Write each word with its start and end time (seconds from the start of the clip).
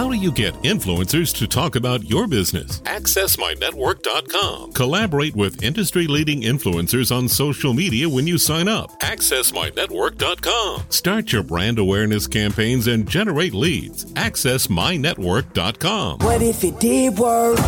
How 0.00 0.08
do 0.08 0.16
you 0.16 0.32
get 0.32 0.54
influencers 0.62 1.36
to 1.36 1.46
talk 1.46 1.76
about 1.76 2.08
your 2.08 2.26
business? 2.26 2.80
AccessMyNetwork.com. 2.80 4.72
Collaborate 4.72 5.36
with 5.36 5.62
industry 5.62 6.06
leading 6.06 6.40
influencers 6.40 7.14
on 7.14 7.28
social 7.28 7.74
media 7.74 8.08
when 8.08 8.26
you 8.26 8.38
sign 8.38 8.66
up. 8.66 8.98
AccessMyNetwork.com. 9.00 10.84
Start 10.88 11.32
your 11.32 11.42
brand 11.42 11.78
awareness 11.78 12.26
campaigns 12.26 12.86
and 12.86 13.06
generate 13.06 13.52
leads. 13.52 14.06
AccessMyNetwork.com. 14.14 16.20
What 16.20 16.40
if 16.40 16.64
it 16.64 16.80
did 16.80 17.18
work? 17.18 17.58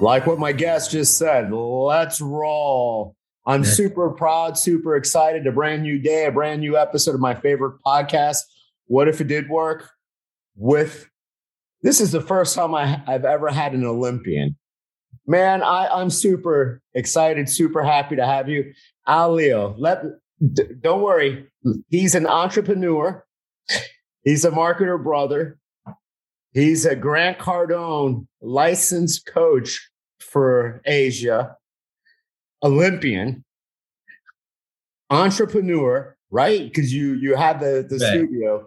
Like 0.00 0.28
what 0.28 0.38
my 0.38 0.52
guest 0.52 0.92
just 0.92 1.18
said, 1.18 1.52
let's 1.52 2.20
roll. 2.20 3.16
I'm 3.46 3.64
super 3.64 4.10
proud, 4.10 4.58
super 4.58 4.96
excited. 4.96 5.46
A 5.46 5.52
brand 5.52 5.82
new 5.82 5.98
day, 6.00 6.26
a 6.26 6.32
brand 6.32 6.60
new 6.60 6.76
episode 6.76 7.14
of 7.14 7.20
my 7.20 7.34
favorite 7.34 7.78
podcast. 7.86 8.38
What 8.86 9.08
if 9.08 9.20
it 9.20 9.28
did 9.28 9.48
work? 9.48 9.90
With 10.56 11.08
this 11.82 12.00
is 12.00 12.12
the 12.12 12.20
first 12.20 12.54
time 12.54 12.74
I, 12.74 13.02
I've 13.06 13.24
ever 13.24 13.48
had 13.50 13.74
an 13.74 13.84
Olympian. 13.84 14.56
Man, 15.26 15.62
I, 15.62 15.88
I'm 15.88 16.10
super 16.10 16.82
excited, 16.94 17.48
super 17.48 17.84
happy 17.84 18.16
to 18.16 18.24
have 18.26 18.48
you. 18.48 18.72
Al 19.06 19.34
Leo, 19.34 19.74
let 19.78 20.02
d- 20.52 20.64
don't 20.80 21.02
worry. 21.02 21.46
He's 21.88 22.14
an 22.14 22.26
entrepreneur. 22.26 23.24
He's 24.22 24.44
a 24.44 24.50
marketer 24.50 25.02
brother. 25.02 25.58
He's 26.52 26.86
a 26.86 26.96
Grant 26.96 27.38
Cardone 27.38 28.26
licensed 28.40 29.26
coach 29.26 29.90
for 30.20 30.80
Asia, 30.86 31.56
Olympian, 32.62 33.44
entrepreneur, 35.10 36.16
right? 36.30 36.64
Because 36.64 36.92
you 36.92 37.14
you 37.14 37.36
had 37.36 37.60
the 37.60 37.86
the 37.88 37.98
Right. 37.98 38.12
studio, 38.12 38.66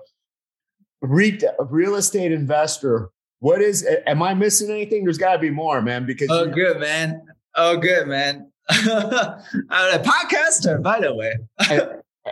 Re- 1.02 1.40
real 1.70 1.96
estate 1.96 2.32
investor. 2.32 3.10
What 3.40 3.62
is? 3.62 3.88
Am 4.06 4.22
I 4.22 4.34
missing 4.34 4.70
anything? 4.70 5.06
There's 5.06 5.18
got 5.18 5.34
to 5.34 5.40
be 5.40 5.50
more, 5.50 5.82
man. 5.82 6.06
Because 6.06 6.28
Oh, 6.30 6.46
you- 6.46 6.52
good, 6.52 6.80
man. 6.80 7.22
Oh, 7.56 7.78
good, 7.78 8.08
man. 8.08 8.52
I'm 8.70 10.00
a 10.00 10.04
podcaster, 10.04 10.82
by 10.84 11.00
the 11.00 11.16
way. 11.16 11.34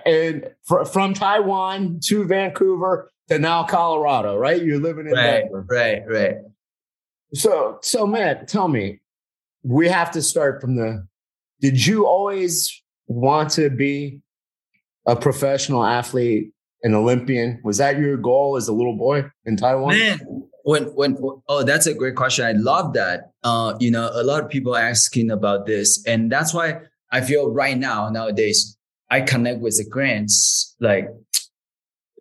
and 0.06 0.50
fr- 0.66 0.84
from 0.84 1.14
Taiwan 1.14 2.00
to 2.06 2.26
Vancouver 2.26 3.10
to 3.30 3.40
now 3.40 3.64
Colorado, 3.64 4.38
right? 4.38 4.62
You're 4.62 4.80
living 4.80 5.08
in 5.08 5.14
Right, 5.14 5.44
Denver. 5.44 5.66
right, 5.70 6.04
right. 6.08 6.36
So, 7.34 7.80
so 7.82 8.06
Matt, 8.06 8.48
tell 8.48 8.68
me, 8.68 9.00
we 9.64 9.88
have 9.88 10.12
to 10.12 10.22
start 10.22 10.60
from 10.62 10.76
the. 10.76 11.08
Did 11.60 11.86
you 11.86 12.06
always 12.06 12.82
want 13.08 13.52
to 13.52 13.70
be 13.70 14.22
a 15.08 15.16
professional 15.16 15.84
athlete, 15.84 16.52
an 16.84 16.94
Olympian? 16.94 17.60
Was 17.64 17.78
that 17.78 17.98
your 17.98 18.18
goal 18.18 18.58
as 18.58 18.68
a 18.68 18.74
little 18.74 18.96
boy 18.96 19.26
in 19.46 19.58
Taiwan? 19.58 19.98
Man, 19.98 20.20
when 20.64 20.84
when 20.96 21.18
oh, 21.48 21.64
that's 21.64 21.88
a 21.88 21.94
great 21.94 22.16
question. 22.16 22.46
I 22.46 22.52
love 22.52 22.94
that. 22.94 23.32
Uh, 23.44 23.76
you 23.80 23.90
know, 23.90 24.10
a 24.14 24.24
lot 24.24 24.44
of 24.44 24.50
people 24.50 24.76
asking 24.76 25.32
about 25.32 25.66
this, 25.66 26.06
and 26.06 26.32
that's 26.32 26.54
why 26.54 26.82
I 27.12 27.22
feel 27.22 27.52
right 27.52 27.78
now 27.78 28.10
nowadays 28.10 28.78
I 29.10 29.22
connect 29.22 29.62
with 29.62 29.78
the 29.78 29.90
grants 29.90 30.76
like 30.80 31.08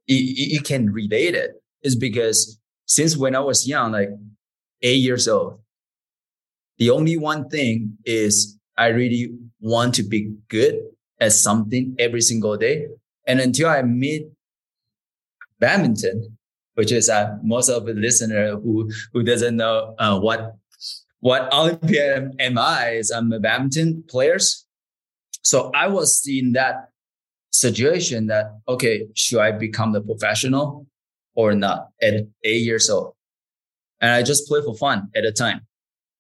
you, 0.07 0.61
can 0.61 0.93
relate 0.93 1.35
it. 1.35 1.51
Is 1.83 1.97
because 1.97 2.59
since 2.87 3.17
when 3.17 3.35
I 3.35 3.41
was 3.41 3.69
young, 3.69 3.93
like 3.93 4.11
eight 4.83 5.01
years 5.01 5.29
old, 5.29 5.61
the 6.79 6.91
only 6.91 7.17
one 7.17 7.49
thing 7.49 7.99
is 8.05 8.57
I 8.77 8.89
really 8.89 9.31
want 9.61 9.95
to 9.95 10.03
be 10.03 10.35
good 10.49 10.81
at 11.21 11.33
something 11.33 11.97
every 11.99 12.21
single 12.21 12.57
day, 12.57 12.87
and 13.27 13.41
until 13.41 13.69
I 13.69 13.83
meet 13.83 14.29
badminton, 15.59 16.37
which 16.75 16.93
is 16.93 17.09
uh, 17.09 17.37
most 17.43 17.69
of 17.69 17.87
the 17.87 17.95
listener 17.95 18.57
who 18.57 18.91
who 19.13 19.23
doesn't 19.23 19.57
know 19.57 19.95
uh, 19.99 20.19
what 20.19 20.57
what 21.21 21.53
Olympian 21.53 22.37
am 22.39 22.59
I 22.59 22.91
is 22.91 23.11
I'm 23.11 23.33
a 23.33 23.41
badminton 23.41 24.05
players. 24.09 24.67
So 25.43 25.71
I 25.75 25.89
was 25.89 26.23
in 26.29 26.53
that 26.53 26.91
situation 27.51 28.27
that 28.27 28.59
okay, 28.69 29.07
should 29.15 29.41
I 29.41 29.53
become 29.53 29.93
the 29.93 30.03
professional 30.03 30.87
or 31.35 31.55
not 31.55 31.89
at 32.03 32.15
eight 32.45 32.63
years 32.63 32.91
old? 32.91 33.15
And 34.01 34.11
I 34.11 34.23
just 34.23 34.47
play 34.47 34.61
for 34.63 34.77
fun 34.77 35.09
at 35.17 35.23
the 35.23 35.33
time, 35.33 35.63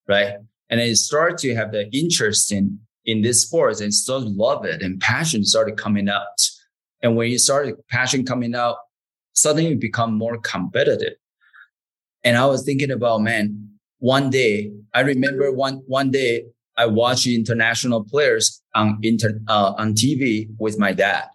right? 0.09 0.37
And 0.69 0.81
I 0.81 0.93
started 0.95 1.39
to 1.39 1.55
have 1.55 1.73
the 1.73 1.89
interest 1.93 2.53
in 2.53 2.81
in 3.07 3.23
this 3.23 3.43
sports 3.43 3.81
and 3.81 3.95
started 3.95 4.29
love 4.33 4.65
it 4.65 4.83
and 4.83 5.01
passion 5.01 5.45
started 5.45 5.77
coming 5.77 6.09
out. 6.09 6.51
And 7.03 7.17
when 7.17 7.31
you 7.31 7.39
started 7.39 7.77
passion 7.89 8.25
coming 8.25 8.55
out, 8.55 8.77
suddenly 9.33 9.71
you 9.71 9.77
become 9.77 10.15
more 10.15 10.39
competitive. 10.39 11.15
And 12.25 12.37
I 12.37 12.47
was 12.47 12.65
thinking 12.65 12.91
about, 12.91 13.23
man, 13.23 13.71
one 13.99 14.31
day, 14.31 14.73
I 14.93 15.01
remember 15.01 15.53
one, 15.53 15.83
one 15.87 16.11
day 16.11 16.47
I 16.77 16.87
watched 16.87 17.27
international 17.27 18.05
players 18.05 18.63
on 18.75 18.99
inter, 19.03 19.41
uh, 19.47 19.75
on 19.79 19.95
TV 19.95 20.49
with 20.59 20.79
my 20.79 20.93
dad. 20.93 21.27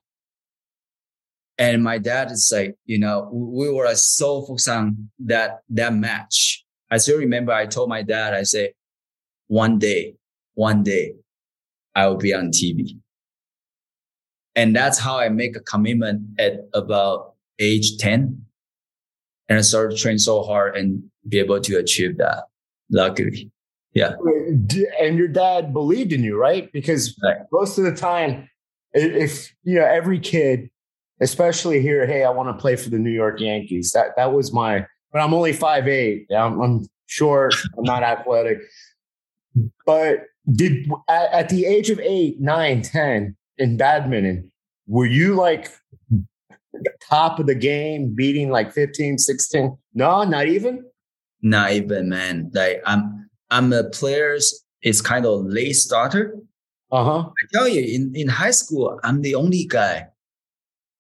And 1.58 1.84
my 1.84 2.00
dad 2.00 2.32
is 2.32 2.52
like, 2.54 2.76
you 2.86 3.00
know, 3.00 3.30
we 3.32 3.70
were 3.72 3.94
so 3.96 4.42
focused 4.42 4.68
on 4.68 5.10
that, 5.20 5.60
that 5.70 5.94
match. 5.94 6.66
I 6.90 6.98
still 6.98 7.20
remember 7.20 7.54
I 7.54 7.68
told 7.68 7.88
my 7.88 8.02
dad, 8.02 8.34
I 8.34 8.44
said, 8.44 8.72
one 9.52 9.78
day, 9.78 10.16
one 10.54 10.82
day 10.82 11.14
I 11.94 12.08
will 12.08 12.16
be 12.16 12.34
on 12.34 12.52
TV. 12.52 12.98
And 14.56 14.74
that's 14.74 14.98
how 14.98 15.20
I 15.20 15.28
make 15.28 15.58
a 15.58 15.60
commitment 15.60 16.22
at 16.40 16.70
about 16.74 17.34
age 17.60 17.98
10 17.98 18.46
and 19.50 19.58
I 19.58 19.62
started 19.62 19.98
to 19.98 20.02
train 20.02 20.20
so 20.20 20.42
hard 20.44 20.78
and 20.78 21.04
be 21.28 21.38
able 21.40 21.60
to 21.60 21.76
achieve 21.76 22.18
that. 22.18 22.46
Luckily. 22.90 23.52
Yeah. 23.94 24.14
And 25.02 25.18
your 25.18 25.28
dad 25.28 25.74
believed 25.74 26.14
in 26.14 26.24
you, 26.24 26.38
right? 26.38 26.72
Because 26.72 27.14
Right. 27.22 27.40
most 27.52 27.78
of 27.78 27.84
the 27.84 27.94
time, 27.94 28.50
if 28.94 29.54
you 29.64 29.80
know 29.80 29.86
every 29.86 30.20
kid, 30.20 30.70
especially 31.20 31.82
here, 31.82 32.06
hey, 32.06 32.24
I 32.24 32.30
want 32.30 32.48
to 32.48 32.62
play 32.62 32.78
for 32.78 32.90
the 32.90 33.00
New 33.00 33.12
York 33.12 33.42
Yankees. 33.42 33.92
That 33.92 34.16
that 34.16 34.32
was 34.32 34.54
my. 34.54 34.86
But 35.12 35.20
I'm 35.22 35.34
only 35.34 35.52
five 35.52 35.90
eight. 35.90 36.28
I'm, 36.34 36.62
I'm 36.62 36.86
short. 37.08 37.54
I'm 37.78 37.84
not 37.84 38.04
athletic. 38.04 38.60
But 39.86 40.26
did 40.52 40.90
at, 41.10 41.32
at 41.32 41.50
the 41.50 41.66
age 41.66 41.90
of 41.90 42.00
eight, 42.00 42.40
nine, 42.40 42.82
ten 42.82 43.36
in 43.58 43.78
badminton, 43.78 44.52
were 44.88 45.06
you 45.06 45.36
like 45.36 45.70
top 47.10 47.40
of 47.40 47.48
the 47.48 47.56
game, 47.56 48.14
beating 48.16 48.50
like 48.50 48.72
15, 48.74 49.18
16? 49.18 49.78
No, 49.94 50.24
not 50.24 50.48
even. 50.48 50.86
Not 51.42 51.72
even, 51.74 52.10
man. 52.10 52.52
Like 52.54 52.82
I'm, 52.86 53.30
I'm 53.50 53.74
a 53.74 53.84
player's, 53.90 54.64
it's 54.82 55.02
kind 55.02 55.26
of 55.26 55.46
late 55.46 55.74
starter. 55.74 56.38
Uh 56.92 57.04
huh. 57.04 57.30
I 57.30 57.48
tell 57.54 57.68
you, 57.68 57.82
in, 57.82 58.12
in 58.16 58.28
high 58.28 58.52
school, 58.52 59.00
I'm 59.04 59.22
the 59.22 59.36
only 59.36 59.66
guy 59.66 60.08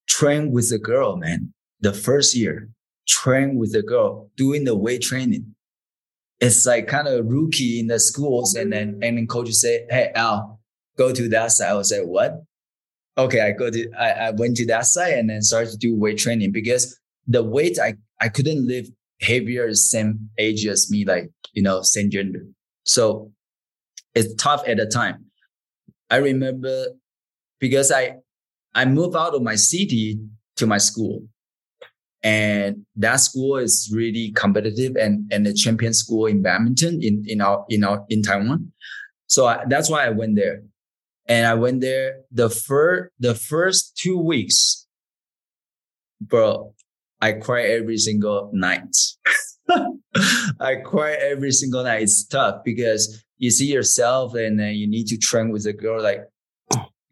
train 0.07 0.51
with 0.51 0.71
a 0.71 0.77
girl, 0.77 1.17
man. 1.17 1.53
The 1.81 1.93
first 1.93 2.35
year, 2.35 2.69
train 3.07 3.55
with 3.55 3.75
a 3.75 3.81
girl, 3.81 4.29
doing 4.37 4.63
the 4.63 4.75
weight 4.75 5.01
training. 5.01 5.55
It's 6.41 6.65
like 6.65 6.87
kind 6.87 7.07
of 7.07 7.25
rookie 7.27 7.79
in 7.79 7.87
the 7.87 7.99
schools. 7.99 8.55
And 8.55 8.73
then, 8.73 8.99
and 9.01 9.17
then 9.17 9.27
coaches 9.27 9.61
say, 9.61 9.85
Hey, 9.89 10.11
Al, 10.15 10.59
go 10.97 11.13
to 11.13 11.29
that 11.29 11.51
side. 11.51 11.69
I 11.69 11.75
was 11.75 11.91
like, 11.91 12.05
what? 12.05 12.43
Okay. 13.17 13.41
I 13.41 13.51
go 13.51 13.69
to, 13.69 13.91
I, 13.93 14.09
I 14.09 14.31
went 14.31 14.57
to 14.57 14.65
that 14.67 14.85
side 14.85 15.13
and 15.13 15.29
then 15.29 15.41
started 15.41 15.71
to 15.71 15.77
do 15.77 15.95
weight 15.95 16.17
training 16.17 16.51
because 16.51 16.99
the 17.27 17.43
weight, 17.43 17.77
I, 17.79 17.93
I 18.19 18.29
couldn't 18.29 18.67
live 18.67 18.87
heavier, 19.21 19.73
same 19.73 20.29
age 20.37 20.65
as 20.65 20.89
me, 20.89 21.05
like, 21.05 21.29
you 21.53 21.61
know, 21.61 21.81
same 21.83 22.09
gender. 22.09 22.41
So 22.85 23.31
it's 24.15 24.33
tough 24.35 24.67
at 24.67 24.77
the 24.77 24.87
time. 24.87 25.25
I 26.09 26.17
remember 26.17 26.87
because 27.59 27.91
I 27.91 28.15
I 28.73 28.85
moved 28.85 29.15
out 29.15 29.33
of 29.33 29.41
my 29.41 29.55
city 29.55 30.19
to 30.57 30.67
my 30.67 30.77
school. 30.77 31.23
And 32.23 32.85
that 32.97 33.15
school 33.15 33.57
is 33.57 33.91
really 33.93 34.31
competitive 34.31 34.95
and, 34.95 35.31
and 35.31 35.47
a 35.47 35.53
champion 35.53 35.93
school 35.93 36.27
in 36.27 36.41
badminton 36.41 37.01
in, 37.01 37.23
in 37.27 37.41
our, 37.41 37.65
in 37.69 37.83
our, 37.83 38.05
in 38.09 38.21
Taiwan. 38.21 38.71
So 39.27 39.47
I, 39.47 39.63
that's 39.67 39.89
why 39.89 40.05
I 40.05 40.09
went 40.09 40.35
there. 40.35 40.61
And 41.27 41.47
I 41.47 41.53
went 41.53 41.81
there 41.81 42.21
the 42.31 42.49
first 42.49 43.11
the 43.19 43.33
first 43.33 43.95
two 43.95 44.17
weeks, 44.19 44.85
bro. 46.19 46.73
I 47.21 47.33
cry 47.33 47.61
every 47.61 47.97
single 47.97 48.49
night. 48.53 48.95
I 50.59 50.75
cry 50.83 51.13
every 51.13 51.51
single 51.51 51.83
night. 51.83 52.01
It's 52.01 52.25
tough 52.25 52.63
because 52.65 53.23
you 53.37 53.51
see 53.51 53.71
yourself 53.71 54.33
and 54.35 54.59
then 54.59 54.73
you 54.73 54.87
need 54.87 55.07
to 55.07 55.17
train 55.17 55.51
with 55.51 55.65
a 55.65 55.73
girl. 55.73 56.01
Like 56.01 56.21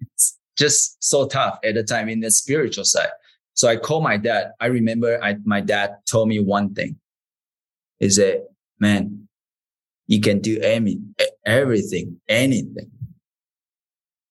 it's 0.02 0.38
just 0.58 1.02
so 1.02 1.28
tough 1.28 1.60
at 1.64 1.76
the 1.76 1.84
time 1.84 2.10
in 2.10 2.20
the 2.20 2.32
spiritual 2.32 2.86
side. 2.86 3.10
So 3.60 3.68
I 3.68 3.76
called 3.76 4.04
my 4.04 4.16
dad. 4.16 4.54
I 4.62 4.68
remember 4.68 5.22
I, 5.22 5.36
my 5.44 5.60
dad 5.60 5.98
told 6.10 6.30
me 6.30 6.40
one 6.40 6.74
thing 6.74 6.96
is 8.00 8.16
that, 8.16 8.48
man, 8.80 9.28
you 10.08 10.22
can 10.22 10.40
do 10.40 10.62
any, 10.62 11.02
everything, 11.46 12.22
anything. 12.30 12.90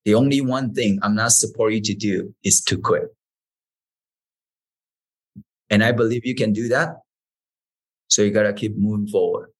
The 0.06 0.14
only 0.14 0.40
one 0.40 0.72
thing 0.72 0.98
I'm 1.02 1.14
not 1.14 1.32
supporting 1.32 1.76
you 1.76 1.82
to 1.82 1.94
do 1.94 2.34
is 2.42 2.62
to 2.62 2.78
quit. 2.78 3.14
And 5.68 5.84
I 5.84 5.92
believe 5.92 6.24
you 6.24 6.34
can 6.34 6.54
do 6.54 6.68
that. 6.68 6.96
So 8.06 8.22
you 8.22 8.30
gotta 8.30 8.54
keep 8.54 8.78
moving 8.78 9.08
forward. 9.08 9.50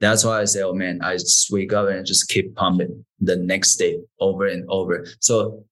That's 0.00 0.24
why 0.24 0.40
I 0.40 0.46
say, 0.46 0.62
oh 0.62 0.72
man, 0.72 1.02
I 1.02 1.18
just 1.18 1.50
wake 1.50 1.74
up 1.74 1.88
and 1.88 2.06
just 2.06 2.30
keep 2.30 2.54
pumping 2.54 3.04
the 3.20 3.36
next 3.36 3.76
day 3.76 4.00
over 4.18 4.46
and 4.46 4.64
over. 4.70 5.04
So 5.18 5.66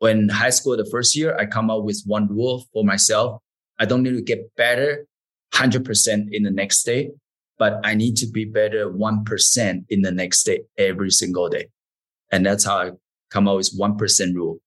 when 0.00 0.30
high 0.30 0.50
school, 0.50 0.76
the 0.76 0.88
first 0.90 1.14
year, 1.14 1.36
I 1.36 1.46
come 1.46 1.70
up 1.70 1.84
with 1.84 2.02
one 2.06 2.26
rule 2.26 2.64
for 2.72 2.84
myself. 2.84 3.40
I 3.78 3.84
don't 3.84 4.02
need 4.02 4.16
to 4.16 4.22
get 4.22 4.54
better 4.56 5.06
100% 5.54 6.28
in 6.32 6.42
the 6.42 6.50
next 6.50 6.84
day, 6.84 7.10
but 7.58 7.80
I 7.84 7.94
need 7.94 8.16
to 8.16 8.26
be 8.26 8.46
better 8.46 8.90
1% 8.90 9.84
in 9.90 10.02
the 10.02 10.10
next 10.10 10.44
day 10.44 10.60
every 10.78 11.10
single 11.10 11.50
day. 11.50 11.68
And 12.32 12.46
that's 12.46 12.64
how 12.64 12.78
I 12.78 12.90
come 13.30 13.46
up 13.46 13.56
with 13.56 13.78
1% 13.78 14.34
rule. 14.34 14.58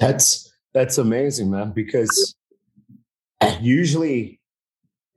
That's, 0.00 0.52
that's 0.74 0.98
amazing, 0.98 1.52
man, 1.52 1.70
because 1.70 2.34
usually 3.60 4.40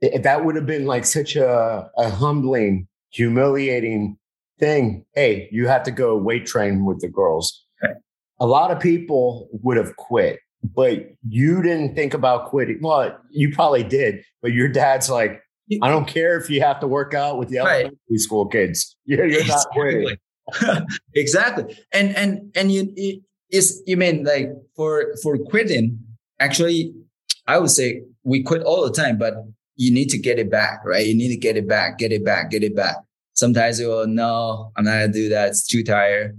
that 0.00 0.44
would 0.44 0.54
have 0.54 0.66
been 0.66 0.86
like 0.86 1.06
such 1.06 1.34
a, 1.34 1.90
a 1.98 2.08
humbling, 2.08 2.86
humiliating 3.10 4.16
thing. 4.60 5.04
Hey, 5.12 5.48
you 5.50 5.66
have 5.66 5.82
to 5.84 5.90
go 5.90 6.16
weight 6.16 6.46
train 6.46 6.84
with 6.84 7.00
the 7.00 7.08
girls. 7.08 7.65
A 8.38 8.46
lot 8.46 8.70
of 8.70 8.80
people 8.80 9.48
would 9.62 9.76
have 9.76 9.96
quit, 9.96 10.40
but 10.62 11.06
you 11.28 11.62
didn't 11.62 11.94
think 11.94 12.14
about 12.14 12.46
quitting. 12.46 12.78
Well, 12.82 13.18
you 13.30 13.54
probably 13.54 13.82
did, 13.82 14.24
but 14.42 14.52
your 14.52 14.68
dad's 14.68 15.08
like, 15.08 15.40
I 15.82 15.88
don't 15.88 16.06
care 16.06 16.38
if 16.38 16.48
you 16.48 16.60
have 16.60 16.80
to 16.80 16.86
work 16.86 17.14
out 17.14 17.38
with 17.38 17.48
the 17.48 17.58
right. 17.58 17.86
elementary 17.86 18.18
school 18.18 18.46
kids. 18.46 18.96
You're, 19.04 19.26
you're 19.26 19.46
not 19.46 19.66
quitting. 19.72 20.16
exactly. 21.14 21.76
And 21.92 22.16
and 22.16 22.52
and 22.54 22.70
you 22.70 23.22
is 23.50 23.82
you 23.86 23.96
mean 23.96 24.24
like 24.24 24.50
for 24.76 25.14
for 25.22 25.38
quitting? 25.38 25.98
Actually, 26.38 26.94
I 27.46 27.58
would 27.58 27.70
say 27.70 28.02
we 28.22 28.42
quit 28.42 28.62
all 28.62 28.84
the 28.84 28.92
time, 28.92 29.18
but 29.18 29.34
you 29.76 29.92
need 29.92 30.08
to 30.10 30.18
get 30.18 30.38
it 30.38 30.50
back, 30.50 30.84
right? 30.84 31.06
You 31.06 31.14
need 31.14 31.28
to 31.28 31.36
get 31.36 31.56
it 31.56 31.68
back, 31.68 31.98
get 31.98 32.12
it 32.12 32.24
back, 32.24 32.50
get 32.50 32.62
it 32.62 32.76
back. 32.76 32.96
Sometimes 33.34 33.78
you 33.78 33.86
go, 33.86 34.04
no, 34.04 34.72
I'm 34.76 34.84
not 34.84 34.92
gonna 34.92 35.12
do 35.12 35.28
that. 35.30 35.48
It's 35.48 35.66
too 35.66 35.82
tired. 35.82 36.38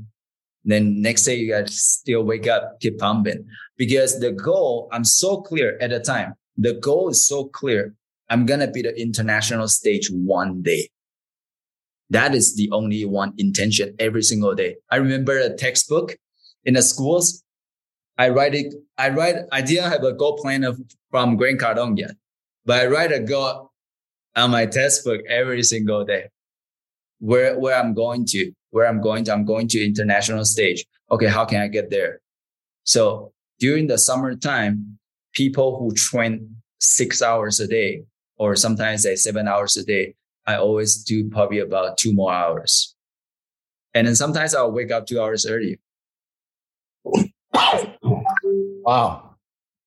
Then 0.67 1.01
next 1.01 1.23
day 1.23 1.35
you 1.35 1.53
to 1.53 1.71
still 1.71 2.23
wake 2.23 2.45
up, 2.45 2.81
keep 2.81 2.99
pumping 2.99 3.47
because 3.77 4.19
the 4.19 4.33
goal, 4.33 4.89
I'm 4.91 5.05
so 5.05 5.41
clear 5.41 5.77
at 5.79 5.91
the 5.91 6.01
time. 6.01 6.33
The 6.57 6.73
goal 6.73 7.07
is 7.09 7.25
so 7.25 7.45
clear. 7.45 7.95
I'm 8.29 8.45
going 8.45 8.59
to 8.59 8.67
be 8.67 8.81
the 8.81 8.93
international 9.01 9.69
stage 9.69 10.09
one 10.11 10.61
day. 10.61 10.89
That 12.09 12.35
is 12.35 12.57
the 12.57 12.69
only 12.71 13.05
one 13.05 13.33
intention 13.37 13.95
every 13.97 14.23
single 14.23 14.55
day. 14.55 14.75
I 14.91 14.97
remember 14.97 15.37
a 15.37 15.55
textbook 15.55 16.17
in 16.65 16.73
the 16.73 16.81
schools. 16.81 17.43
I 18.17 18.27
write 18.29 18.53
it. 18.53 18.73
I 18.97 19.09
write, 19.09 19.35
I 19.53 19.61
didn't 19.61 19.89
have 19.89 20.03
a 20.03 20.11
goal 20.11 20.37
plan 20.37 20.65
of, 20.65 20.81
from 21.09 21.37
Grant 21.37 21.61
Cardone 21.61 21.97
yet. 21.97 22.11
But 22.65 22.81
I 22.81 22.85
write 22.87 23.13
a 23.13 23.21
goal 23.21 23.71
on 24.35 24.51
my 24.51 24.65
textbook 24.65 25.21
every 25.29 25.63
single 25.63 26.03
day. 26.03 26.27
Where 27.19 27.57
where 27.57 27.75
I'm 27.75 27.93
going 27.93 28.25
to, 28.27 28.51
where 28.71 28.87
I'm 28.87 29.01
going 29.01 29.23
to, 29.25 29.33
I'm 29.33 29.45
going 29.45 29.67
to 29.69 29.83
international 29.83 30.45
stage. 30.45 30.85
Okay, 31.11 31.27
how 31.27 31.45
can 31.45 31.61
I 31.61 31.67
get 31.67 31.89
there? 31.89 32.21
So 32.83 33.31
during 33.59 33.87
the 33.87 33.97
summertime, 33.97 34.97
people 35.33 35.79
who 35.79 35.93
train 35.95 36.55
six 36.79 37.21
hours 37.21 37.59
a 37.59 37.67
day, 37.67 38.03
or 38.37 38.55
sometimes 38.55 39.03
say 39.03 39.15
seven 39.15 39.47
hours 39.47 39.77
a 39.77 39.83
day, 39.83 40.15
I 40.45 40.55
always 40.55 41.03
do 41.03 41.29
probably 41.29 41.59
about 41.59 41.97
two 41.97 42.13
more 42.13 42.31
hours. 42.31 42.95
And 43.93 44.07
then 44.07 44.15
sometimes 44.15 44.53
I'll 44.53 44.71
wake 44.71 44.91
up 44.91 45.07
two 45.07 45.19
hours 45.19 45.45
early. 45.45 45.79
Wow. 48.83 49.35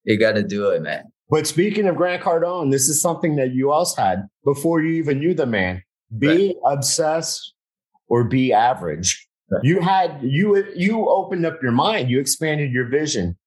You 0.05 0.19
got 0.19 0.33
to 0.33 0.43
do 0.43 0.71
it, 0.71 0.83
man. 0.83 1.05
But 1.31 1.47
speaking 1.47 1.87
of 1.87 1.97
Grant 1.97 2.23
Cardone, 2.23 2.73
this 2.73 2.89
is 2.89 3.01
something 3.01 3.37
that 3.37 3.53
you 3.53 3.71
also 3.71 4.03
had 4.03 4.29
before 4.45 4.83
you 4.83 4.95
even 4.95 5.21
knew 5.21 5.33
the 5.33 5.47
man. 5.47 5.83
Be 6.19 6.29
right. 6.29 6.57
obsessed 6.65 7.55
or 8.11 8.25
be 8.25 8.53
average. 8.53 9.27
Right. 9.51 9.65
You 9.65 9.81
had 9.81 10.19
you 10.23 10.63
you 10.77 11.09
opened 11.09 11.47
up 11.47 11.63
your 11.63 11.73
mind. 11.73 12.11
You 12.11 12.21
expanded 12.21 12.71
your 12.73 12.89
vision. 12.89 13.39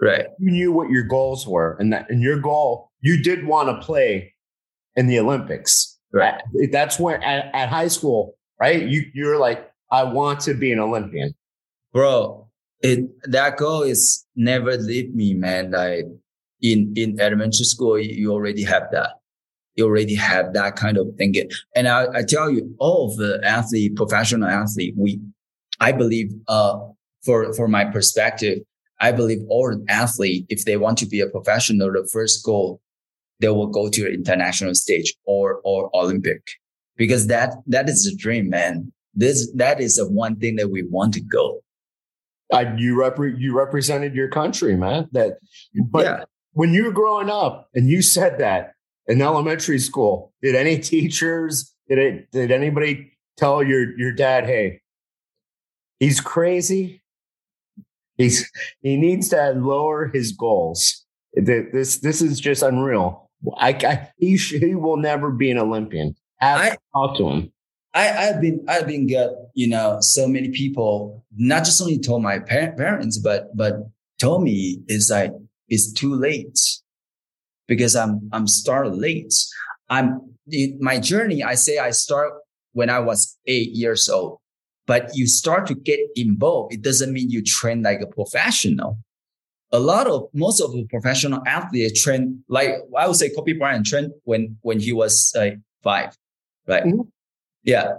Right. 0.00 0.26
You 0.38 0.50
knew 0.50 0.72
what 0.72 0.90
your 0.90 1.04
goals 1.04 1.46
were, 1.46 1.76
and 1.80 1.92
that 1.92 2.10
and 2.10 2.20
your 2.20 2.38
goal 2.38 2.90
you 3.00 3.22
did 3.22 3.46
want 3.46 3.68
to 3.68 3.84
play 3.84 4.34
in 4.96 5.06
the 5.06 5.18
Olympics. 5.18 5.98
Right. 6.12 6.40
That's 6.70 6.98
when 6.98 7.22
at, 7.22 7.54
at 7.54 7.68
high 7.68 7.88
school, 7.88 8.36
right? 8.60 8.82
You 8.82 9.04
you're 9.14 9.38
like, 9.38 9.70
I 9.90 10.04
want 10.04 10.40
to 10.40 10.54
be 10.54 10.72
an 10.72 10.78
Olympian, 10.78 11.34
bro. 11.92 12.46
It 12.80 13.08
that 13.24 13.56
goal 13.56 13.82
is 13.82 14.26
never 14.36 14.76
leave 14.76 15.14
me, 15.14 15.34
man. 15.34 15.72
Like 15.72 16.06
in 16.60 16.92
in 16.96 17.20
elementary 17.20 17.64
school 17.64 17.98
you 17.98 18.32
already 18.32 18.62
have 18.64 18.88
that 18.92 19.17
you 19.78 19.86
already 19.86 20.14
have 20.14 20.52
that 20.52 20.76
kind 20.76 20.98
of 20.98 21.06
thinking. 21.16 21.48
And 21.74 21.88
i, 21.88 22.06
I 22.14 22.22
tell 22.22 22.50
you 22.50 22.74
all 22.78 23.10
of 23.10 23.16
the 23.16 23.40
athlete 23.44 23.96
professional 23.96 24.48
athlete 24.48 24.94
we 24.96 25.20
i 25.80 25.92
believe 25.92 26.32
uh 26.48 26.78
for 27.24 27.52
for 27.54 27.68
my 27.68 27.84
perspective 27.84 28.58
i 29.00 29.12
believe 29.12 29.38
all 29.48 29.74
athlete 29.88 30.44
if 30.48 30.64
they 30.64 30.76
want 30.76 30.98
to 30.98 31.06
be 31.06 31.20
a 31.20 31.28
professional 31.28 31.92
the 31.92 32.08
first 32.12 32.44
goal 32.44 32.80
they 33.40 33.48
will 33.48 33.68
go 33.68 33.88
to 33.88 34.02
the 34.02 34.12
international 34.12 34.74
stage 34.74 35.14
or 35.24 35.60
or 35.64 35.90
olympic. 35.94 36.42
Because 36.96 37.28
that 37.28 37.54
that 37.66 37.88
is 37.88 38.04
the 38.04 38.16
dream 38.16 38.50
man. 38.50 38.92
This 39.14 39.50
that 39.54 39.80
is 39.80 39.96
the 39.96 40.08
one 40.08 40.36
thing 40.36 40.56
that 40.56 40.70
we 40.70 40.82
want 40.82 41.14
to 41.14 41.20
go. 41.20 41.60
Uh, 42.52 42.64
you 42.76 42.96
repre- 42.96 43.38
you 43.38 43.56
represented 43.56 44.14
your 44.14 44.28
country 44.28 44.74
man 44.74 45.06
that 45.12 45.34
but 45.90 46.04
yeah. 46.04 46.24
when 46.52 46.72
you 46.72 46.84
were 46.84 46.92
growing 46.92 47.28
up 47.28 47.68
and 47.74 47.90
you 47.90 48.00
said 48.00 48.38
that 48.38 48.72
in 49.08 49.22
elementary 49.22 49.78
school, 49.78 50.32
did 50.42 50.54
any 50.54 50.78
teachers, 50.78 51.74
did 51.88 51.98
it, 51.98 52.30
did 52.30 52.50
anybody 52.50 53.12
tell 53.36 53.62
your 53.62 53.98
your 53.98 54.12
dad, 54.12 54.44
hey, 54.44 54.80
he's 55.98 56.20
crazy? 56.20 57.02
He's 58.16 58.50
he 58.80 58.96
needs 58.96 59.28
to 59.30 59.52
lower 59.52 60.08
his 60.08 60.32
goals. 60.32 61.04
This 61.34 61.98
this 61.98 62.20
is 62.20 62.38
just 62.38 62.62
unreal. 62.62 63.30
I, 63.56 63.70
I 63.70 64.10
he 64.18 64.36
he 64.36 64.74
will 64.74 64.96
never 64.96 65.30
be 65.30 65.50
an 65.50 65.58
Olympian. 65.58 66.14
Have 66.38 66.60
I, 66.60 66.76
talk 66.92 67.16
to 67.18 67.28
him. 67.28 67.52
I, 67.94 68.28
I've 68.28 68.40
been 68.40 68.64
I've 68.68 68.86
been 68.86 69.10
got 69.10 69.30
you 69.54 69.68
know 69.68 69.98
so 70.00 70.26
many 70.28 70.50
people 70.50 71.24
not 71.36 71.64
just 71.64 71.80
only 71.80 71.98
told 71.98 72.22
my 72.22 72.38
parents 72.40 73.18
but 73.18 73.56
but 73.56 73.74
told 74.18 74.42
me 74.42 74.82
is 74.88 75.10
like 75.10 75.32
it's 75.68 75.92
too 75.92 76.14
late 76.14 76.58
because 77.68 77.94
I'm, 77.94 78.28
I'm 78.32 78.48
start 78.48 78.92
late. 78.96 79.32
I'm 79.88 80.34
in 80.50 80.78
my 80.80 80.98
journey. 80.98 81.44
I 81.44 81.54
say 81.54 81.78
I 81.78 81.90
start 81.90 82.32
when 82.72 82.90
I 82.90 82.98
was 82.98 83.38
eight 83.46 83.70
years 83.70 84.08
old, 84.08 84.38
but 84.86 85.10
you 85.14 85.26
start 85.26 85.66
to 85.68 85.74
get 85.74 86.00
involved. 86.16 86.74
It 86.74 86.82
doesn't 86.82 87.12
mean 87.12 87.30
you 87.30 87.42
train 87.44 87.82
like 87.82 88.00
a 88.00 88.06
professional. 88.06 88.98
A 89.70 89.78
lot 89.78 90.06
of 90.06 90.28
most 90.32 90.60
of 90.60 90.72
the 90.72 90.86
professional 90.86 91.42
athletes 91.46 92.02
train 92.02 92.42
like 92.48 92.70
I 92.96 93.06
would 93.06 93.16
say 93.16 93.28
Kobe 93.28 93.52
Bryant 93.52 93.84
trained 93.84 94.12
when 94.24 94.56
when 94.62 94.80
he 94.80 94.94
was 94.94 95.34
uh, 95.38 95.50
five, 95.82 96.16
right? 96.66 96.84
Mm-hmm. 96.84 97.02
Yeah. 97.64 97.92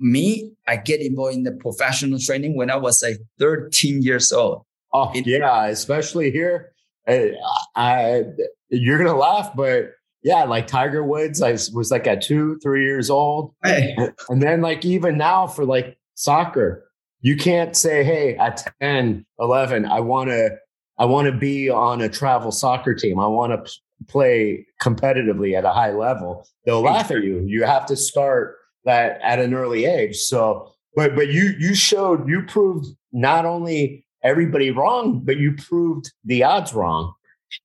Me, 0.00 0.50
I 0.66 0.78
get 0.78 1.00
involved 1.00 1.36
in 1.36 1.44
the 1.44 1.52
professional 1.52 2.18
training 2.18 2.56
when 2.56 2.70
I 2.70 2.76
was 2.76 3.00
like 3.04 3.18
13 3.38 4.02
years 4.02 4.32
old. 4.32 4.62
Oh, 4.92 5.12
it, 5.14 5.24
yeah, 5.28 5.66
especially 5.66 6.32
here 6.32 6.72
I, 7.06 7.32
I 7.74 8.24
you're 8.72 8.98
gonna 8.98 9.16
laugh, 9.16 9.50
but 9.54 9.92
yeah, 10.22 10.44
like 10.44 10.66
Tiger 10.66 11.02
Woods, 11.04 11.42
I 11.42 11.52
was 11.52 11.90
like 11.90 12.06
at 12.06 12.22
two, 12.22 12.58
three 12.62 12.84
years 12.84 13.10
old, 13.10 13.54
hey. 13.64 13.96
and 14.28 14.42
then 14.42 14.60
like 14.60 14.84
even 14.84 15.18
now 15.18 15.46
for 15.46 15.64
like 15.64 15.98
soccer, 16.14 16.88
you 17.20 17.36
can't 17.36 17.76
say, 17.76 18.02
"Hey, 18.04 18.36
at 18.36 18.64
10, 18.80 19.26
11, 19.38 19.84
I 19.84 20.00
want 20.00 20.30
to, 20.30 20.56
I 20.98 21.04
want 21.04 21.26
to 21.26 21.32
be 21.32 21.68
on 21.68 22.00
a 22.00 22.08
travel 22.08 22.52
soccer 22.52 22.94
team. 22.94 23.18
I 23.18 23.26
want 23.26 23.52
to 23.52 23.72
play 24.08 24.66
competitively 24.80 25.56
at 25.56 25.64
a 25.64 25.72
high 25.72 25.92
level." 25.92 26.46
They'll 26.64 26.82
laugh 26.82 27.10
at 27.10 27.22
you. 27.24 27.44
You 27.46 27.64
have 27.64 27.86
to 27.86 27.96
start 27.96 28.56
that 28.84 29.20
at 29.22 29.38
an 29.38 29.54
early 29.54 29.84
age. 29.84 30.16
So, 30.16 30.72
but 30.94 31.14
but 31.14 31.28
you 31.28 31.54
you 31.58 31.74
showed 31.74 32.28
you 32.28 32.42
proved 32.42 32.86
not 33.12 33.44
only 33.44 34.06
everybody 34.22 34.70
wrong, 34.70 35.20
but 35.24 35.36
you 35.36 35.56
proved 35.56 36.12
the 36.24 36.44
odds 36.44 36.72
wrong 36.72 37.12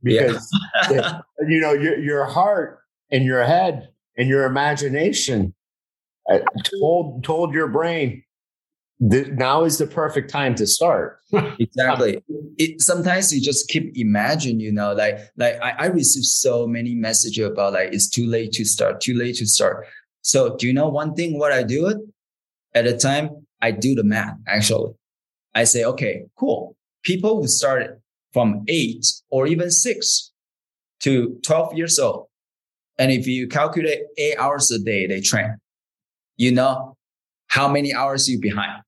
because 0.04 0.50
yeah. 0.92 1.20
you 1.48 1.60
know 1.60 1.74
your 1.74 1.98
your 2.00 2.26
heart 2.26 2.80
and 3.12 3.24
your 3.24 3.44
head 3.44 3.90
and 4.18 4.28
your 4.28 4.46
imagination 4.46 5.54
uh, 6.30 6.40
told 6.80 7.24
told 7.24 7.54
your 7.54 7.68
brain 7.68 8.24
that 9.00 9.34
now 9.34 9.64
is 9.64 9.78
the 9.78 9.86
perfect 9.86 10.30
time 10.30 10.56
to 10.56 10.66
start. 10.66 11.20
exactly. 11.60 12.24
It, 12.58 12.82
sometimes 12.82 13.34
you 13.34 13.42
just 13.42 13.70
keep 13.70 13.96
imagine, 13.96 14.60
you 14.60 14.72
know, 14.72 14.94
like 14.94 15.20
like 15.38 15.62
I, 15.62 15.72
I 15.72 15.86
receive 15.88 16.26
so 16.26 16.68
many 16.68 16.96
messages 16.96 17.46
about 17.46 17.74
like 17.74 17.94
it's 17.94 18.10
too 18.10 18.28
late 18.28 18.54
to 18.54 18.66
start, 18.66 19.02
too 19.02 19.14
late 19.14 19.36
to 19.36 19.46
start. 19.46 19.86
So 20.22 20.56
do 20.58 20.68
you 20.68 20.74
know 20.74 20.90
one 20.90 21.14
thing? 21.14 21.38
What 21.38 21.52
I 21.52 21.64
do 21.64 21.88
it 21.88 21.98
at 22.74 22.88
a 22.88 22.98
time, 22.98 23.46
I 23.62 23.72
do 23.72 23.96
the 23.96 24.04
math. 24.04 24.36
Actually, 24.48 24.94
I 25.54 25.64
say, 25.64 25.84
okay, 25.84 26.26
cool. 26.38 26.76
People 27.04 27.42
who 27.42 27.48
started 27.48 27.98
from 28.38 28.64
eight 28.68 29.04
or 29.32 29.48
even 29.48 29.72
six 29.72 30.32
to 31.00 31.40
twelve 31.42 31.74
years 31.74 31.98
old, 31.98 32.28
and 33.00 33.12
if 33.12 33.26
you 33.26 33.48
calculate 33.48 34.02
eight 34.20 34.38
hours 34.38 34.70
a 34.70 34.78
day 34.78 35.08
they 35.08 35.20
train, 35.20 35.58
you 36.36 36.52
know 36.52 36.96
how 37.48 37.68
many 37.68 37.96
hours 37.96 38.30
you 38.30 38.40
behind, 38.40 38.84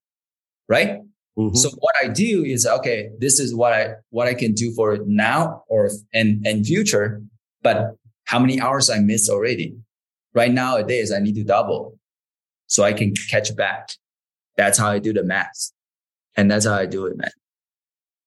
right? 0.68 1.00
Mm-hmm. 1.36 1.56
So 1.56 1.68
what 1.80 1.96
I 2.00 2.06
do 2.06 2.44
is 2.44 2.64
okay, 2.64 3.10
this 3.18 3.40
is 3.40 3.52
what 3.52 3.72
I 3.72 3.94
what 4.10 4.28
I 4.28 4.34
can 4.34 4.52
do 4.52 4.72
for 4.72 4.98
now 5.04 5.64
or 5.66 5.90
and 6.14 6.46
and 6.46 6.64
future, 6.64 7.20
but 7.60 7.96
how 8.26 8.38
many 8.38 8.60
hours 8.60 8.88
I 8.88 9.00
missed 9.00 9.28
already? 9.28 9.74
Right 10.32 10.52
nowadays, 10.52 11.10
I 11.10 11.18
need 11.18 11.34
to 11.34 11.42
double 11.42 11.98
so 12.68 12.84
I 12.84 12.92
can 12.92 13.14
catch 13.28 13.56
back. 13.56 13.90
That's 14.56 14.78
how 14.78 14.90
I 14.90 15.00
do 15.00 15.12
the 15.12 15.24
math, 15.24 15.72
and 16.36 16.48
that's 16.48 16.66
how 16.66 16.74
I 16.74 16.86
do 16.86 17.06
it, 17.06 17.16
man. 17.16 17.32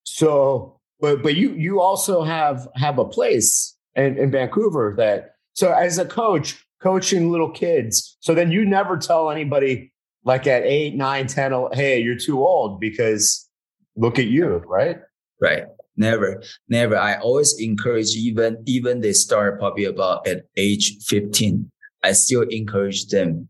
So, 0.03 0.82
but 1.03 1.22
but 1.22 1.36
you 1.36 1.53
you 1.55 1.81
also 1.81 2.24
have 2.24 2.65
have 2.75 2.98
a 2.98 3.03
place 3.03 3.75
in, 3.95 4.17
in 4.17 4.31
Vancouver 4.31 4.95
that 4.98 5.36
so 5.51 5.74
as 5.74 5.98
a 5.98 6.05
coach, 6.05 6.65
coaching 6.81 7.29
little 7.29 7.51
kids, 7.51 8.15
so 8.22 8.33
then 8.33 8.51
you 8.51 8.63
never 8.63 8.95
tell 8.95 9.29
anybody 9.29 9.91
like 10.24 10.48
at 10.48 10.63
eight, 10.63 10.95
nine, 10.95 11.27
10, 11.27 11.53
hey, 11.74 12.00
you're 12.00 12.17
too 12.17 12.39
old 12.39 12.79
because 12.79 13.50
look 13.98 14.17
at 14.17 14.27
you, 14.27 14.63
right? 14.65 14.98
Right. 15.41 15.65
Never, 15.98 16.41
never. 16.69 16.98
I 16.98 17.15
always 17.17 17.60
encourage 17.60 18.15
even, 18.15 18.63
even 18.65 19.01
they 19.01 19.12
start 19.12 19.60
probably 19.60 19.83
about 19.83 20.25
at 20.25 20.45
age 20.55 20.95
15. 21.05 21.69
I 22.01 22.13
still 22.13 22.43
encourage 22.43 23.07
them. 23.07 23.50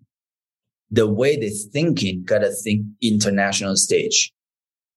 The 0.90 1.08
way 1.08 1.38
they're 1.38 1.52
thinking, 1.72 2.24
gotta 2.24 2.50
think 2.50 2.86
international 3.02 3.76
stage. 3.76 4.34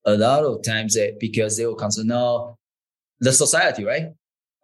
A 0.07 0.17
lot 0.17 0.43
of 0.43 0.63
times 0.63 0.97
because 1.19 1.57
they 1.57 1.67
will 1.67 1.75
consider, 1.75 2.07
no, 2.07 2.57
the 3.19 3.31
society, 3.31 3.83
right? 3.83 4.07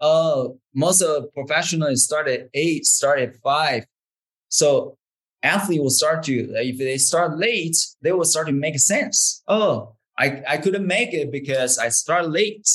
oh, 0.03 0.59
most 0.75 1.01
of 1.01 1.33
professionals 1.33 2.03
start 2.03 2.27
at 2.27 2.50
eight, 2.53 2.85
start 2.85 3.19
at 3.19 3.38
five. 3.38 3.85
So 4.50 4.97
athlete 5.41 5.81
will 5.81 5.89
start 5.89 6.23
to, 6.23 6.53
if 6.55 6.77
they 6.77 6.97
start 6.97 7.38
late, 7.38 7.77
they 8.01 8.12
will 8.12 8.25
start 8.25 8.47
to 8.47 8.53
make 8.53 8.77
sense. 8.79 9.41
Oh, 9.47 9.95
I, 10.19 10.43
I 10.47 10.57
couldn't 10.57 10.85
make 10.85 11.13
it 11.13 11.31
because 11.31 11.79
I 11.79 11.89
start 11.89 12.29
late. 12.29 12.67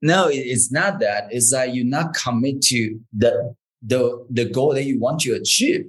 No, 0.00 0.28
it's 0.30 0.70
not 0.70 1.00
that. 1.00 1.24
It's 1.30 1.50
that 1.50 1.74
you 1.74 1.84
not 1.84 2.14
commit 2.14 2.62
to 2.62 3.00
the, 3.12 3.54
the, 3.82 4.24
the 4.30 4.44
goal 4.44 4.74
that 4.74 4.84
you 4.84 5.00
want 5.00 5.20
to 5.22 5.32
achieve. 5.32 5.86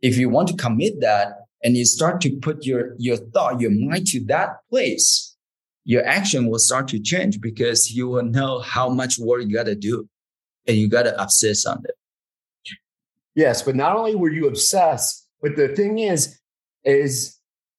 If 0.00 0.16
you 0.16 0.28
want 0.28 0.48
to 0.48 0.54
commit 0.54 1.00
that 1.00 1.35
and 1.62 1.76
you 1.76 1.84
start 1.84 2.20
to 2.22 2.36
put 2.36 2.64
your, 2.64 2.94
your 2.98 3.16
thought, 3.16 3.60
your 3.60 3.70
mind 3.70 4.06
to 4.08 4.24
that 4.26 4.56
place, 4.70 5.36
your 5.84 6.04
action 6.04 6.48
will 6.48 6.58
start 6.58 6.88
to 6.88 7.00
change 7.00 7.40
because 7.40 7.92
you 7.92 8.08
will 8.08 8.24
know 8.24 8.60
how 8.60 8.88
much 8.88 9.18
work 9.18 9.42
you 9.42 9.54
got 9.54 9.66
to 9.66 9.74
do 9.74 10.08
and 10.66 10.76
you 10.76 10.88
got 10.88 11.04
to 11.04 11.20
obsess 11.20 11.64
on 11.64 11.82
it. 11.84 11.94
Yes, 13.34 13.62
but 13.62 13.76
not 13.76 13.96
only 13.96 14.14
were 14.14 14.32
you 14.32 14.48
obsessed, 14.48 15.28
but 15.42 15.56
the 15.56 15.68
thing 15.68 15.98
is, 15.98 16.38
is 16.84 17.38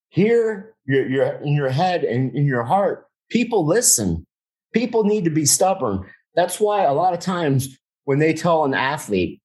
here 0.10 0.76
you're, 0.86 1.08
you're 1.08 1.34
in 1.42 1.54
your 1.54 1.70
head 1.70 2.04
and 2.04 2.34
in 2.36 2.46
your 2.46 2.64
heart, 2.64 3.08
people 3.30 3.66
listen. 3.66 4.26
People 4.74 5.04
need 5.04 5.24
to 5.24 5.30
be 5.30 5.46
stubborn. 5.46 6.06
That's 6.36 6.60
why 6.60 6.84
a 6.84 6.94
lot 6.94 7.14
of 7.14 7.20
times 7.20 7.78
when 8.06 8.20
they 8.20 8.34
tell 8.34 8.64
an 8.64 8.74
athlete, 8.74 9.42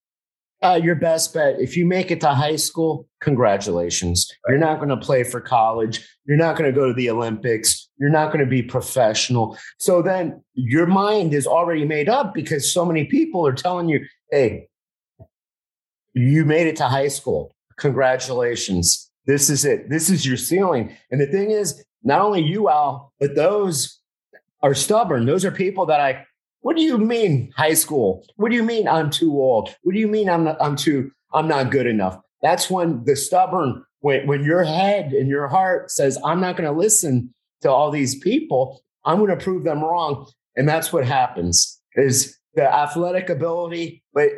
uh, 0.63 0.79
your 0.81 0.95
best 0.95 1.33
bet, 1.33 1.59
if 1.59 1.75
you 1.75 1.85
make 1.85 2.09
it 2.09 2.21
to 2.21 2.29
high 2.29 2.55
school, 2.55 3.07
congratulations. 3.19 4.31
You're 4.47 4.57
not 4.57 4.77
going 4.77 4.89
to 4.89 4.97
play 4.97 5.23
for 5.23 5.41
college. 5.41 6.07
You're 6.25 6.37
not 6.37 6.55
going 6.55 6.71
to 6.71 6.75
go 6.75 6.87
to 6.87 6.93
the 6.93 7.09
Olympics. 7.09 7.89
You're 7.97 8.09
not 8.09 8.27
going 8.27 8.43
to 8.43 8.49
be 8.49 8.63
professional. 8.63 9.57
So 9.77 10.01
then 10.01 10.41
your 10.53 10.85
mind 10.85 11.33
is 11.33 11.45
already 11.45 11.85
made 11.85 12.07
up 12.07 12.33
because 12.33 12.71
so 12.71 12.85
many 12.85 13.05
people 13.05 13.45
are 13.45 13.53
telling 13.53 13.89
you, 13.89 14.05
hey, 14.31 14.67
you 16.13 16.45
made 16.45 16.67
it 16.67 16.77
to 16.77 16.85
high 16.85 17.09
school. 17.09 17.55
Congratulations. 17.77 19.11
This 19.25 19.49
is 19.49 19.65
it. 19.65 19.89
This 19.89 20.09
is 20.09 20.25
your 20.25 20.37
ceiling. 20.37 20.95
And 21.11 21.19
the 21.19 21.27
thing 21.27 21.51
is, 21.51 21.83
not 22.03 22.21
only 22.21 22.41
you, 22.41 22.69
Al, 22.69 23.11
but 23.19 23.35
those 23.35 23.99
are 24.61 24.73
stubborn. 24.73 25.25
Those 25.25 25.43
are 25.43 25.51
people 25.51 25.85
that 25.87 25.99
I 25.99 26.25
what 26.63 26.77
do 26.77 26.81
you 26.81 26.97
mean 26.97 27.51
high 27.55 27.73
school? 27.73 28.25
What 28.37 28.49
do 28.49 28.55
you 28.55 28.63
mean 28.63 28.87
I'm 28.87 29.09
too 29.09 29.31
old? 29.33 29.75
What 29.83 29.93
do 29.93 29.99
you 29.99 30.07
mean 30.07 30.29
I'm 30.29 30.45
not, 30.45 30.57
I'm 30.61 30.75
too 30.75 31.11
I'm 31.33 31.47
not 31.47 31.71
good 31.71 31.85
enough? 31.85 32.17
That's 32.41 32.69
when 32.69 33.03
the 33.03 33.15
stubborn 33.15 33.83
when 33.99 34.25
when 34.27 34.43
your 34.43 34.63
head 34.63 35.11
and 35.11 35.27
your 35.27 35.47
heart 35.47 35.91
says 35.91 36.17
I'm 36.23 36.39
not 36.39 36.55
going 36.57 36.69
to 36.69 36.77
listen 36.77 37.33
to 37.61 37.69
all 37.69 37.91
these 37.91 38.15
people. 38.15 38.81
I'm 39.05 39.17
going 39.17 39.37
to 39.37 39.43
prove 39.43 39.65
them 39.65 39.83
wrong, 39.83 40.29
and 40.55 40.67
that's 40.67 40.93
what 40.93 41.05
happens. 41.05 41.81
Is 41.95 42.39
the 42.55 42.73
athletic 42.73 43.29
ability, 43.29 44.01
but 44.13 44.29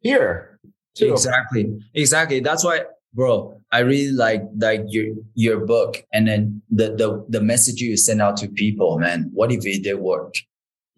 here 0.00 0.58
too. 0.96 1.12
exactly, 1.12 1.78
exactly. 1.94 2.40
That's 2.40 2.64
why, 2.64 2.80
bro. 3.12 3.54
I 3.70 3.80
really 3.80 4.12
like 4.12 4.42
like 4.56 4.84
your 4.86 5.14
your 5.34 5.66
book, 5.66 6.02
and 6.14 6.26
then 6.26 6.62
the 6.70 6.96
the 6.96 7.26
the 7.28 7.42
message 7.42 7.82
you 7.82 7.98
send 7.98 8.22
out 8.22 8.38
to 8.38 8.48
people. 8.48 8.98
Man, 8.98 9.30
what 9.34 9.52
if 9.52 9.66
it 9.66 9.82
did 9.82 9.98
work? 9.98 10.32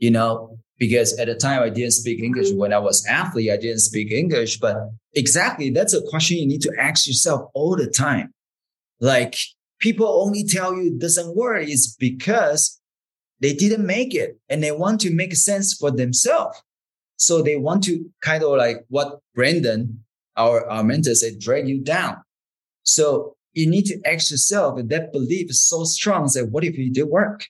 You 0.00 0.10
know, 0.10 0.58
because 0.78 1.16
at 1.18 1.28
the 1.28 1.36
time 1.36 1.62
I 1.62 1.68
didn't 1.68 1.92
speak 1.92 2.20
English. 2.20 2.50
When 2.52 2.72
I 2.72 2.78
was 2.78 3.06
athlete, 3.06 3.52
I 3.52 3.56
didn't 3.58 3.80
speak 3.80 4.10
English. 4.10 4.58
But 4.58 4.76
exactly, 5.14 5.70
that's 5.70 5.94
a 5.94 6.02
question 6.08 6.38
you 6.38 6.48
need 6.48 6.62
to 6.62 6.72
ask 6.80 7.06
yourself 7.06 7.50
all 7.54 7.76
the 7.76 7.86
time. 7.86 8.32
Like 8.98 9.36
people 9.78 10.08
only 10.08 10.44
tell 10.44 10.74
you 10.74 10.94
it 10.94 10.98
doesn't 10.98 11.36
work 11.36 11.68
is 11.68 11.94
because 12.00 12.80
they 13.40 13.54
didn't 13.54 13.86
make 13.86 14.14
it 14.14 14.38
and 14.48 14.62
they 14.62 14.72
want 14.72 15.00
to 15.02 15.14
make 15.14 15.34
sense 15.36 15.74
for 15.74 15.90
themselves. 15.90 16.60
So 17.16 17.42
they 17.42 17.56
want 17.56 17.84
to 17.84 18.06
kind 18.22 18.42
of 18.42 18.50
like 18.56 18.78
what 18.88 19.20
Brandon, 19.34 20.02
our, 20.36 20.68
our 20.68 20.82
mentor 20.82 21.14
said, 21.14 21.38
drag 21.38 21.68
you 21.68 21.82
down. 21.82 22.16
So 22.82 23.36
you 23.52 23.68
need 23.68 23.84
to 23.86 24.00
ask 24.06 24.30
yourself, 24.30 24.78
and 24.78 24.88
that 24.88 25.12
belief 25.12 25.50
is 25.50 25.62
so 25.66 25.84
strong 25.84 26.28
that 26.34 26.48
what 26.50 26.64
if 26.64 26.78
it 26.78 26.94
did 26.94 27.04
work? 27.04 27.46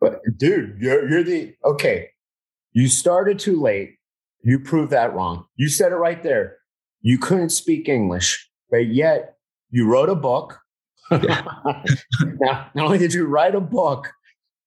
But 0.00 0.20
dude, 0.36 0.78
you're 0.80 1.08
you're 1.08 1.22
the 1.22 1.54
okay. 1.64 2.08
You 2.72 2.88
started 2.88 3.38
too 3.38 3.60
late. 3.60 3.96
You 4.42 4.58
proved 4.58 4.90
that 4.92 5.12
wrong. 5.12 5.44
You 5.56 5.68
said 5.68 5.92
it 5.92 5.96
right 5.96 6.22
there. 6.22 6.56
You 7.02 7.18
couldn't 7.18 7.50
speak 7.50 7.88
English, 7.88 8.48
but 8.70 8.86
yet 8.86 9.36
you 9.70 9.86
wrote 9.86 10.08
a 10.08 10.14
book. 10.14 10.58
now, 11.10 11.84
not 12.40 12.70
only 12.76 12.98
did 12.98 13.12
you 13.12 13.26
write 13.26 13.54
a 13.54 13.60
book, 13.60 14.12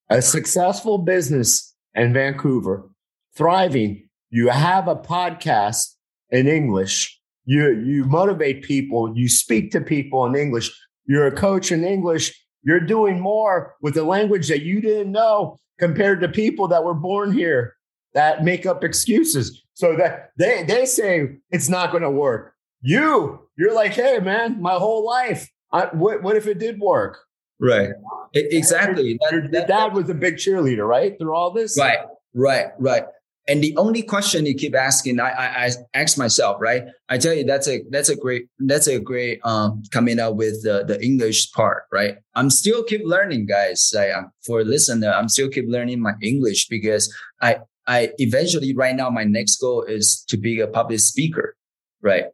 a 0.09 0.21
successful 0.21 0.97
business 0.97 1.73
in 1.95 2.13
Vancouver, 2.13 2.89
thriving, 3.35 4.07
you 4.29 4.49
have 4.49 4.87
a 4.87 4.95
podcast 4.95 5.93
in 6.29 6.47
English. 6.47 7.19
You 7.45 7.71
you 7.71 8.05
motivate 8.05 8.63
people, 8.63 9.15
you 9.15 9.27
speak 9.29 9.71
to 9.71 9.81
people 9.81 10.25
in 10.25 10.35
English. 10.35 10.71
You're 11.05 11.27
a 11.27 11.35
coach 11.35 11.71
in 11.71 11.83
English 11.83 12.33
you're 12.63 12.79
doing 12.79 13.19
more 13.19 13.75
with 13.81 13.93
the 13.93 14.03
language 14.03 14.47
that 14.47 14.61
you 14.61 14.81
didn't 14.81 15.11
know 15.11 15.57
compared 15.79 16.21
to 16.21 16.29
people 16.29 16.67
that 16.69 16.83
were 16.83 16.93
born 16.93 17.31
here 17.31 17.75
that 18.13 18.43
make 18.43 18.65
up 18.65 18.83
excuses. 18.83 19.63
So 19.75 19.95
that 19.97 20.31
they 20.37 20.63
they 20.63 20.85
say 20.85 21.37
it's 21.49 21.67
not 21.67 21.91
going 21.91 22.03
to 22.03 22.11
work. 22.11 22.53
You 22.81 23.47
you're 23.57 23.73
like, 23.73 23.93
hey 23.93 24.19
man, 24.19 24.61
my 24.61 24.73
whole 24.73 25.05
life. 25.05 25.49
I, 25.71 25.85
what 25.87 26.21
what 26.21 26.35
if 26.35 26.45
it 26.45 26.59
did 26.59 26.79
work? 26.79 27.19
Right. 27.59 27.89
Exactly. 28.33 29.17
Your, 29.31 29.41
your, 29.41 29.51
your 29.51 29.67
dad 29.67 29.93
was 29.93 30.09
a 30.09 30.13
big 30.13 30.35
cheerleader, 30.35 30.87
right? 30.87 31.17
Through 31.17 31.35
all 31.35 31.51
this. 31.51 31.79
Right. 31.79 31.99
Right. 32.33 32.67
Right. 32.77 33.03
And 33.47 33.61
the 33.61 33.75
only 33.75 34.01
question 34.01 34.45
you 34.45 34.55
keep 34.55 34.73
asking, 34.73 35.19
I, 35.19 35.31
I, 35.31 35.65
I 35.65 35.71
ask 35.93 36.17
myself, 36.17 36.57
right? 36.61 36.85
I 37.09 37.17
tell 37.17 37.33
you, 37.33 37.43
that's 37.43 37.67
a 37.67 37.83
that's 37.89 38.07
a 38.07 38.15
great 38.15 38.47
that's 38.59 38.87
a 38.87 38.99
great 38.99 39.41
um 39.43 39.83
coming 39.91 40.17
up 40.17 40.35
with 40.35 40.63
the 40.63 40.85
the 40.85 41.03
English 41.03 41.51
part, 41.51 41.83
right? 41.91 42.15
I'm 42.35 42.49
still 42.49 42.83
keep 42.83 43.01
learning, 43.03 43.47
guys. 43.47 43.93
I, 43.97 44.11
um, 44.11 44.31
for 44.45 44.63
listener, 44.63 45.11
I'm 45.11 45.27
still 45.27 45.49
keep 45.49 45.65
learning 45.67 46.01
my 46.01 46.13
English 46.21 46.67
because 46.69 47.13
I 47.41 47.57
I 47.85 48.11
eventually 48.17 48.73
right 48.73 48.95
now 48.95 49.09
my 49.09 49.25
next 49.25 49.57
goal 49.57 49.83
is 49.83 50.23
to 50.29 50.37
be 50.37 50.61
a 50.61 50.67
public 50.67 51.01
speaker, 51.01 51.57
right? 52.01 52.25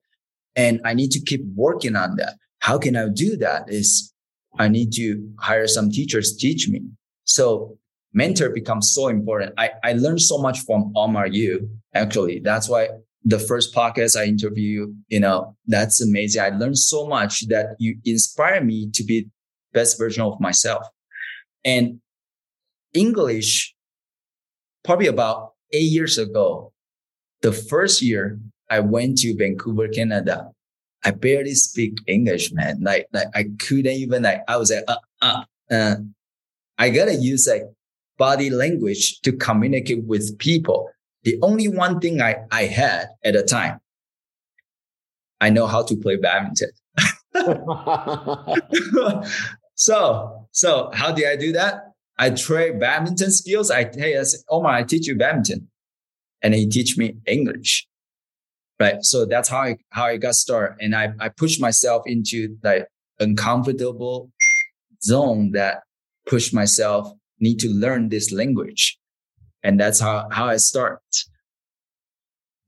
And 0.56 0.80
I 0.86 0.94
need 0.94 1.10
to 1.12 1.20
keep 1.20 1.42
working 1.56 1.96
on 1.96 2.18
that. 2.18 2.36
How 2.60 2.78
can 2.78 2.96
I 2.96 3.08
do 3.10 3.36
that? 3.38 3.64
Is 3.68 4.14
I 4.60 4.68
need 4.68 4.94
to 4.94 5.28
hire 5.40 5.68
some 5.68 5.90
teachers 5.90 6.38
teach 6.38 6.70
me. 6.70 6.82
So 7.24 7.79
mentor 8.14 8.50
becomes 8.50 8.92
so 8.94 9.08
important. 9.08 9.54
I, 9.58 9.72
I 9.84 9.94
learned 9.94 10.22
so 10.22 10.38
much 10.38 10.60
from 10.62 10.92
Omar 10.96 11.28
Yu. 11.28 11.70
Actually, 11.94 12.40
that's 12.40 12.70
why 12.70 12.90
the 13.24 13.40
first 13.40 13.76
podcast 13.76 14.20
I 14.20 14.26
interview, 14.26 14.94
you 15.08 15.20
know, 15.20 15.56
that's 15.68 16.02
amazing. 16.02 16.42
I 16.42 16.50
learned 16.50 16.78
so 16.78 17.08
much 17.08 17.48
that 17.48 17.76
you 17.80 17.98
inspire 18.06 18.64
me 18.64 18.90
to 18.94 19.04
be 19.04 19.28
best 19.74 19.98
version 19.98 20.24
of 20.24 20.40
myself. 20.40 20.88
And 21.64 22.00
English, 22.94 23.76
probably 24.84 25.08
about 25.08 25.54
eight 25.74 25.92
years 25.92 26.18
ago, 26.18 26.74
the 27.42 27.52
first 27.52 28.02
year 28.02 28.40
I 28.70 28.80
went 28.80 29.18
to 29.20 29.36
Vancouver, 29.36 29.88
Canada, 29.88 30.52
I 31.04 31.12
barely 31.12 31.56
speak 31.56 32.00
English, 32.08 32.52
man. 32.52 32.80
Like, 32.82 33.08
like 33.14 33.28
I 33.34 33.46
couldn't 33.60 33.94
even 33.94 34.24
like, 34.24 34.42
I 34.48 34.58
was 34.58 34.72
like, 34.72 34.84
uh, 34.88 34.98
uh, 35.22 35.44
uh, 35.72 35.96
I 36.78 36.90
gotta 36.90 37.16
use 37.16 37.48
like 37.48 37.64
body 38.20 38.52
language 38.52 39.22
to 39.22 39.32
communicate 39.32 40.04
with 40.04 40.38
people. 40.38 40.92
The 41.24 41.40
only 41.42 41.68
one 41.68 42.00
thing 42.00 42.22
I, 42.22 42.36
I 42.52 42.66
had 42.66 43.08
at 43.24 43.34
the 43.34 43.42
time, 43.42 43.80
I 45.42 45.50
know 45.50 45.66
how 45.66 45.82
to 45.84 45.96
play 45.96 46.18
badminton. 46.18 46.70
so, 49.76 50.48
so 50.52 50.92
how 50.94 51.12
did 51.12 51.28
I 51.28 51.36
do 51.36 51.54
that? 51.54 51.94
I 52.20 52.30
train 52.32 52.78
badminton 52.78 53.32
skills. 53.32 53.72
I, 53.72 53.90
hey, 53.94 54.20
I 54.20 54.24
said, 54.24 54.42
Omar, 54.50 54.74
I 54.74 54.84
teach 54.84 55.08
you 55.08 55.16
badminton. 55.16 55.70
And 56.42 56.54
he 56.54 56.68
teach 56.68 56.98
me 56.98 57.16
English. 57.26 57.88
Right. 58.80 59.04
So 59.04 59.26
that's 59.26 59.50
how 59.50 59.62
I, 59.62 59.78
how 59.90 60.06
I 60.06 60.18
got 60.18 60.36
started. 60.36 60.78
And 60.82 60.96
I, 60.96 61.14
I 61.20 61.30
pushed 61.30 61.60
myself 61.60 62.04
into 62.06 62.58
like 62.64 62.88
uncomfortable 63.20 64.32
zone 65.02 65.52
that 65.52 65.84
pushed 66.26 66.54
myself 66.54 67.14
need 67.40 67.60
to 67.60 67.70
learn 67.70 68.10
this 68.10 68.32
language. 68.32 69.00
And 69.64 69.80
that's 69.80 70.00
how, 70.00 70.28
how 70.32 70.48
I 70.48 70.58
start. 70.58 71.02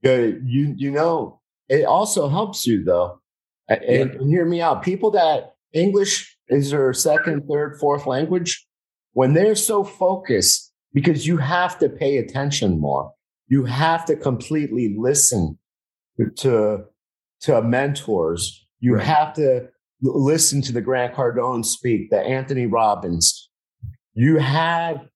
Good. 0.03 0.41
You, 0.45 0.73
you 0.77 0.91
know, 0.91 1.41
it 1.69 1.85
also 1.85 2.27
helps 2.27 2.65
you 2.67 2.83
though. 2.83 3.21
And, 3.67 3.81
yeah. 3.83 4.01
and 4.01 4.29
hear 4.29 4.45
me 4.45 4.61
out. 4.61 4.83
People 4.83 5.11
that 5.11 5.55
English 5.73 6.37
is 6.49 6.71
their 6.71 6.93
second, 6.93 7.47
third, 7.47 7.77
fourth 7.79 8.05
language, 8.05 8.67
when 9.13 9.33
they're 9.33 9.55
so 9.55 9.83
focused, 9.83 10.73
because 10.93 11.25
you 11.25 11.37
have 11.37 11.79
to 11.79 11.87
pay 11.87 12.17
attention 12.17 12.79
more, 12.79 13.13
you 13.47 13.63
have 13.65 14.05
to 14.05 14.15
completely 14.15 14.95
listen 14.97 15.57
to 16.37 16.85
to 17.41 17.61
mentors. 17.61 18.67
You 18.79 18.95
right. 18.95 19.05
have 19.05 19.33
to 19.35 19.67
listen 20.01 20.61
to 20.63 20.73
the 20.73 20.81
Grant 20.81 21.13
Cardone 21.15 21.63
speak, 21.63 22.09
the 22.09 22.19
Anthony 22.19 22.65
Robbins. 22.65 23.40
You 24.13 24.37
have 24.37 25.07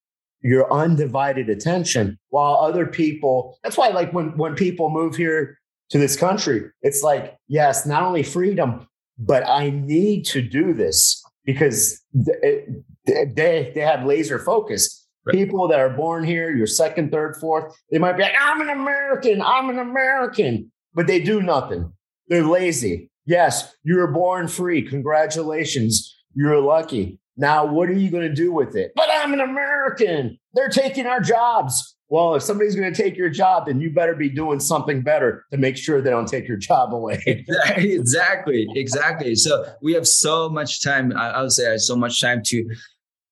your 0.41 0.71
undivided 0.71 1.49
attention 1.49 2.19
while 2.29 2.55
other 2.55 2.85
people 2.85 3.57
that's 3.63 3.77
why 3.77 3.87
like 3.87 4.13
when 4.13 4.27
when 4.37 4.53
people 4.53 4.91
move 4.91 5.15
here 5.15 5.57
to 5.89 5.97
this 5.97 6.15
country 6.15 6.69
it's 6.83 7.01
like 7.01 7.35
yes 7.47 7.83
not 7.87 8.03
only 8.03 8.21
freedom 8.21 8.87
but 9.17 9.47
i 9.47 9.71
need 9.71 10.23
to 10.23 10.43
do 10.43 10.71
this 10.71 11.23
because 11.45 11.99
it, 12.13 12.69
they 13.07 13.71
they 13.73 13.81
have 13.81 14.05
laser 14.05 14.37
focus 14.37 15.07
right. 15.25 15.33
people 15.33 15.67
that 15.67 15.79
are 15.79 15.89
born 15.89 16.23
here 16.23 16.55
your 16.55 16.67
second 16.67 17.11
third 17.11 17.35
fourth 17.37 17.75
they 17.89 17.97
might 17.97 18.15
be 18.15 18.21
like 18.21 18.35
i'm 18.39 18.61
an 18.61 18.69
american 18.69 19.41
i'm 19.41 19.71
an 19.71 19.79
american 19.79 20.71
but 20.95 21.07
they 21.07 21.19
do 21.19 21.41
nothing. 21.41 21.91
They're 22.29 22.47
lazy. 22.47 23.11
Yes, 23.25 23.75
you 23.83 23.97
were 23.97 24.11
born 24.11 24.47
free. 24.47 24.81
Congratulations. 24.81 26.15
You're 26.33 26.59
lucky. 26.59 27.19
Now, 27.37 27.65
what 27.65 27.89
are 27.89 27.93
you 27.93 28.09
going 28.09 28.27
to 28.27 28.33
do 28.33 28.51
with 28.51 28.75
it? 28.75 28.91
But 28.95 29.09
I'm 29.11 29.33
an 29.33 29.41
American. 29.41 30.37
They're 30.53 30.69
taking 30.69 31.05
our 31.05 31.19
jobs. 31.19 31.95
Well, 32.07 32.35
if 32.35 32.43
somebody's 32.43 32.75
going 32.75 32.93
to 32.93 33.03
take 33.03 33.17
your 33.17 33.29
job, 33.29 33.65
then 33.65 33.81
you 33.81 33.91
better 33.91 34.15
be 34.15 34.29
doing 34.29 34.59
something 34.59 35.01
better 35.01 35.43
to 35.51 35.57
make 35.57 35.75
sure 35.75 36.01
they 36.01 36.11
don't 36.11 36.27
take 36.27 36.47
your 36.47 36.57
job 36.57 36.93
away. 36.93 37.19
exactly, 37.75 38.67
exactly. 38.75 39.35
So 39.35 39.65
we 39.81 39.93
have 39.93 40.07
so 40.07 40.47
much 40.49 40.83
time. 40.83 41.11
I 41.17 41.41
would 41.41 41.51
say 41.51 41.73
I 41.73 41.77
so 41.77 41.95
much 41.95 42.21
time 42.21 42.41
to 42.45 42.65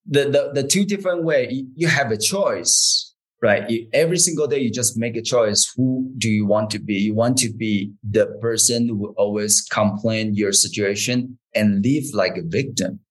the 0.05 0.23
the, 0.25 0.61
the 0.61 0.67
two 0.67 0.85
different 0.85 1.23
way. 1.23 1.65
You 1.75 1.87
have 1.87 2.11
a 2.11 2.17
choice 2.17 3.13
right? 3.43 3.69
You, 3.69 3.87
every 3.91 4.17
single 4.17 4.47
day, 4.47 4.59
you 4.59 4.71
just 4.71 4.97
make 4.97 5.17
a 5.17 5.21
choice. 5.21 5.71
Who 5.75 6.09
do 6.17 6.29
you 6.29 6.45
want 6.45 6.69
to 6.71 6.79
be? 6.79 6.95
You 6.95 7.13
want 7.13 7.37
to 7.39 7.51
be 7.53 7.91
the 8.09 8.27
person 8.41 8.87
who 8.87 9.13
always 9.17 9.61
complain 9.61 10.33
your 10.33 10.53
situation 10.53 11.37
and 11.53 11.83
live 11.83 12.05
like 12.13 12.37
a 12.37 12.41
victim. 12.41 13.01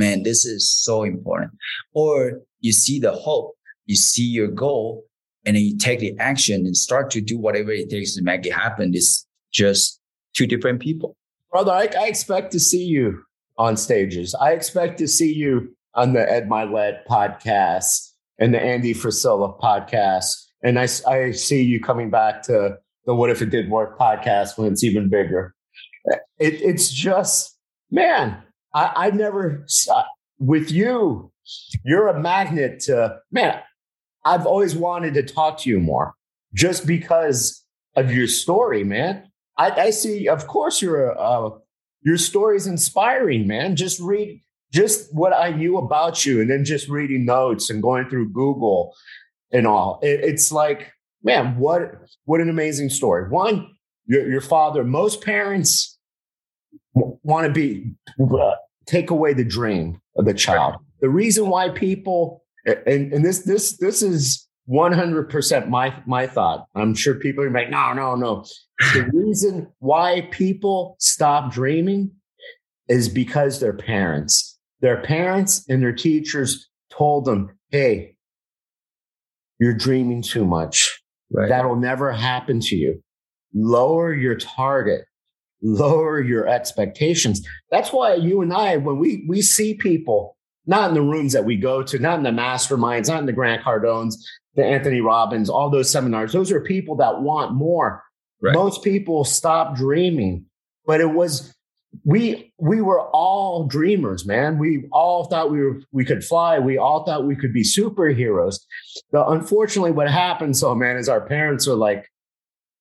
Man, 0.00 0.22
this 0.22 0.46
is 0.46 0.68
so 0.68 1.04
important. 1.04 1.52
Or 1.92 2.40
you 2.60 2.72
see 2.72 2.98
the 2.98 3.12
hope, 3.12 3.54
you 3.84 3.96
see 3.96 4.24
your 4.24 4.48
goal, 4.48 5.04
and 5.44 5.56
then 5.56 5.62
you 5.62 5.76
take 5.76 6.00
the 6.00 6.16
action 6.18 6.64
and 6.64 6.74
start 6.74 7.10
to 7.10 7.20
do 7.20 7.38
whatever 7.38 7.70
it 7.70 7.90
takes 7.90 8.14
to 8.14 8.22
make 8.22 8.46
it 8.46 8.54
happen. 8.54 8.92
It's 8.94 9.26
just 9.52 10.00
two 10.34 10.46
different 10.46 10.80
people. 10.80 11.18
Brother, 11.50 11.72
I, 11.72 11.88
I 11.98 12.06
expect 12.06 12.50
to 12.52 12.60
see 12.60 12.82
you 12.82 13.22
on 13.58 13.76
stages. 13.76 14.34
I 14.34 14.52
expect 14.52 14.96
to 15.00 15.06
see 15.06 15.34
you 15.34 15.76
on 15.94 16.14
the 16.14 16.32
Ed 16.32 16.48
Mylett 16.48 17.04
podcast 17.06 18.12
and 18.38 18.54
the 18.54 18.60
Andy 18.60 18.94
Frisella 18.94 19.60
podcast. 19.60 20.32
And 20.62 20.78
I, 20.78 20.88
I 21.06 21.32
see 21.32 21.62
you 21.62 21.78
coming 21.78 22.08
back 22.08 22.42
to 22.44 22.78
the 23.04 23.14
What 23.14 23.28
If 23.28 23.42
It 23.42 23.50
Did 23.50 23.68
Work 23.68 23.98
podcast 23.98 24.56
when 24.56 24.72
it's 24.72 24.82
even 24.82 25.10
bigger. 25.10 25.54
It, 26.38 26.54
it's 26.62 26.90
just, 26.90 27.58
man, 27.90 28.42
I, 28.74 28.92
I 28.96 29.10
never, 29.10 29.66
with 30.38 30.70
you, 30.70 31.32
you're 31.84 32.08
a 32.08 32.20
magnet 32.20 32.80
to, 32.80 33.18
man, 33.30 33.60
I've 34.24 34.46
always 34.46 34.76
wanted 34.76 35.14
to 35.14 35.22
talk 35.22 35.58
to 35.60 35.70
you 35.70 35.80
more 35.80 36.14
just 36.54 36.86
because 36.86 37.64
of 37.96 38.12
your 38.12 38.26
story, 38.26 38.84
man. 38.84 39.30
I, 39.56 39.70
I 39.70 39.90
see, 39.90 40.28
of 40.28 40.46
course, 40.46 40.80
you're 40.80 41.10
a, 41.10 41.18
uh, 41.18 41.58
your 42.02 42.16
story 42.16 42.56
is 42.56 42.66
inspiring, 42.66 43.46
man. 43.46 43.76
Just 43.76 44.00
read 44.00 44.40
just 44.72 45.12
what 45.14 45.32
I 45.32 45.50
knew 45.50 45.76
about 45.76 46.24
you, 46.24 46.40
and 46.40 46.48
then 46.48 46.64
just 46.64 46.88
reading 46.88 47.24
notes 47.24 47.70
and 47.70 47.82
going 47.82 48.08
through 48.08 48.32
Google 48.32 48.94
and 49.52 49.66
all. 49.66 49.98
It, 50.02 50.20
it's 50.20 50.52
like, 50.52 50.92
man, 51.22 51.58
what 51.58 51.92
what 52.24 52.40
an 52.40 52.48
amazing 52.48 52.88
story. 52.88 53.28
One, 53.28 53.68
your, 54.06 54.30
your 54.30 54.40
father. 54.40 54.84
Most 54.84 55.22
parents 55.22 55.98
want 56.94 57.46
to 57.46 57.52
be 57.52 57.92
uh, 58.20 58.54
take 58.86 59.10
away 59.10 59.32
the 59.32 59.44
dream 59.44 60.00
of 60.16 60.24
the 60.24 60.34
child. 60.34 60.76
The 61.00 61.08
reason 61.08 61.48
why 61.48 61.70
people 61.70 62.42
and 62.66 63.12
and 63.12 63.24
this 63.24 63.40
this 63.44 63.78
this 63.78 64.02
is 64.02 64.46
100% 64.68 65.68
my 65.68 65.94
my 66.06 66.26
thought. 66.26 66.66
I'm 66.74 66.94
sure 66.94 67.14
people 67.14 67.44
are 67.44 67.50
like, 67.50 67.70
no, 67.70 67.92
no, 67.92 68.14
no. 68.14 68.44
The 68.94 69.10
reason 69.12 69.72
why 69.78 70.28
people 70.30 70.96
stop 70.98 71.52
dreaming 71.52 72.12
is 72.88 73.08
because 73.08 73.60
their 73.60 73.72
parents 73.72 74.58
their 74.80 75.02
parents 75.02 75.64
and 75.68 75.82
their 75.82 75.92
teachers 75.92 76.68
told 76.90 77.24
them, 77.24 77.50
hey, 77.70 78.16
you're 79.58 79.74
dreaming 79.74 80.22
too 80.22 80.44
much. 80.44 81.02
Right. 81.30 81.48
That'll 81.48 81.76
never 81.76 82.12
happen 82.12 82.60
to 82.60 82.76
you. 82.76 83.02
Lower 83.54 84.12
your 84.12 84.36
target, 84.36 85.04
lower 85.62 86.20
your 86.20 86.46
expectations. 86.48 87.46
That's 87.70 87.92
why 87.92 88.14
you 88.14 88.42
and 88.42 88.52
I, 88.52 88.76
when 88.76 88.98
we, 88.98 89.24
we 89.28 89.42
see 89.42 89.74
people, 89.74 90.36
not 90.66 90.88
in 90.88 90.94
the 90.94 91.02
rooms 91.02 91.32
that 91.32 91.44
we 91.44 91.56
go 91.56 91.82
to, 91.82 91.98
not 91.98 92.18
in 92.18 92.24
the 92.24 92.30
masterminds, 92.30 93.08
not 93.08 93.20
in 93.20 93.26
the 93.26 93.32
Grant 93.32 93.62
Cardones, 93.62 94.14
the 94.54 94.64
Anthony 94.64 95.00
Robbins, 95.00 95.48
all 95.48 95.70
those 95.70 95.90
seminars, 95.90 96.32
those 96.32 96.52
are 96.52 96.60
people 96.60 96.96
that 96.96 97.22
want 97.22 97.54
more. 97.54 98.02
Right. 98.42 98.54
Most 98.54 98.82
people 98.82 99.24
stop 99.24 99.76
dreaming, 99.76 100.46
but 100.86 101.00
it 101.00 101.12
was 101.12 101.54
we 102.04 102.52
we 102.58 102.80
were 102.80 103.00
all 103.10 103.66
dreamers, 103.66 104.24
man. 104.24 104.58
We 104.58 104.88
all 104.92 105.24
thought 105.24 105.50
we 105.50 105.60
were 105.60 105.82
we 105.92 106.04
could 106.04 106.24
fly. 106.24 106.58
We 106.58 106.78
all 106.78 107.04
thought 107.04 107.26
we 107.26 107.36
could 107.36 107.52
be 107.52 107.62
superheroes. 107.62 108.60
The 109.12 109.26
unfortunately, 109.26 109.90
what 109.90 110.10
happens, 110.10 110.60
so 110.60 110.74
man, 110.74 110.96
is 110.96 111.08
our 111.08 111.20
parents 111.20 111.68
are 111.68 111.74
like, 111.74 112.09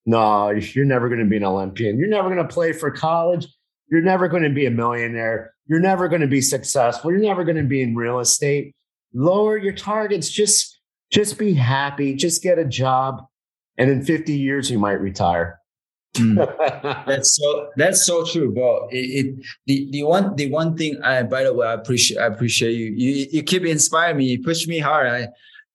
"No, 0.09 0.49
you're 0.49 0.85
never 0.85 1.07
going 1.07 1.19
to 1.19 1.29
be 1.29 1.37
an 1.37 1.43
Olympian. 1.43 1.99
You're 1.99 2.09
never 2.09 2.33
going 2.33 2.45
to 2.45 2.51
play 2.51 2.73
for 2.73 2.89
college. 2.89 3.47
You're 3.91 4.01
never 4.01 4.27
going 4.27 4.41
to 4.41 4.49
be 4.49 4.65
a 4.65 4.71
millionaire. 4.71 5.53
You're 5.67 5.79
never 5.79 6.07
going 6.07 6.21
to 6.21 6.27
be 6.27 6.41
successful. 6.41 7.11
You're 7.11 7.19
never 7.19 7.43
going 7.43 7.57
to 7.57 7.63
be 7.63 7.83
in 7.83 7.95
real 7.95 8.19
estate. 8.19 8.75
Lower 9.13 9.55
your 9.55 9.73
targets. 9.73 10.27
Just 10.27 10.79
just 11.11 11.37
be 11.37 11.53
happy. 11.53 12.15
Just 12.15 12.41
get 12.41 12.57
a 12.57 12.65
job, 12.65 13.23
and 13.77 13.91
in 13.91 14.03
50 14.03 14.35
years, 14.35 14.71
you 14.71 14.79
might 14.79 14.99
retire." 14.99 15.59
Mm. 16.15 17.05
that's 17.05 17.35
so 17.35 17.69
that's 17.75 18.03
so 18.03 18.25
true, 18.25 18.51
bro. 18.51 18.87
It, 18.89 18.95
it, 18.97 19.45
the 19.67 19.91
the 19.91 20.03
one 20.03 20.35
the 20.37 20.49
one 20.49 20.75
thing 20.75 20.99
I 21.03 21.21
by 21.21 21.43
the 21.43 21.53
way 21.53 21.67
I 21.67 21.73
appreciate 21.73 22.17
I 22.17 22.25
appreciate 22.25 22.71
you. 22.71 22.87
You 22.87 23.27
you 23.31 23.43
keep 23.43 23.63
inspiring 23.63 24.17
me, 24.17 24.25
you 24.25 24.41
push 24.41 24.65
me 24.65 24.79
hard. 24.79 25.05
I 25.05 25.27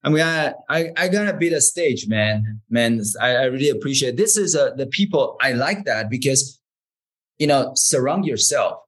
I'm 0.04 0.14
gonna 0.14 0.54
I 0.68 0.90
I 0.96 1.08
gonna 1.08 1.36
be 1.36 1.48
the 1.48 1.62
stage, 1.62 2.06
man. 2.08 2.60
Man, 2.68 3.00
I, 3.20 3.36
I 3.36 3.44
really 3.44 3.70
appreciate 3.70 4.16
this 4.16 4.36
is 4.36 4.54
a, 4.54 4.74
the 4.76 4.86
people 4.86 5.36
I 5.40 5.52
like 5.52 5.86
that 5.86 6.10
because 6.10 6.60
you 7.38 7.46
know 7.46 7.72
surround 7.74 8.26
yourself 8.26 8.80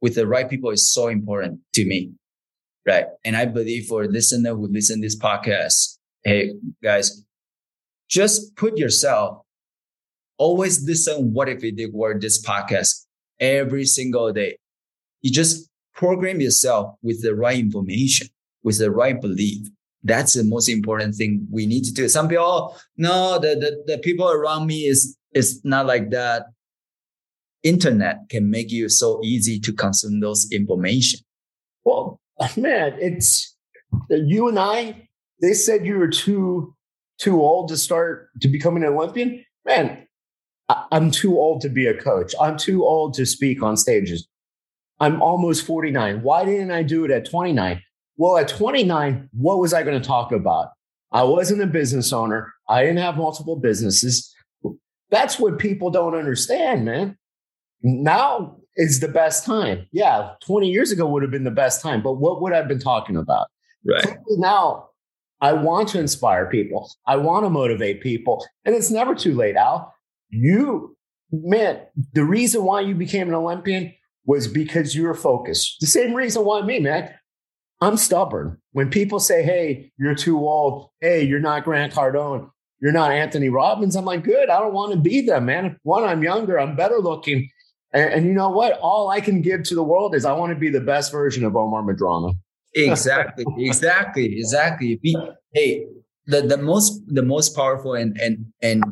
with 0.00 0.14
the 0.14 0.26
right 0.26 0.48
people 0.48 0.70
is 0.70 0.92
so 0.92 1.08
important 1.08 1.60
to 1.74 1.84
me. 1.84 2.12
Right. 2.86 3.06
And 3.24 3.36
I 3.36 3.44
believe 3.44 3.86
for 3.86 4.06
listener 4.06 4.54
who 4.54 4.68
listen 4.68 5.00
this 5.00 5.18
podcast, 5.18 5.98
hey 6.22 6.54
guys, 6.82 7.24
just 8.08 8.56
put 8.56 8.78
yourself, 8.78 9.42
always 10.38 10.82
listen 10.84 11.32
what 11.34 11.48
if 11.48 11.62
it 11.64 11.76
did 11.76 11.92
work 11.92 12.20
this 12.20 12.42
podcast 12.42 13.04
every 13.40 13.84
single 13.84 14.32
day. 14.32 14.56
You 15.20 15.32
just 15.32 15.68
program 15.92 16.40
yourself 16.40 16.94
with 17.02 17.22
the 17.22 17.34
right 17.34 17.58
information, 17.58 18.28
with 18.62 18.78
the 18.78 18.90
right 18.90 19.20
belief. 19.20 19.68
That's 20.02 20.34
the 20.34 20.44
most 20.44 20.68
important 20.68 21.14
thing 21.16 21.46
we 21.50 21.66
need 21.66 21.84
to 21.84 21.92
do. 21.92 22.08
Some 22.08 22.28
people, 22.28 22.44
oh, 22.44 22.76
no, 22.96 23.38
the, 23.38 23.54
the, 23.56 23.94
the 23.94 23.98
people 23.98 24.30
around 24.30 24.66
me 24.66 24.86
is, 24.86 25.16
is 25.34 25.60
not 25.64 25.86
like 25.86 26.10
that. 26.10 26.46
Internet 27.64 28.28
can 28.28 28.50
make 28.50 28.70
you 28.70 28.88
so 28.88 29.20
easy 29.24 29.58
to 29.60 29.72
consume 29.72 30.20
those 30.20 30.48
information. 30.52 31.20
Well, 31.84 32.20
man, 32.56 32.96
it's 33.00 33.56
uh, 34.10 34.16
you 34.16 34.48
and 34.48 34.58
I. 34.58 35.08
They 35.40 35.54
said 35.54 35.86
you 35.86 35.98
were 35.98 36.08
too 36.08 36.74
too 37.18 37.42
old 37.42 37.68
to 37.68 37.76
start 37.76 38.28
to 38.40 38.48
become 38.48 38.76
an 38.76 38.84
Olympian. 38.84 39.44
Man, 39.64 40.06
I'm 40.68 41.10
too 41.10 41.38
old 41.38 41.60
to 41.62 41.68
be 41.68 41.86
a 41.86 41.94
coach. 41.94 42.34
I'm 42.40 42.56
too 42.56 42.84
old 42.84 43.14
to 43.14 43.26
speak 43.26 43.62
on 43.62 43.76
stages. 43.76 44.28
I'm 45.00 45.20
almost 45.22 45.64
49. 45.66 46.22
Why 46.22 46.44
didn't 46.44 46.70
I 46.70 46.82
do 46.82 47.04
it 47.04 47.10
at 47.10 47.28
29? 47.28 47.82
Well, 48.18 48.36
at 48.36 48.48
29, 48.48 49.30
what 49.32 49.58
was 49.58 49.72
I 49.72 49.84
going 49.84 50.00
to 50.00 50.06
talk 50.06 50.32
about? 50.32 50.72
I 51.12 51.22
wasn't 51.22 51.62
a 51.62 51.66
business 51.66 52.12
owner. 52.12 52.52
I 52.68 52.82
didn't 52.82 52.98
have 52.98 53.16
multiple 53.16 53.56
businesses. 53.56 54.34
That's 55.10 55.38
what 55.38 55.58
people 55.58 55.90
don't 55.90 56.14
understand, 56.14 56.84
man. 56.84 57.16
Now 57.82 58.56
is 58.76 59.00
the 59.00 59.08
best 59.08 59.46
time. 59.46 59.86
Yeah, 59.92 60.32
20 60.44 60.68
years 60.68 60.90
ago 60.90 61.06
would 61.06 61.22
have 61.22 61.30
been 61.30 61.44
the 61.44 61.50
best 61.50 61.80
time, 61.80 62.02
but 62.02 62.14
what 62.14 62.42
would 62.42 62.52
I 62.52 62.56
have 62.56 62.68
been 62.68 62.80
talking 62.80 63.16
about? 63.16 63.46
Right. 63.86 64.18
Now, 64.30 64.88
I 65.40 65.52
want 65.52 65.88
to 65.90 66.00
inspire 66.00 66.46
people. 66.46 66.90
I 67.06 67.16
want 67.16 67.46
to 67.46 67.50
motivate 67.50 68.02
people. 68.02 68.44
And 68.64 68.74
it's 68.74 68.90
never 68.90 69.14
too 69.14 69.34
late, 69.34 69.56
Al. 69.56 69.94
You, 70.30 70.96
man, 71.30 71.80
the 72.12 72.24
reason 72.24 72.64
why 72.64 72.80
you 72.80 72.94
became 72.94 73.28
an 73.28 73.34
Olympian 73.34 73.94
was 74.26 74.48
because 74.48 74.94
you 74.94 75.04
were 75.04 75.14
focused. 75.14 75.76
The 75.80 75.86
same 75.86 76.12
reason 76.12 76.44
why 76.44 76.62
me, 76.62 76.80
man. 76.80 77.14
I'm 77.80 77.96
stubborn. 77.96 78.58
When 78.72 78.90
people 78.90 79.20
say, 79.20 79.42
hey, 79.42 79.92
you're 79.98 80.14
too 80.14 80.38
old, 80.38 80.90
hey, 81.00 81.22
you're 81.22 81.40
not 81.40 81.64
Grant 81.64 81.92
Cardone, 81.92 82.50
you're 82.80 82.92
not 82.92 83.12
Anthony 83.12 83.48
Robbins, 83.48 83.96
I'm 83.96 84.04
like, 84.04 84.24
good. 84.24 84.50
I 84.50 84.58
don't 84.60 84.74
want 84.74 84.92
to 84.92 84.98
be 84.98 85.20
them, 85.20 85.46
man. 85.46 85.76
One, 85.82 86.04
I'm 86.04 86.22
younger, 86.22 86.58
I'm 86.58 86.76
better 86.76 86.98
looking. 86.98 87.48
And, 87.92 88.12
and, 88.12 88.26
you 88.26 88.32
know 88.32 88.50
what? 88.50 88.78
All 88.80 89.08
I 89.08 89.20
can 89.20 89.40
give 89.40 89.62
to 89.64 89.74
the 89.74 89.82
world 89.82 90.14
is 90.14 90.24
I 90.24 90.32
want 90.32 90.52
to 90.52 90.58
be 90.58 90.68
the 90.68 90.80
best 90.80 91.10
version 91.10 91.44
of 91.44 91.56
Omar 91.56 91.82
Medrano. 91.82 92.34
exactly, 92.74 93.46
exactly, 93.58 94.38
exactly. 94.38 95.00
Hey, 95.54 95.86
the, 96.26 96.42
the 96.42 96.58
most 96.58 97.00
the 97.06 97.22
most 97.22 97.56
powerful 97.56 97.94
and 97.94 98.16
and 98.20 98.44
and 98.60 98.84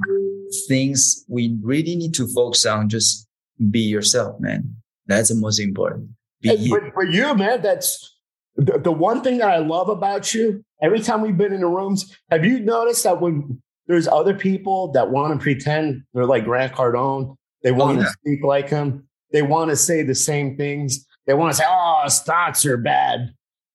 things 0.66 1.24
we 1.28 1.56
really 1.62 1.94
need 1.94 2.14
to 2.14 2.26
focus 2.28 2.64
on 2.64 2.88
just 2.88 3.28
be 3.70 3.80
yourself, 3.80 4.40
man. 4.40 4.74
That's 5.06 5.28
the 5.28 5.34
most 5.34 5.60
important. 5.60 6.08
Be 6.40 6.54
you. 6.54 6.90
for 6.94 7.04
you, 7.04 7.34
man, 7.34 7.60
that's 7.60 8.15
the, 8.56 8.78
the 8.78 8.92
one 8.92 9.22
thing 9.22 9.38
that 9.38 9.48
I 9.48 9.58
love 9.58 9.88
about 9.88 10.34
you. 10.34 10.62
Every 10.82 11.00
time 11.00 11.22
we've 11.22 11.36
been 11.36 11.54
in 11.54 11.60
the 11.60 11.66
rooms, 11.66 12.14
have 12.30 12.44
you 12.44 12.60
noticed 12.60 13.04
that 13.04 13.20
when 13.20 13.62
there's 13.86 14.06
other 14.08 14.34
people 14.34 14.92
that 14.92 15.10
want 15.10 15.32
to 15.32 15.42
pretend 15.42 16.02
they're 16.12 16.26
like 16.26 16.44
Grant 16.44 16.74
Cardone 16.74 17.36
they 17.66 17.72
want 17.72 17.98
oh, 17.98 18.00
yeah. 18.02 18.06
to 18.06 18.12
speak 18.12 18.44
like 18.44 18.68
him. 18.68 19.08
They 19.32 19.42
want 19.42 19.70
to 19.70 19.76
say 19.76 20.02
the 20.02 20.14
same 20.14 20.56
things. 20.56 21.04
They 21.26 21.34
want 21.34 21.52
to 21.52 21.58
say, 21.58 21.64
"Oh, 21.66 22.04
stocks 22.06 22.64
are 22.64 22.76
bad." 22.76 23.30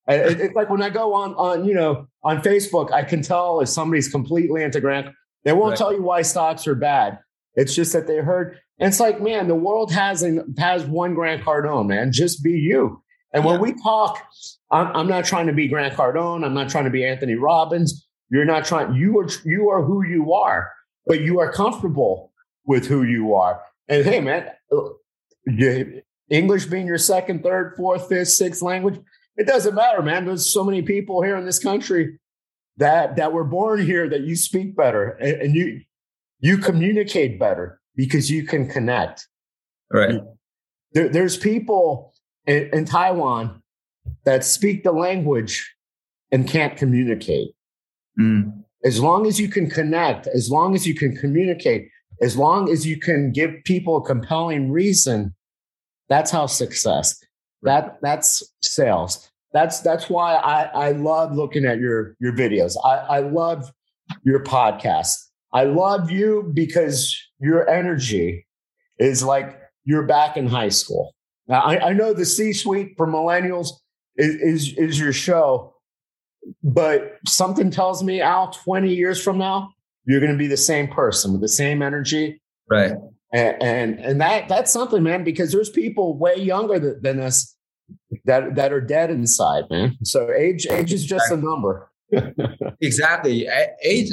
it's 0.08 0.56
like 0.56 0.70
when 0.70 0.82
I 0.82 0.90
go 0.90 1.14
on 1.14 1.34
on 1.36 1.66
you 1.66 1.74
know 1.74 2.08
on 2.24 2.42
Facebook, 2.42 2.94
I 2.94 3.04
can 3.04 3.22
tell 3.22 3.60
if 3.60 3.68
somebody's 3.68 4.10
completely 4.10 4.64
into 4.64 4.80
Grant. 4.80 5.14
They 5.44 5.52
won't 5.52 5.72
right. 5.72 5.78
tell 5.78 5.94
you 5.94 6.02
why 6.02 6.22
stocks 6.22 6.68
are 6.68 6.76
bad. 6.76 7.20
It's 7.56 7.76
just 7.76 7.92
that 7.92 8.08
they 8.08 8.18
heard. 8.18 8.58
And 8.80 8.88
it's 8.88 9.02
like, 9.02 9.22
man, 9.22 9.50
the 9.50 9.56
world 9.56 9.92
has 9.92 10.24
an, 10.24 10.56
has 10.58 10.86
one 10.86 11.14
Grant 11.14 11.44
Cardone, 11.44 11.88
man. 11.88 12.14
Just 12.14 12.42
be 12.42 12.52
you. 12.52 13.04
And 13.34 13.44
yeah. 13.44 13.52
when 13.52 13.60
we 13.60 13.74
talk, 13.82 14.24
I'm, 14.72 14.88
I'm 14.96 15.08
not 15.08 15.26
trying 15.26 15.48
to 15.48 15.54
be 15.54 15.68
Grant 15.68 15.96
Cardone. 15.96 16.46
I'm 16.46 16.54
not 16.54 16.70
trying 16.70 16.86
to 16.86 16.90
be 16.90 17.06
Anthony 17.06 17.36
Robbins. 17.36 18.08
You're 18.30 18.46
not 18.46 18.66
trying. 18.66 18.96
You 18.96 19.20
are 19.20 19.28
you 19.44 19.70
are 19.70 19.84
who 19.84 20.06
you 20.06 20.34
are, 20.34 20.72
but 21.06 21.22
you 21.22 21.40
are 21.40 21.52
comfortable 21.52 22.32
with 22.66 22.88
who 22.88 23.04
you 23.04 23.34
are. 23.36 23.62
And 23.90 24.06
hey, 24.06 24.22
man, 24.22 24.48
uh, 24.72 24.90
English 26.30 26.66
being 26.66 26.88
your 26.88 26.98
second, 26.98 27.44
third, 27.44 27.74
fourth, 27.76 28.08
fifth, 28.08 28.30
sixth 28.30 28.62
language, 28.62 29.00
it 29.36 29.48
doesn't 29.48 29.76
matter, 29.76 30.02
man. 30.02 30.26
There's 30.26 30.46
so 30.46 30.64
many 30.64 30.82
people 30.82 31.22
here 31.22 31.36
in 31.36 31.46
this 31.46 31.60
country 31.60 32.20
that 32.78 33.18
that 33.18 33.34
were 33.34 33.44
born 33.44 33.86
here 33.86 34.08
that 34.08 34.22
you 34.22 34.38
speak 34.38 34.76
better 34.78 35.10
and, 35.20 35.42
and 35.42 35.56
you 35.56 35.82
you 36.40 36.58
communicate 36.58 37.38
better 37.38 37.82
because 37.96 38.32
you 38.32 38.46
can 38.46 38.68
connect. 38.68 39.28
Right. 39.92 40.22
There, 40.94 41.10
there's 41.10 41.38
people 41.38 42.14
in, 42.46 42.70
in 42.72 42.86
Taiwan 42.86 43.61
that 44.26 44.44
speak 44.44 44.84
the 44.84 44.92
language 44.92 45.74
and 46.32 46.48
can't 46.48 46.78
communicate. 46.78 47.54
Mm. 48.20 48.64
As 48.84 49.00
long 49.00 49.28
as 49.28 49.40
you 49.40 49.48
can 49.48 49.70
connect, 49.70 50.28
as 50.28 50.50
long 50.50 50.76
as 50.76 50.88
you 50.88 50.96
can 50.96 51.16
communicate, 51.16 51.90
as 52.22 52.38
long 52.38 52.70
as 52.70 52.86
you 52.86 53.00
can 53.00 53.32
give 53.32 53.52
people 53.66 53.98
a 53.98 54.02
compelling 54.02 54.72
reason, 54.72 55.36
that's 56.10 56.32
how 56.32 56.46
success. 56.46 57.20
That 57.64 57.98
that's 58.02 58.44
sales. 58.62 59.30
That's 59.54 59.82
that's 59.82 60.10
why 60.10 60.36
I, 60.36 60.64
I 60.88 60.92
love 60.92 61.34
looking 61.34 61.66
at 61.66 61.80
your 61.80 62.16
your 62.20 62.34
videos. 62.34 62.76
I, 62.84 63.18
I 63.18 63.20
love 63.20 63.72
your 64.24 64.44
podcast. 64.44 65.16
I 65.54 65.66
love 65.66 66.10
you 66.10 66.50
because 66.54 67.16
your 67.40 67.70
energy 67.70 68.48
is 69.00 69.24
like 69.24 69.60
you're 69.84 70.06
back 70.06 70.38
in 70.38 70.48
high 70.48 70.70
school. 70.70 71.14
Now 71.48 71.62
I, 71.62 71.90
I 71.90 71.94
know 71.94 72.14
the 72.14 72.26
C-suite 72.26 72.94
for 72.98 73.08
millennials 73.08 73.72
is, 74.16 74.36
is 74.36 74.78
is 74.78 75.00
your 75.00 75.14
show, 75.14 75.76
but 76.64 77.18
something 77.28 77.72
tells 77.72 78.04
me, 78.04 78.22
Al, 78.22 78.52
20 78.52 78.94
years 78.94 79.22
from 79.22 79.38
now, 79.38 79.74
you're 80.06 80.20
going 80.20 80.32
to 80.32 80.38
be 80.38 80.48
the 80.48 80.58
same 80.58 80.88
person 80.88 81.32
with 81.32 81.42
the 81.42 81.48
same 81.48 81.82
energy. 81.82 82.42
Right. 82.70 82.94
And, 83.34 83.64
and, 83.64 84.00
and 84.00 84.22
that, 84.22 84.50
that's 84.50 84.72
something, 84.72 85.04
man, 85.04 85.24
because 85.24 85.52
there's 85.52 85.70
people 85.70 86.18
way 86.18 86.36
younger 86.36 86.80
than, 86.80 87.02
than 87.02 87.20
us 87.20 87.56
that, 88.26 88.56
that 88.56 88.74
are 88.74 88.82
dead 88.82 89.10
inside, 89.10 89.66
man. 89.70 89.98
So 90.04 90.32
age, 90.32 90.68
age 90.70 90.92
is 90.92 91.06
just 91.06 91.32
a 91.32 91.38
number. 91.38 91.90
exactly. 92.82 93.48
Age, 93.84 94.10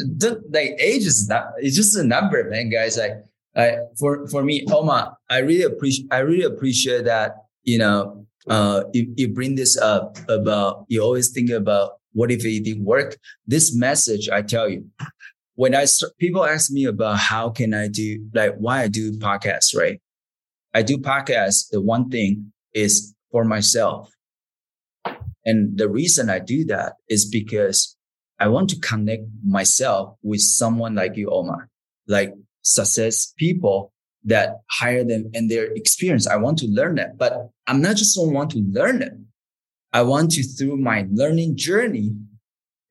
like 0.50 0.76
age 0.78 1.04
is 1.04 1.28
not, 1.28 1.46
it's 1.58 1.76
just 1.76 1.96
a 1.96 2.04
number, 2.04 2.48
man, 2.48 2.70
guys. 2.70 2.96
Like, 2.96 3.24
I, 3.56 3.78
for, 3.98 4.28
for 4.28 4.44
me, 4.44 4.64
Omar, 4.70 5.16
I 5.28 5.38
really 5.38 5.64
appreciate, 5.64 6.06
I 6.12 6.18
really 6.18 6.44
appreciate 6.44 7.06
that, 7.06 7.32
you 7.64 7.78
know, 7.78 8.26
uh, 8.48 8.84
you, 8.92 9.12
you 9.16 9.28
bring 9.28 9.54
this 9.54 9.76
up 9.76 10.18
about, 10.28 10.84
you 10.88 11.02
always 11.02 11.30
think 11.30 11.50
about 11.50 11.92
what 12.12 12.30
if 12.30 12.44
it 12.44 12.64
didn't 12.64 12.84
work? 12.84 13.16
This 13.46 13.74
message, 13.74 14.28
I 14.28 14.42
tell 14.42 14.68
you, 14.68 14.86
when 15.54 15.74
I 15.74 15.86
start, 15.86 16.16
people 16.18 16.44
ask 16.44 16.70
me 16.70 16.84
about 16.84 17.18
how 17.18 17.50
can 17.50 17.74
I 17.74 17.88
do 17.88 18.24
like 18.32 18.54
why 18.58 18.82
I 18.82 18.88
do 18.88 19.12
podcasts, 19.12 19.76
right? 19.76 20.00
I 20.72 20.82
do 20.82 20.98
podcasts. 20.98 21.68
The 21.70 21.80
one 21.80 22.10
thing 22.10 22.52
is 22.74 23.14
for 23.32 23.44
myself. 23.44 24.10
And 25.44 25.76
the 25.76 25.88
reason 25.88 26.30
I 26.30 26.38
do 26.38 26.64
that 26.66 26.94
is 27.08 27.28
because 27.28 27.96
I 28.38 28.48
want 28.48 28.70
to 28.70 28.78
connect 28.78 29.24
myself 29.44 30.16
with 30.22 30.40
someone 30.40 30.94
like 30.94 31.16
you, 31.16 31.30
Omar, 31.30 31.68
like 32.06 32.34
success 32.62 33.32
people 33.36 33.92
that 34.24 34.60
hire 34.70 35.04
them 35.04 35.30
and 35.34 35.50
their 35.50 35.66
experience. 35.72 36.26
I 36.26 36.36
want 36.36 36.58
to 36.58 36.66
learn 36.66 36.96
that, 36.96 37.18
but 37.18 37.50
I'm 37.66 37.80
not 37.80 37.96
just 37.96 38.18
want 38.20 38.50
to 38.52 38.58
learn 38.70 39.02
it. 39.02 39.12
I 39.92 40.02
want 40.02 40.32
to 40.32 40.42
through 40.42 40.76
my 40.76 41.06
learning 41.10 41.56
journey 41.56 42.14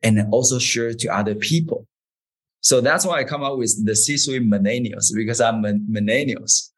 and 0.04 0.20
also 0.32 0.60
share 0.60 0.94
to 0.94 1.08
other 1.10 1.36
people. 1.36 1.88
So 2.62 2.82
that's 2.82 3.06
why 3.06 3.20
I 3.20 3.24
come 3.24 3.44
up 3.44 3.58
with 3.58 3.86
the 3.86 3.96
C-suite 3.96 4.44
millennials 4.44 5.06
because 5.13 5.40
I'm 5.40 5.63
millennials. 5.63 6.70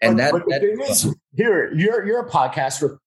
And 0.00 0.18
that, 0.18 0.32
but 0.32 0.42
that 0.48 0.64
is, 0.64 1.14
here, 1.34 1.72
you're 1.74 2.04
you're 2.04 2.26
a 2.26 2.28
podcaster. 2.28 2.98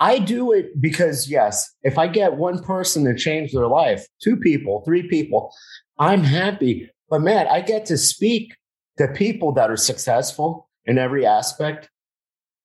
I 0.00 0.18
do 0.18 0.52
it 0.52 0.80
because 0.80 1.30
yes, 1.30 1.72
if 1.82 1.96
I 1.98 2.08
get 2.08 2.34
one 2.34 2.62
person 2.62 3.04
to 3.04 3.14
change 3.14 3.52
their 3.52 3.68
life, 3.68 4.04
two 4.22 4.36
people, 4.36 4.82
three 4.84 5.06
people, 5.06 5.52
I'm 5.98 6.24
happy. 6.24 6.90
But 7.08 7.20
man, 7.20 7.46
I 7.46 7.60
get 7.60 7.86
to 7.86 7.98
speak 7.98 8.52
to 9.00 9.08
people 9.08 9.52
that 9.52 9.70
are 9.70 9.76
successful 9.76 10.68
in 10.84 10.98
every 10.98 11.24
aspect. 11.24 11.88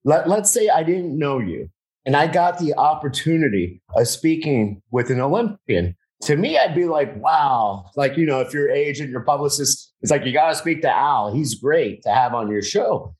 Let, 0.04 0.28
let's 0.28 0.50
say 0.50 0.68
I 0.68 0.82
didn't 0.82 1.18
know 1.18 1.38
you 1.38 1.70
and 2.04 2.14
I 2.14 2.26
got 2.26 2.58
the 2.58 2.74
opportunity 2.74 3.80
of 3.96 4.06
speaking 4.06 4.82
with 4.90 5.10
an 5.10 5.20
Olympian 5.20 5.96
to 6.22 6.36
me, 6.36 6.56
I'd 6.56 6.74
be 6.74 6.86
like, 6.86 7.14
wow. 7.16 7.90
Like, 7.94 8.16
you 8.16 8.24
know, 8.24 8.40
if 8.40 8.54
your 8.54 8.70
agent, 8.70 9.10
your 9.10 9.20
publicist, 9.20 9.92
it's 10.00 10.10
like, 10.10 10.24
you 10.24 10.32
got 10.32 10.48
to 10.48 10.54
speak 10.54 10.80
to 10.82 10.90
Al. 10.90 11.34
He's 11.34 11.54
great 11.54 12.02
to 12.02 12.10
have 12.10 12.32
on 12.32 12.50
your 12.50 12.62
show. 12.62 13.14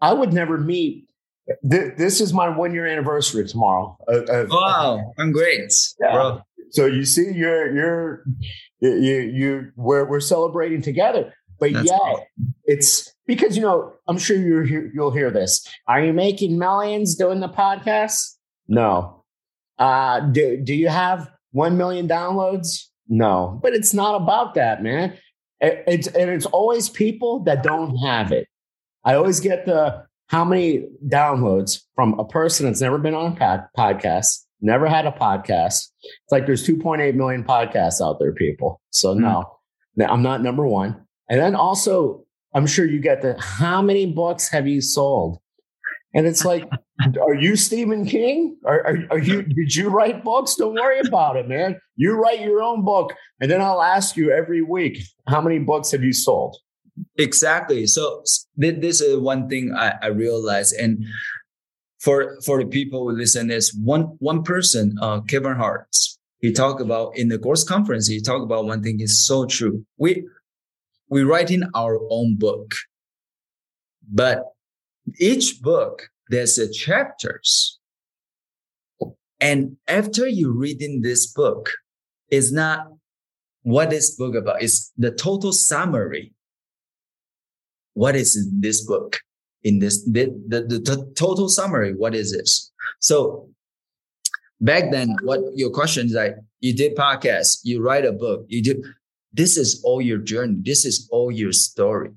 I 0.00 0.12
would 0.12 0.32
never 0.32 0.56
meet 0.56 1.08
th- 1.68 1.96
this 1.96 2.20
is 2.20 2.32
my 2.32 2.48
one 2.48 2.74
year 2.74 2.86
anniversary 2.86 3.46
tomorrow. 3.46 3.96
Wow, 4.08 5.12
I'm 5.18 5.32
great, 5.32 5.72
yeah. 6.00 6.12
bro. 6.12 6.42
So 6.70 6.86
you 6.86 7.04
see, 7.04 7.32
you're 7.32 7.74
you're 7.74 8.24
you 8.80 8.90
you 8.90 9.72
we're 9.76 10.04
we're 10.04 10.20
celebrating 10.20 10.82
together. 10.82 11.32
But 11.62 11.74
That's 11.74 11.90
yeah, 11.90 11.98
cool. 11.98 12.26
it's 12.64 13.14
because 13.24 13.56
you 13.56 13.62
know 13.62 13.92
I'm 14.08 14.18
sure 14.18 14.36
you 14.36 14.90
you'll 14.92 15.12
hear 15.12 15.30
this. 15.30 15.64
Are 15.86 16.02
you 16.02 16.12
making 16.12 16.58
millions 16.58 17.14
doing 17.14 17.38
the 17.38 17.48
podcast? 17.48 18.34
No. 18.66 19.22
Uh, 19.78 20.18
do 20.32 20.56
do 20.56 20.74
you 20.74 20.88
have 20.88 21.30
one 21.52 21.76
million 21.76 22.08
downloads? 22.08 22.86
No. 23.06 23.60
But 23.62 23.74
it's 23.74 23.94
not 23.94 24.16
about 24.16 24.54
that, 24.54 24.82
man. 24.82 25.16
It, 25.60 25.84
it's 25.86 26.08
and 26.08 26.30
it's 26.30 26.46
always 26.46 26.88
people 26.88 27.44
that 27.44 27.62
don't 27.62 27.94
have 27.98 28.32
it. 28.32 28.48
I 29.04 29.14
always 29.14 29.38
get 29.38 29.64
the 29.64 30.04
how 30.26 30.44
many 30.44 30.88
downloads 31.06 31.80
from 31.94 32.18
a 32.18 32.24
person 32.24 32.66
that's 32.66 32.80
never 32.80 32.98
been 32.98 33.14
on 33.14 33.34
a 33.34 33.36
pod, 33.36 33.66
podcast, 33.78 34.40
never 34.60 34.88
had 34.88 35.06
a 35.06 35.12
podcast. 35.12 35.90
It's 36.02 36.32
like 36.32 36.46
there's 36.46 36.66
2.8 36.66 37.14
million 37.14 37.44
podcasts 37.44 38.04
out 38.04 38.18
there, 38.18 38.32
people. 38.32 38.80
So 38.90 39.14
mm-hmm. 39.14 39.22
no, 39.22 40.08
I'm 40.08 40.22
not 40.22 40.42
number 40.42 40.66
one. 40.66 41.06
And 41.32 41.40
then 41.40 41.54
also, 41.54 42.26
I'm 42.54 42.66
sure 42.66 42.84
you 42.84 43.00
get 43.00 43.22
the 43.22 43.40
how 43.40 43.80
many 43.80 44.04
books 44.04 44.50
have 44.50 44.68
you 44.68 44.82
sold? 44.82 45.38
And 46.14 46.26
it's 46.26 46.44
like, 46.44 46.68
are 47.22 47.34
you 47.34 47.56
Stephen 47.56 48.04
King? 48.04 48.58
Are, 48.66 48.86
are, 48.86 48.98
are, 49.12 49.18
you? 49.18 49.42
Did 49.42 49.74
you 49.74 49.88
write 49.88 50.22
books? 50.24 50.56
Don't 50.56 50.74
worry 50.74 51.00
about 51.00 51.36
it, 51.36 51.48
man. 51.48 51.80
You 51.96 52.20
write 52.20 52.42
your 52.42 52.60
own 52.60 52.84
book, 52.84 53.14
and 53.40 53.50
then 53.50 53.62
I'll 53.62 53.80
ask 53.80 54.14
you 54.14 54.30
every 54.30 54.60
week, 54.60 54.98
how 55.26 55.40
many 55.40 55.58
books 55.58 55.90
have 55.92 56.04
you 56.04 56.12
sold? 56.12 56.58
Exactly. 57.16 57.86
So 57.86 58.22
this 58.58 59.00
is 59.00 59.16
one 59.16 59.48
thing 59.48 59.74
I, 59.74 59.94
I 60.02 60.06
realized, 60.08 60.74
and 60.74 61.02
for 61.98 62.38
for 62.44 62.62
the 62.62 62.68
people 62.68 63.08
who 63.08 63.16
listen, 63.16 63.50
is 63.50 63.74
one 63.82 64.16
one 64.18 64.42
person, 64.42 64.98
uh, 65.00 65.22
Kevin 65.22 65.56
Hart. 65.56 65.88
He 66.40 66.52
talked 66.52 66.82
about 66.82 67.16
in 67.16 67.28
the 67.28 67.38
course 67.38 67.64
conference. 67.64 68.06
He 68.06 68.20
talked 68.20 68.42
about 68.44 68.66
one 68.66 68.82
thing 68.82 69.00
is 69.00 69.26
so 69.26 69.46
true. 69.46 69.86
We 69.96 70.26
we 71.12 71.22
write 71.24 71.50
in 71.50 71.64
our 71.74 72.00
own 72.08 72.36
book, 72.36 72.74
but 74.10 74.38
each 75.20 75.60
book 75.60 76.08
there's 76.30 76.56
a 76.56 76.72
chapters. 76.72 77.78
And 79.38 79.76
after 79.86 80.26
you 80.26 80.52
reading 80.52 81.02
this 81.02 81.30
book, 81.30 81.68
is 82.32 82.50
not 82.50 82.88
what 83.62 83.90
this 83.90 84.16
book 84.16 84.34
about. 84.34 84.62
It's 84.62 84.90
the 84.96 85.10
total 85.10 85.52
summary. 85.52 86.32
What 87.92 88.16
is 88.16 88.48
this 88.50 88.84
book? 88.84 89.20
In 89.62 89.78
this, 89.78 90.02
the, 90.04 90.32
the, 90.48 90.62
the 90.62 91.12
total 91.14 91.48
summary, 91.48 91.94
what 91.94 92.14
is 92.14 92.32
this? 92.32 92.72
So 93.00 93.50
back 94.60 94.90
then, 94.90 95.14
what 95.22 95.40
your 95.54 95.70
question 95.70 96.06
is 96.06 96.14
like, 96.14 96.36
you 96.60 96.74
did 96.74 96.96
podcast, 96.96 97.60
you 97.62 97.82
write 97.82 98.06
a 98.06 98.12
book, 98.12 98.46
you 98.48 98.62
do, 98.62 98.82
this 99.32 99.56
is 99.56 99.80
all 99.84 100.00
your 100.00 100.18
journey. 100.18 100.56
This 100.60 100.84
is 100.84 101.08
all 101.10 101.30
your 101.30 101.52
story. 101.52 102.10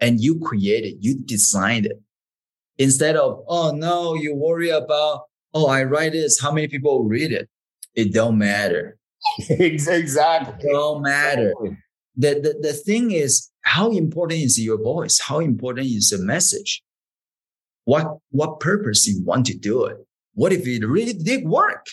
And 0.00 0.20
you 0.20 0.40
create 0.40 0.84
it. 0.84 0.96
You 1.00 1.18
designed 1.18 1.86
it. 1.86 2.00
Instead 2.78 3.16
of, 3.16 3.42
oh 3.48 3.72
no, 3.72 4.14
you 4.14 4.34
worry 4.34 4.70
about, 4.70 5.22
oh, 5.54 5.68
I 5.68 5.84
write 5.84 6.12
this. 6.12 6.40
How 6.40 6.52
many 6.52 6.68
people 6.68 7.04
read 7.04 7.32
it? 7.32 7.48
It 7.94 8.12
don't 8.12 8.38
matter. 8.38 8.98
exactly. 9.48 10.54
It 10.68 10.72
don't 10.72 11.02
matter. 11.02 11.54
The, 12.16 12.34
the, 12.34 12.58
the 12.60 12.72
thing 12.72 13.10
is, 13.10 13.50
how 13.62 13.90
important 13.90 14.40
is 14.40 14.58
your 14.58 14.82
voice? 14.82 15.20
How 15.20 15.40
important 15.40 15.86
is 15.86 16.10
the 16.10 16.18
message? 16.18 16.82
What, 17.84 18.18
what 18.30 18.60
purpose 18.60 19.06
you 19.06 19.22
want 19.24 19.46
to 19.46 19.56
do 19.56 19.84
it? 19.84 19.96
What 20.34 20.52
if 20.52 20.66
it 20.66 20.86
really 20.86 21.12
did 21.12 21.46
work? 21.46 21.86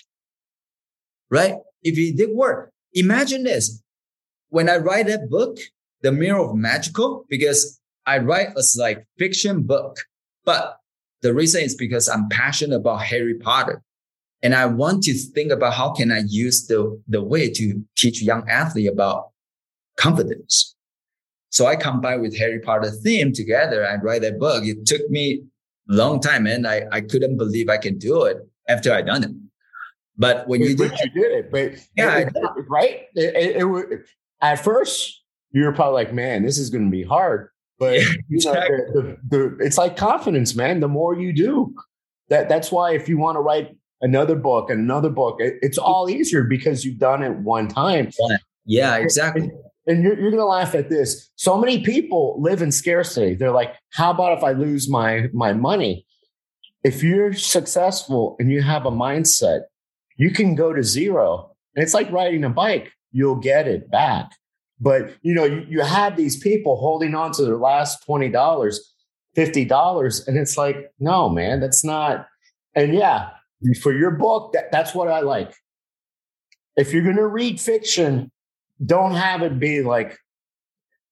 Right? 1.29 1.55
If 1.81 1.97
it 1.97 2.17
did 2.17 2.35
work, 2.35 2.71
imagine 2.93 3.43
this 3.43 3.82
when 4.53 4.69
I 4.69 4.77
write 4.77 5.07
that 5.07 5.31
book, 5.31 5.57
The 6.03 6.11
Mirror 6.11 6.51
of 6.51 6.55
Magical, 6.55 7.25
because 7.27 7.79
I 8.05 8.19
write 8.19 8.49
as 8.55 8.77
like 8.79 9.03
fiction 9.17 9.63
book, 9.63 9.97
but 10.45 10.77
the 11.23 11.33
reason 11.33 11.63
is 11.63 11.73
because 11.73 12.07
I'm 12.07 12.29
passionate 12.29 12.75
about 12.75 13.01
Harry 13.01 13.33
Potter. 13.33 13.81
And 14.43 14.53
I 14.53 14.67
want 14.67 15.03
to 15.05 15.13
think 15.15 15.51
about 15.51 15.73
how 15.73 15.91
can 15.91 16.11
I 16.11 16.21
use 16.27 16.67
the, 16.67 17.01
the 17.07 17.23
way 17.23 17.49
to 17.49 17.83
teach 17.97 18.21
young 18.21 18.47
athlete 18.47 18.91
about 18.91 19.31
confidence. 19.97 20.75
So 21.49 21.65
I 21.65 21.75
combine 21.75 22.21
with 22.21 22.37
Harry 22.37 22.59
Potter 22.59 22.91
theme 22.91 23.33
together 23.33 23.81
and 23.83 24.03
write 24.03 24.21
that 24.21 24.37
book. 24.37 24.63
It 24.65 24.85
took 24.85 25.09
me 25.09 25.41
a 25.89 25.93
long 25.93 26.19
time 26.19 26.45
and 26.45 26.67
I, 26.67 26.83
I 26.91 27.01
couldn't 27.01 27.37
believe 27.37 27.69
I 27.69 27.77
can 27.77 27.97
do 27.97 28.25
it 28.25 28.37
after 28.69 28.93
I 28.93 29.01
done 29.01 29.23
it. 29.23 29.31
But 30.15 30.47
when 30.47 30.61
you 30.61 30.75
did, 30.75 30.91
you 30.91 31.09
did 31.09 31.31
it, 31.31 31.51
but 31.51 31.71
yeah, 31.97 32.17
it, 32.17 32.33
right? 32.69 33.07
It, 33.15 33.35
it, 33.35 33.55
it, 33.63 34.05
at 34.43 34.63
first 34.63 35.23
you're 35.53 35.71
probably 35.71 35.93
like, 35.93 36.13
man, 36.13 36.43
this 36.43 36.57
is 36.57 36.69
going 36.69 36.85
to 36.85 36.91
be 36.91 37.03
hard. 37.03 37.49
But 37.79 37.99
yeah, 37.99 38.05
you 38.27 38.39
know, 38.45 38.53
the, 38.53 39.17
the, 39.29 39.37
the, 39.37 39.57
it's 39.65 39.77
like 39.77 39.95
confidence, 39.95 40.55
man. 40.55 40.79
The 40.79 40.87
more 40.87 41.15
you 41.15 41.31
do, 41.31 41.73
that 42.29 42.49
that's 42.49 42.71
why 42.71 42.93
if 42.93 43.07
you 43.07 43.17
want 43.17 43.35
to 43.35 43.39
write 43.39 43.75
another 44.01 44.35
book 44.35 44.69
another 44.69 45.09
book, 45.09 45.37
it, 45.39 45.55
it's 45.61 45.77
all 45.77 46.09
easier 46.09 46.43
because 46.43 46.83
you've 46.83 46.99
done 46.99 47.23
it 47.23 47.31
one 47.37 47.67
time. 47.67 48.11
Yeah, 48.65 48.97
exactly. 48.97 49.43
And, 49.43 49.51
and 49.85 50.03
you're, 50.03 50.19
you're 50.19 50.31
going 50.31 50.41
to 50.41 50.45
laugh 50.45 50.75
at 50.75 50.89
this. 50.89 51.29
So 51.35 51.57
many 51.57 51.83
people 51.83 52.37
live 52.39 52.61
in 52.61 52.71
scarcity. 52.71 53.33
They're 53.33 53.51
like, 53.51 53.75
how 53.91 54.11
about 54.11 54.37
if 54.37 54.43
I 54.43 54.51
lose 54.51 54.89
my 54.89 55.29
my 55.33 55.53
money? 55.53 56.05
If 56.83 57.03
you're 57.03 57.33
successful 57.33 58.35
and 58.39 58.51
you 58.51 58.61
have 58.61 58.85
a 58.85 58.91
mindset, 58.91 59.61
you 60.17 60.31
can 60.31 60.55
go 60.55 60.73
to 60.73 60.83
zero. 60.83 61.55
And 61.75 61.83
it's 61.83 61.93
like 61.93 62.11
riding 62.11 62.43
a 62.43 62.49
bike 62.49 62.91
you'll 63.13 63.37
get 63.37 63.67
it 63.67 63.89
back. 63.89 64.31
But 64.81 65.13
you 65.21 65.33
know, 65.33 65.45
you, 65.45 65.65
you 65.69 65.81
have 65.81 66.17
these 66.17 66.37
people 66.37 66.77
holding 66.77 67.15
on 67.15 67.31
to 67.33 67.45
their 67.45 67.57
last 67.57 68.03
twenty 68.05 68.29
dollars, 68.29 68.93
fifty 69.33 69.63
dollars, 69.63 70.27
and 70.27 70.37
it's 70.37 70.57
like, 70.57 70.91
no, 70.99 71.29
man, 71.29 71.61
that's 71.61 71.85
not. 71.85 72.27
And 72.75 72.93
yeah, 72.93 73.29
for 73.81 73.93
your 73.93 74.11
book, 74.11 74.51
that, 74.53 74.71
that's 74.71 74.93
what 74.93 75.07
I 75.07 75.21
like. 75.21 75.53
If 76.75 76.91
you're 76.91 77.03
to 77.13 77.27
read 77.27 77.61
fiction, 77.61 78.31
don't 78.83 79.13
have 79.13 79.43
it 79.43 79.59
be 79.59 79.83
like, 79.83 80.17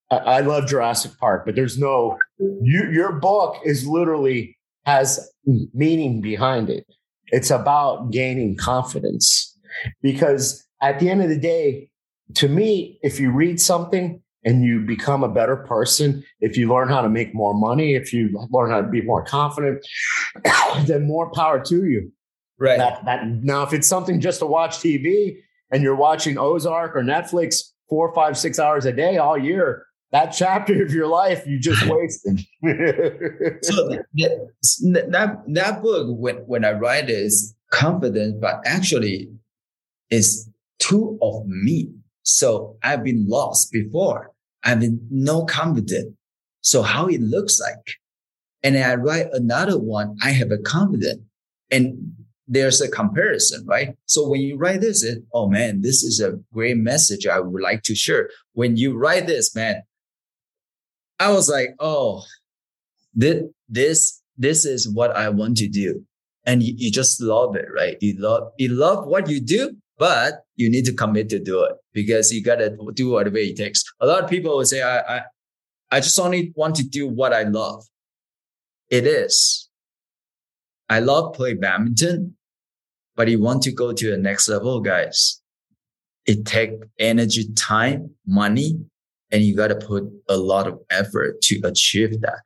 I, 0.10 0.18
I 0.18 0.40
love 0.42 0.68
Jurassic 0.68 1.12
Park, 1.20 1.46
but 1.46 1.56
there's 1.56 1.78
no. 1.78 2.18
You, 2.40 2.90
your 2.92 3.14
book 3.14 3.58
is 3.64 3.88
literally 3.88 4.58
has 4.86 5.32
meaning 5.74 6.20
behind 6.20 6.70
it. 6.70 6.86
It's 7.28 7.52
about 7.52 8.12
gaining 8.12 8.58
confidence 8.58 9.58
because 10.02 10.68
at 10.82 11.00
the 11.00 11.10
end 11.10 11.22
of 11.22 11.30
the 11.30 11.38
day, 11.38 11.88
to 12.36 12.48
me, 12.48 13.00
if 13.02 13.20
you 13.20 13.32
read 13.32 13.60
something 13.60 14.22
and 14.44 14.64
you 14.64 14.82
become 14.82 15.24
a 15.24 15.30
better 15.30 15.56
person, 15.56 16.24
if 16.40 16.58
you 16.58 16.68
learn 16.68 16.90
how 16.90 17.02
to 17.02 17.10
make 17.10 17.34
more 17.34 17.54
money, 17.54 17.96
if 17.96 18.12
you 18.12 18.30
learn 18.50 18.72
how 18.72 18.82
to 18.82 18.88
be 18.88 19.02
more 19.02 19.24
confident, 19.24 19.86
then 20.86 21.08
more 21.08 21.32
power 21.32 21.60
to 21.66 21.86
you. 21.86 22.12
Right. 22.60 22.78
That, 22.78 23.06
that, 23.06 23.28
now, 23.28 23.64
if 23.64 23.74
it's 23.74 23.88
something 23.88 24.20
just 24.20 24.40
to 24.40 24.46
watch 24.46 24.78
TV 24.78 25.38
and 25.72 25.82
you're 25.82 25.96
watching 25.96 26.38
Ozark 26.38 26.96
or 26.96 27.02
Netflix 27.02 27.72
four, 27.90 28.14
five, 28.14 28.38
six 28.38 28.60
hours 28.60 28.86
a 28.86 28.92
day 28.92 29.18
all 29.18 29.38
year, 29.38 29.86
that 30.12 30.28
chapter 30.28 30.84
of 30.84 30.92
your 30.92 31.08
life 31.08 31.48
you 31.48 31.60
just 31.60 31.86
wasted. 31.88 32.40
so 33.64 33.90
that, 34.14 35.08
that 35.10 35.42
that 35.48 35.82
book, 35.82 36.08
when 36.20 36.36
when 36.48 36.66
I 36.66 36.74
write 36.74 37.10
it, 37.10 37.14
is 37.14 37.56
confident, 37.72 38.42
but 38.42 38.62
actually, 38.66 39.32
is 40.10 40.50
two 40.80 41.18
of 41.22 41.46
me. 41.48 41.92
So 42.24 42.78
I've 42.84 43.04
been 43.04 43.28
lost 43.28 43.72
before. 43.72 44.32
I've 44.64 44.80
been 44.80 45.06
no 45.10 45.46
confident. 45.46 46.16
So 46.62 46.82
how 46.82 47.08
it 47.08 47.22
looks 47.22 47.60
like. 47.60 47.98
And 48.64 48.78
I 48.78 48.96
write 48.96 49.28
another 49.34 49.80
one, 49.80 50.18
I 50.22 50.32
have 50.32 50.52
a 50.52 50.58
confident 50.60 51.24
and 51.72 52.14
there's 52.48 52.82
a 52.82 52.90
comparison, 52.90 53.66
right? 53.66 53.96
So 54.06 54.28
when 54.28 54.42
you 54.42 54.58
write 54.58 54.82
this, 54.82 55.04
it, 55.04 55.24
oh 55.34 55.48
man, 55.50 55.82
this 55.82 56.04
is 56.04 56.20
a 56.20 56.38
great 56.54 56.78
message 56.78 57.26
I 57.26 57.40
would 57.40 57.62
like 57.62 57.82
to 57.84 57.96
share. 57.96 58.30
When 58.54 58.78
you 58.78 58.98
write 58.98 59.26
this, 59.26 59.56
man, 59.56 59.82
I 61.20 61.32
was 61.32 61.50
like, 61.50 61.70
oh, 61.80 62.24
this, 63.14 63.44
this, 63.70 64.22
this 64.38 64.66
is 64.66 64.88
what 64.88 65.16
I 65.16 65.30
want 65.30 65.58
to 65.58 65.68
do. 65.68 66.06
And 66.46 66.62
you, 66.62 66.74
you 66.76 66.92
just 66.92 67.22
love 67.22 67.56
it, 67.56 67.68
right? 67.74 67.98
You 68.02 68.20
love, 68.20 68.52
you 68.58 68.70
love 68.70 69.06
what 69.06 69.30
you 69.30 69.40
do 69.40 69.78
but 70.02 70.46
you 70.56 70.68
need 70.68 70.84
to 70.84 70.94
commit 70.94 71.30
to 71.30 71.38
do 71.38 71.64
it 71.64 71.74
because 71.94 72.34
you 72.34 72.42
gotta 72.42 72.76
do 72.96 73.12
whatever 73.12 73.38
it 73.38 73.56
takes. 73.56 73.84
A 74.00 74.08
lot 74.08 74.24
of 74.24 74.28
people 74.28 74.58
will 74.58 74.66
say, 74.66 74.82
I, 74.82 75.18
I, 75.18 75.22
I 75.92 76.00
just 76.00 76.20
only 76.20 76.52
want 76.56 76.74
to 76.78 76.84
do 76.84 77.08
what 77.08 77.34
I 77.34 77.44
love. 77.44 77.84
It 78.90 79.06
is. 79.06 79.70
I 80.90 81.02
love 81.02 81.36
play 81.36 81.54
badminton, 81.54 82.36
but 83.16 83.28
you 83.28 83.40
want 83.40 83.62
to 83.62 83.72
go 83.72 83.94
to 83.94 84.10
the 84.10 84.18
next 84.18 84.50
level, 84.50 84.82
guys. 84.82 85.40
It 86.26 86.46
take 86.46 86.72
energy, 86.98 87.54
time, 87.54 88.10
money, 88.26 88.80
and 89.32 89.44
you 89.44 89.56
got 89.56 89.68
to 89.68 89.76
put 89.76 90.06
a 90.28 90.36
lot 90.36 90.66
of 90.66 90.80
effort 90.90 91.42
to 91.44 91.62
achieve 91.64 92.22
that. 92.22 92.40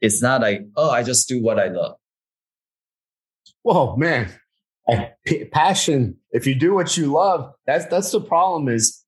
It's 0.00 0.20
not 0.20 0.40
like, 0.40 0.66
oh, 0.74 0.90
I 0.90 1.04
just 1.04 1.28
do 1.28 1.40
what 1.40 1.60
I 1.60 1.68
love. 1.68 1.94
whoa, 3.62 3.94
man, 3.94 4.32
passion. 5.52 6.16
If 6.30 6.46
you 6.46 6.54
do 6.54 6.74
what 6.74 6.96
you 6.96 7.12
love, 7.12 7.52
that's 7.66 7.86
that's 7.86 8.10
the 8.10 8.20
problem. 8.20 8.68
Is 8.68 9.04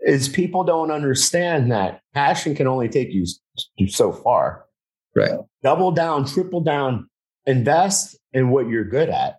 is 0.00 0.28
people 0.28 0.64
don't 0.64 0.90
understand 0.90 1.72
that 1.72 2.00
passion 2.14 2.54
can 2.54 2.66
only 2.66 2.88
take 2.88 3.08
you 3.12 3.26
so 3.88 4.12
far. 4.12 4.64
Right. 5.14 5.32
Double 5.62 5.90
down, 5.90 6.26
triple 6.26 6.60
down, 6.60 7.08
invest 7.46 8.16
in 8.32 8.50
what 8.50 8.68
you're 8.68 8.84
good 8.84 9.08
at. 9.08 9.36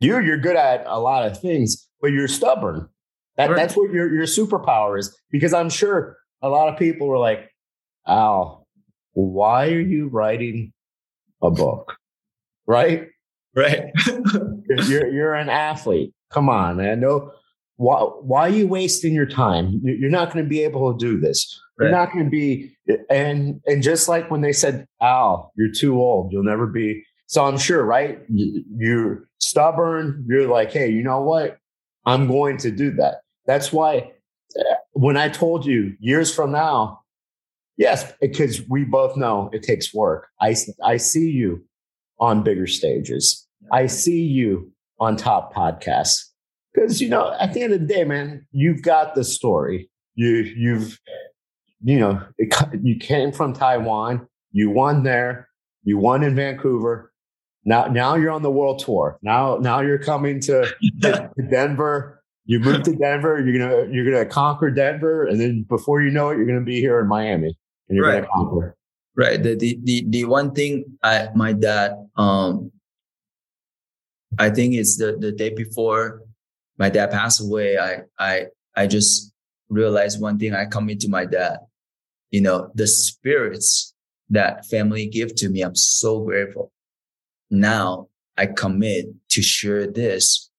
You 0.00 0.20
you're 0.20 0.38
good 0.38 0.56
at 0.56 0.84
a 0.86 0.98
lot 0.98 1.26
of 1.26 1.40
things, 1.40 1.88
but 2.00 2.08
you're 2.08 2.28
stubborn. 2.28 2.88
That, 3.36 3.50
right. 3.50 3.56
That's 3.56 3.76
what 3.76 3.90
your 3.92 4.12
your 4.12 4.26
superpower 4.26 4.98
is. 4.98 5.16
Because 5.30 5.52
I'm 5.52 5.70
sure 5.70 6.16
a 6.42 6.48
lot 6.48 6.68
of 6.68 6.78
people 6.78 7.06
were 7.06 7.18
like, 7.18 7.50
"Al, 8.06 8.66
why 9.12 9.68
are 9.68 9.80
you 9.80 10.08
writing 10.08 10.72
a 11.42 11.50
book?" 11.50 11.96
Right. 12.66 13.08
Right. 13.54 13.92
you're 14.68 15.08
you're 15.08 15.34
an 15.34 15.48
athlete. 15.48 16.12
Come 16.30 16.48
on, 16.48 16.76
man. 16.76 17.00
No, 17.00 17.32
why 17.76 18.00
why 18.00 18.40
are 18.42 18.50
you 18.50 18.66
wasting 18.66 19.14
your 19.14 19.26
time? 19.26 19.80
You're 19.82 20.10
not 20.10 20.32
going 20.32 20.44
to 20.44 20.48
be 20.48 20.62
able 20.64 20.92
to 20.92 20.98
do 20.98 21.18
this. 21.18 21.60
You're 21.78 21.90
not 21.90 22.12
going 22.12 22.24
to 22.24 22.30
be 22.30 22.76
and 23.08 23.60
and 23.66 23.82
just 23.82 24.08
like 24.08 24.30
when 24.30 24.40
they 24.40 24.52
said, 24.52 24.86
"Al, 25.00 25.52
you're 25.56 25.72
too 25.72 25.98
old. 26.00 26.32
You'll 26.32 26.42
never 26.42 26.66
be." 26.66 27.04
So 27.26 27.44
I'm 27.44 27.58
sure, 27.58 27.84
right? 27.84 28.20
You're 28.28 29.28
stubborn. 29.38 30.24
You're 30.28 30.48
like, 30.48 30.72
"Hey, 30.72 30.90
you 30.90 31.02
know 31.02 31.22
what? 31.22 31.58
I'm 32.04 32.26
going 32.26 32.56
to 32.58 32.70
do 32.70 32.90
that." 32.92 33.20
That's 33.46 33.72
why 33.72 34.12
uh, 34.58 34.74
when 34.92 35.16
I 35.16 35.28
told 35.28 35.64
you 35.64 35.94
years 36.00 36.34
from 36.34 36.50
now, 36.52 37.00
yes, 37.76 38.12
because 38.20 38.68
we 38.68 38.84
both 38.84 39.16
know 39.16 39.50
it 39.52 39.62
takes 39.62 39.94
work. 39.94 40.28
I 40.40 40.56
I 40.82 40.96
see 40.96 41.30
you 41.30 41.64
on 42.18 42.42
bigger 42.42 42.66
stages. 42.66 43.46
I 43.72 43.86
see 43.86 44.22
you 44.22 44.70
on 45.00 45.16
top 45.16 45.54
podcasts 45.54 46.24
because 46.74 47.00
you 47.00 47.08
know 47.08 47.34
at 47.38 47.52
the 47.54 47.62
end 47.62 47.72
of 47.72 47.80
the 47.80 47.86
day, 47.86 48.04
man, 48.04 48.46
you've 48.52 48.82
got 48.82 49.14
the 49.14 49.24
story. 49.24 49.90
You 50.14 50.52
you've 50.56 50.98
you 51.82 51.98
know 51.98 52.22
it, 52.38 52.54
you 52.82 52.96
came 52.96 53.32
from 53.32 53.52
Taiwan. 53.52 54.26
You 54.52 54.70
won 54.70 55.02
there. 55.02 55.48
You 55.84 55.98
won 55.98 56.22
in 56.22 56.34
Vancouver. 56.34 57.12
Now 57.64 57.86
now 57.86 58.14
you're 58.14 58.30
on 58.30 58.42
the 58.42 58.50
world 58.50 58.80
tour. 58.80 59.18
Now 59.22 59.56
now 59.56 59.80
you're 59.80 59.98
coming 59.98 60.40
to, 60.40 60.66
to 61.02 61.30
Denver. 61.50 62.22
You 62.46 62.60
moved 62.60 62.86
to 62.86 62.96
Denver. 62.96 63.40
You're 63.44 63.58
gonna 63.58 63.92
you're 63.92 64.10
gonna 64.10 64.24
conquer 64.24 64.70
Denver, 64.70 65.26
and 65.26 65.40
then 65.40 65.66
before 65.68 66.02
you 66.02 66.10
know 66.10 66.30
it, 66.30 66.38
you're 66.38 66.46
gonna 66.46 66.62
be 66.62 66.80
here 66.80 66.98
in 66.98 67.06
Miami, 67.06 67.56
and 67.88 67.96
you're 67.96 68.06
right. 68.06 68.22
gonna 68.22 68.32
conquer. 68.32 68.76
Right. 69.16 69.42
The, 69.42 69.54
the 69.54 69.78
the 69.82 70.04
the 70.08 70.24
one 70.24 70.54
thing 70.54 70.84
I 71.02 71.28
my 71.34 71.52
dad 71.52 71.92
um 72.16 72.70
I 74.36 74.50
think 74.50 74.74
it's 74.74 74.96
the 74.96 75.16
the 75.18 75.32
day 75.32 75.54
before 75.54 76.22
my 76.78 76.88
dad 76.88 77.10
passed 77.10 77.40
away, 77.40 77.78
I 77.78 78.02
I 78.18 78.46
I 78.76 78.86
just 78.86 79.32
realized 79.68 80.20
one 80.20 80.38
thing. 80.38 80.54
I 80.54 80.66
commit 80.66 81.00
to 81.00 81.08
my 81.08 81.24
dad. 81.24 81.58
You 82.30 82.42
know, 82.42 82.70
the 82.74 82.86
spirits 82.86 83.94
that 84.30 84.66
family 84.66 85.06
give 85.06 85.34
to 85.36 85.48
me, 85.48 85.62
I'm 85.62 85.74
so 85.74 86.20
grateful. 86.20 86.72
Now 87.50 88.08
I 88.36 88.46
commit 88.46 89.06
to 89.30 89.42
share 89.42 89.86
this 89.86 90.50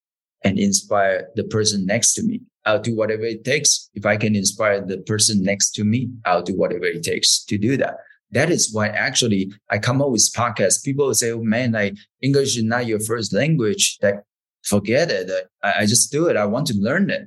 and 0.43 0.57
inspire 0.57 1.29
the 1.35 1.43
person 1.43 1.85
next 1.85 2.13
to 2.15 2.23
me. 2.23 2.41
I'll 2.65 2.81
do 2.81 2.95
whatever 2.95 3.23
it 3.23 3.43
takes. 3.43 3.89
If 3.93 4.05
I 4.05 4.17
can 4.17 4.35
inspire 4.35 4.85
the 4.85 4.97
person 4.99 5.43
next 5.43 5.71
to 5.71 5.83
me, 5.83 6.09
I'll 6.25 6.43
do 6.43 6.57
whatever 6.57 6.85
it 6.85 7.03
takes 7.03 7.43
to 7.45 7.57
do 7.57 7.77
that. 7.77 7.97
That 8.31 8.51
is 8.51 8.73
why 8.73 8.87
actually 8.89 9.51
I 9.71 9.79
come 9.79 10.01
up 10.01 10.11
with 10.11 10.29
podcasts. 10.35 10.83
People 10.83 11.13
say, 11.13 11.31
oh, 11.31 11.41
man, 11.41 11.71
like 11.71 11.95
English 12.21 12.57
is 12.57 12.63
not 12.63 12.85
your 12.85 12.99
first 12.99 13.33
language. 13.33 13.97
That 14.01 14.23
forget 14.63 15.09
it. 15.09 15.31
I, 15.63 15.73
I 15.79 15.85
just 15.85 16.11
do 16.11 16.27
it. 16.27 16.37
I 16.37 16.45
want 16.45 16.67
to 16.67 16.75
learn 16.75 17.09
it. 17.09 17.23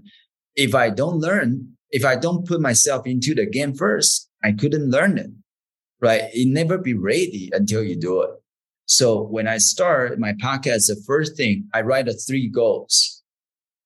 If 0.55 0.75
I 0.75 0.91
don't 0.91 1.19
learn, 1.19 1.77
if 1.91 2.05
I 2.05 2.17
don't 2.17 2.47
put 2.47 2.61
myself 2.61 3.07
into 3.07 3.35
the 3.35 3.47
game 3.47 3.75
first, 3.75 4.29
I 4.45 4.53
couldn't 4.53 4.91
learn 4.91 5.19
it. 5.19 5.31
Right. 6.01 6.23
It 6.33 6.49
never 6.49 6.79
be 6.79 6.95
ready 6.95 7.51
until 7.53 7.83
you 7.83 7.97
do 7.97 8.23
it. 8.23 8.31
So 8.87 9.23
when 9.23 9.47
I 9.47 9.59
start 9.59 10.19
my 10.19 10.33
podcast, 10.33 10.89
the 10.89 11.01
first 11.07 11.37
thing 11.37 11.69
I 11.73 11.83
write 11.83 12.09
a 12.09 12.13
three 12.13 12.49
goals 12.49 13.23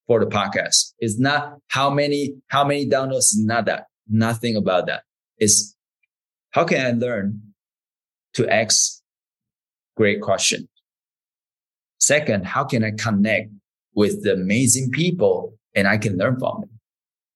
for 0.06 0.20
the 0.20 0.26
podcast. 0.26 0.92
It's 0.98 1.18
not 1.18 1.58
how 1.68 1.90
many, 1.90 2.34
how 2.48 2.64
many 2.64 2.88
downloads, 2.88 3.32
not 3.36 3.66
that, 3.66 3.86
nothing 4.08 4.56
about 4.56 4.86
that. 4.86 5.02
It's 5.38 5.75
how 6.56 6.64
can 6.64 6.86
I 6.86 6.90
learn 6.92 7.42
to 8.32 8.48
ask 8.48 9.02
great 9.94 10.22
question? 10.22 10.66
Second, 11.98 12.46
how 12.46 12.64
can 12.64 12.82
I 12.82 12.92
connect 12.92 13.50
with 13.94 14.24
the 14.24 14.32
amazing 14.32 14.90
people 14.90 15.52
and 15.74 15.86
I 15.86 15.98
can 15.98 16.16
learn 16.16 16.38
from 16.38 16.62
them? 16.62 16.70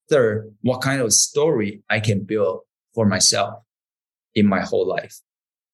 Third, 0.09 0.51
what 0.63 0.81
kind 0.81 1.03
of 1.03 1.13
story 1.13 1.83
I 1.91 2.01
can 2.01 2.25
build 2.25 2.61
for 2.95 3.05
myself 3.05 3.63
in 4.35 4.47
my 4.47 4.63
whole 4.63 4.89
life. 4.89 5.21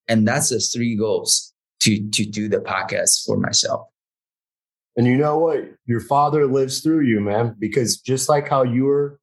And 0.08 0.26
that's 0.26 0.48
the 0.48 0.58
three 0.58 0.96
goals 0.96 1.54
to, 1.82 2.04
to 2.10 2.26
do 2.26 2.48
the 2.48 2.58
podcast 2.58 3.24
for 3.24 3.36
myself. 3.36 3.86
And 4.96 5.06
you 5.06 5.16
know 5.16 5.38
what? 5.38 5.60
Your 5.84 6.00
father 6.00 6.46
lives 6.46 6.80
through 6.80 7.02
you, 7.02 7.20
man, 7.20 7.54
because 7.60 8.00
just 8.00 8.28
like 8.28 8.48
how 8.48 8.64
you 8.64 8.86
were, 8.86 9.20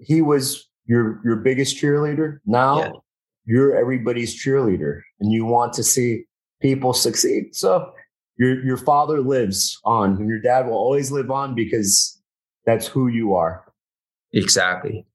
he 0.00 0.22
was 0.22 0.68
your, 0.86 1.20
your 1.24 1.36
biggest 1.36 1.76
cheerleader. 1.76 2.38
Now 2.46 2.78
yeah. 2.78 2.90
You're 3.44 3.76
everybody's 3.76 4.34
cheerleader 4.42 5.00
and 5.20 5.32
you 5.32 5.44
want 5.44 5.72
to 5.74 5.82
see 5.82 6.24
people 6.60 6.92
succeed. 6.92 7.54
So 7.54 7.92
your 8.38 8.64
your 8.64 8.76
father 8.76 9.20
lives 9.20 9.78
on 9.84 10.16
and 10.16 10.28
your 10.28 10.40
dad 10.40 10.66
will 10.66 10.74
always 10.74 11.10
live 11.10 11.30
on 11.30 11.54
because 11.54 12.20
that's 12.64 12.86
who 12.86 13.08
you 13.08 13.34
are. 13.34 13.64
Exactly. 14.32 15.06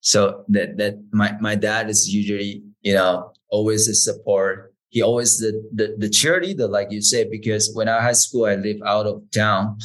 So 0.00 0.44
that 0.48 0.78
that 0.78 0.94
my 1.12 1.36
my 1.40 1.54
dad 1.54 1.90
is 1.90 2.08
usually 2.08 2.62
you 2.82 2.94
know 2.94 3.32
always 3.50 3.88
a 3.88 3.94
support. 3.94 4.72
He 4.88 5.02
always 5.02 5.38
the 5.38 5.52
the, 5.74 5.94
the 5.98 6.08
cheerleader 6.08 6.68
like 6.68 6.90
you 6.90 7.02
said 7.02 7.30
because 7.30 7.70
when 7.74 7.88
i 7.88 8.00
high 8.00 8.12
school 8.12 8.46
i 8.46 8.54
live 8.54 8.78
out 8.86 9.06
of 9.06 9.22
town 9.34 9.78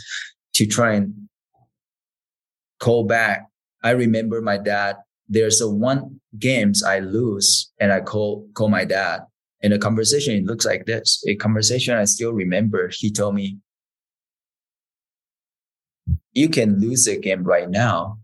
to 0.53 0.65
try 0.65 0.93
and 0.93 1.13
call 2.79 3.05
back. 3.05 3.47
I 3.83 3.91
remember 3.91 4.41
my 4.41 4.57
dad 4.57 4.97
there's 5.31 5.59
a 5.61 5.67
one 5.67 6.19
games 6.37 6.83
i 6.83 6.99
lose 6.99 7.71
and 7.79 7.91
i 7.91 7.99
call 7.99 8.47
call 8.53 8.69
my 8.69 8.85
dad 8.85 9.21
in 9.61 9.73
a 9.73 9.77
conversation, 9.77 10.35
it 10.35 10.45
looks 10.45 10.65
like 10.65 10.85
this. 10.85 11.23
A 11.27 11.35
conversation 11.35 11.95
I 11.95 12.05
still 12.05 12.33
remember. 12.33 12.89
He 12.91 13.11
told 13.11 13.35
me, 13.35 13.57
you 16.33 16.49
can 16.49 16.79
lose 16.79 17.07
a 17.07 17.17
game 17.17 17.43
right 17.43 17.69
now, 17.69 18.17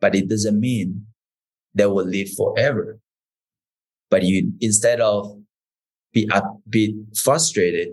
but 0.00 0.14
it 0.14 0.28
doesn't 0.28 0.58
mean 0.58 1.06
that 1.74 1.90
will 1.90 2.06
live 2.06 2.30
forever. 2.32 2.98
But 4.10 4.22
you, 4.22 4.52
instead 4.60 5.00
of 5.00 5.38
be, 6.12 6.28
uh, 6.30 6.42
be 6.68 7.02
frustrated, 7.14 7.88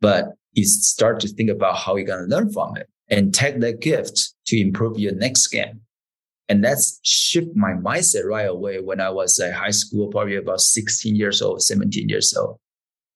but 0.00 0.34
you 0.52 0.64
start 0.64 1.20
to 1.20 1.28
think 1.28 1.50
about 1.50 1.76
how 1.76 1.96
you're 1.96 2.06
to 2.06 2.34
learn 2.34 2.52
from 2.52 2.76
it 2.76 2.88
and 3.08 3.34
take 3.34 3.60
that 3.60 3.80
gift 3.80 4.34
to 4.46 4.60
improve 4.60 4.98
your 4.98 5.14
next 5.14 5.48
game. 5.48 5.80
And 6.48 6.62
that's 6.64 7.00
shift 7.02 7.48
my 7.56 7.72
mindset 7.72 8.24
right 8.24 8.48
away 8.48 8.80
when 8.80 9.00
I 9.00 9.10
was 9.10 9.38
at 9.40 9.52
high 9.52 9.70
school, 9.70 10.08
probably 10.08 10.36
about 10.36 10.60
16 10.60 11.16
years 11.16 11.42
old, 11.42 11.62
17 11.62 12.08
years 12.08 12.34
old. 12.36 12.58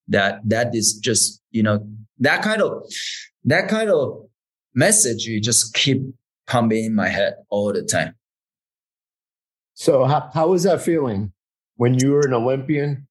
That, 0.09 0.41
that 0.47 0.75
is 0.75 0.95
just, 0.95 1.41
you 1.53 1.63
know, 1.63 1.87
that 2.19 2.43
kind 2.43 2.61
of, 2.61 2.83
that 3.45 3.69
kind 3.69 3.89
of 3.89 4.27
message 4.75 5.25
you 5.25 5.41
just 5.41 5.75
keep 5.75 6.03
pumping 6.49 6.87
in 6.87 6.95
my 6.95 7.09
head 7.09 7.35
all 7.49 7.73
the 7.73 7.83
time. 7.83 8.15
So 9.75 10.05
how, 10.05 10.31
how 10.35 10.49
was 10.49 10.65
that 10.65 10.83
feeling 10.83 11.33
when 11.77 11.95
you 11.95 12.11
were 12.11 12.27
an 12.27 12.35
Olympian 12.35 13.07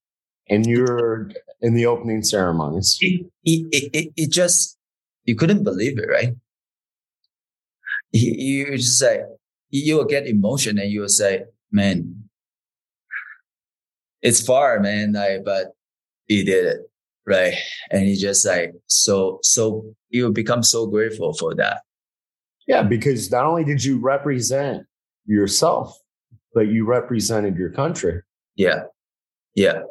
and 0.50 0.66
you're 0.66 1.32
in 1.62 1.74
the 1.74 1.86
opening 1.86 2.24
ceremonies? 2.24 2.98
It, 3.00 3.26
it, 3.46 3.90
it, 3.94 4.14
it 4.18 4.32
just, 4.32 4.78
you 5.24 5.36
couldn't 5.36 5.64
believe 5.64 5.98
it, 5.98 6.10
right? 6.10 6.36
You, 8.12 8.78
just 8.78 8.98
say, 8.98 9.22
you 9.70 9.98
will 9.98 10.06
get 10.06 10.28
emotion 10.28 10.80
and 10.80 10.92
you 10.92 11.02
will 11.02 11.10
say, 11.10 11.44
man, 11.72 12.24
it's 14.22 14.46
far, 14.46 14.80
man. 14.80 15.14
Like, 15.14 15.46
but 15.46 15.68
he 16.26 16.44
did 16.44 16.66
it. 16.66 16.78
Right. 17.26 17.54
And 17.92 18.06
he 18.06 18.16
just 18.16 18.46
like, 18.46 18.74
so, 18.88 19.40
so 19.44 19.94
you 20.10 20.32
become 20.32 20.64
so 20.64 20.88
grateful 20.88 21.34
for 21.34 21.54
that. 21.56 21.82
Yeah. 22.68 22.82
Because 22.82 23.30
not 23.32 23.46
only 23.46 23.64
did 23.64 23.84
you 23.84 24.00
represent 24.00 24.88
yourself, 25.26 25.96
but 26.54 26.68
you 26.68 26.86
represented 26.86 27.56
your 27.56 27.70
country. 27.70 28.22
Yeah. 28.56 28.86
Yeah. 29.54 29.82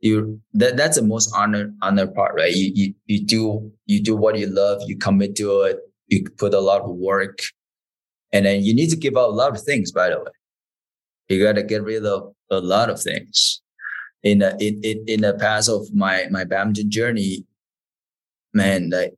You, 0.00 0.40
that, 0.54 0.76
that's 0.76 0.96
the 0.96 1.04
most 1.04 1.32
honor, 1.36 1.72
honor 1.80 2.08
part, 2.08 2.34
right? 2.34 2.52
You, 2.52 2.72
you, 2.74 2.94
you 3.06 3.24
do, 3.24 3.72
you 3.86 4.02
do 4.02 4.16
what 4.16 4.36
you 4.36 4.48
love, 4.48 4.82
you 4.86 4.98
commit 4.98 5.36
to 5.36 5.62
it, 5.62 5.78
you 6.12 6.24
put 6.36 6.54
a 6.54 6.60
lot 6.60 6.82
of 6.82 6.90
work 6.90 7.38
and 8.32 8.46
then 8.46 8.62
you 8.62 8.74
need 8.74 8.90
to 8.90 8.96
give 8.96 9.16
up 9.16 9.30
a 9.30 9.34
lot 9.34 9.54
of 9.54 9.62
things, 9.62 9.90
by 9.90 10.10
the 10.10 10.18
way. 10.18 10.30
You 11.28 11.42
got 11.42 11.54
to 11.54 11.62
get 11.62 11.82
rid 11.82 12.04
of 12.04 12.34
a 12.50 12.60
lot 12.60 12.90
of 12.90 13.00
things. 13.00 13.62
in 14.22 14.38
the 14.38 14.50
in, 14.60 14.80
in 14.84 15.04
in 15.08 15.20
the 15.22 15.34
past 15.34 15.68
of 15.68 15.92
my 15.94 16.26
my 16.30 16.44
badminton 16.44 16.90
journey, 16.90 17.44
man, 18.52 18.90
like 18.90 19.14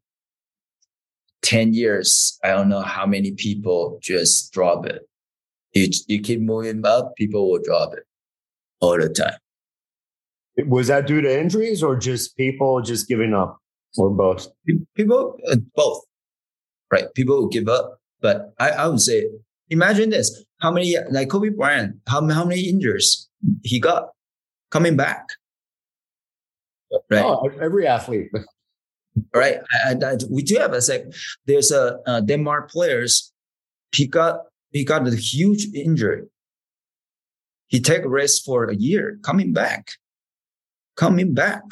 10 1.43 1.75
years, 1.75 2.39
I 2.43 2.49
don't 2.49 2.71
know 2.71 2.81
how 2.81 3.07
many 3.07 3.33
people 3.33 3.99
just 4.03 4.53
drop 4.53 4.87
it. 4.87 5.03
You, 5.75 5.89
you 6.07 6.21
keep 6.23 6.41
moving 6.41 6.87
up, 6.87 7.17
people 7.17 7.51
will 7.51 7.63
drop 7.63 7.93
it 7.93 8.05
all 8.81 8.97
the 8.99 9.09
time. 9.09 9.37
Was 10.67 10.87
that 10.87 11.07
due 11.07 11.21
to 11.21 11.41
injuries 11.41 11.83
or 11.83 11.97
just 11.97 12.37
people 12.37 12.81
just 12.81 13.09
giving 13.09 13.35
up 13.35 13.59
or 13.99 14.09
both? 14.11 14.47
People, 14.95 15.37
uh, 15.51 15.57
both, 15.75 16.05
right? 16.91 17.07
People 17.15 17.37
will 17.37 17.49
give 17.49 17.69
up. 17.69 17.99
But 18.21 18.55
I, 18.59 18.71
I 18.71 18.87
would 18.89 19.01
say, 19.01 19.27
imagine 19.71 20.11
this. 20.11 20.45
How 20.61 20.71
many, 20.71 20.97
like 21.11 21.29
Kobe 21.29 21.51
Bryant, 21.51 21.97
how, 22.07 22.27
how 22.29 22.45
many 22.45 22.63
injuries 22.69 23.29
he 23.63 23.81
got 23.81 24.11
coming 24.71 24.97
back? 24.97 25.27
Right. 27.11 27.25
Oh, 27.25 27.51
every 27.61 27.87
athlete 27.87 28.31
right? 29.35 29.59
And, 29.87 30.03
and 30.03 30.25
we 30.31 30.43
do 30.43 30.57
have 30.57 30.73
a 30.73 30.83
sec. 30.83 31.03
There's 31.47 31.71
a, 31.71 31.99
a 32.07 32.23
Denmark 32.23 32.71
players. 32.71 33.33
He 33.93 34.07
got 34.07 34.41
he 34.71 34.85
got 34.85 35.07
a 35.07 35.15
huge 35.15 35.67
injury. 35.73 36.23
He 37.69 37.81
take 37.81 38.03
rest 38.05 38.45
for 38.45 38.65
a 38.65 38.75
year, 38.75 39.19
coming 39.23 39.53
back, 39.53 39.93
coming 40.97 41.33
back. 41.33 41.63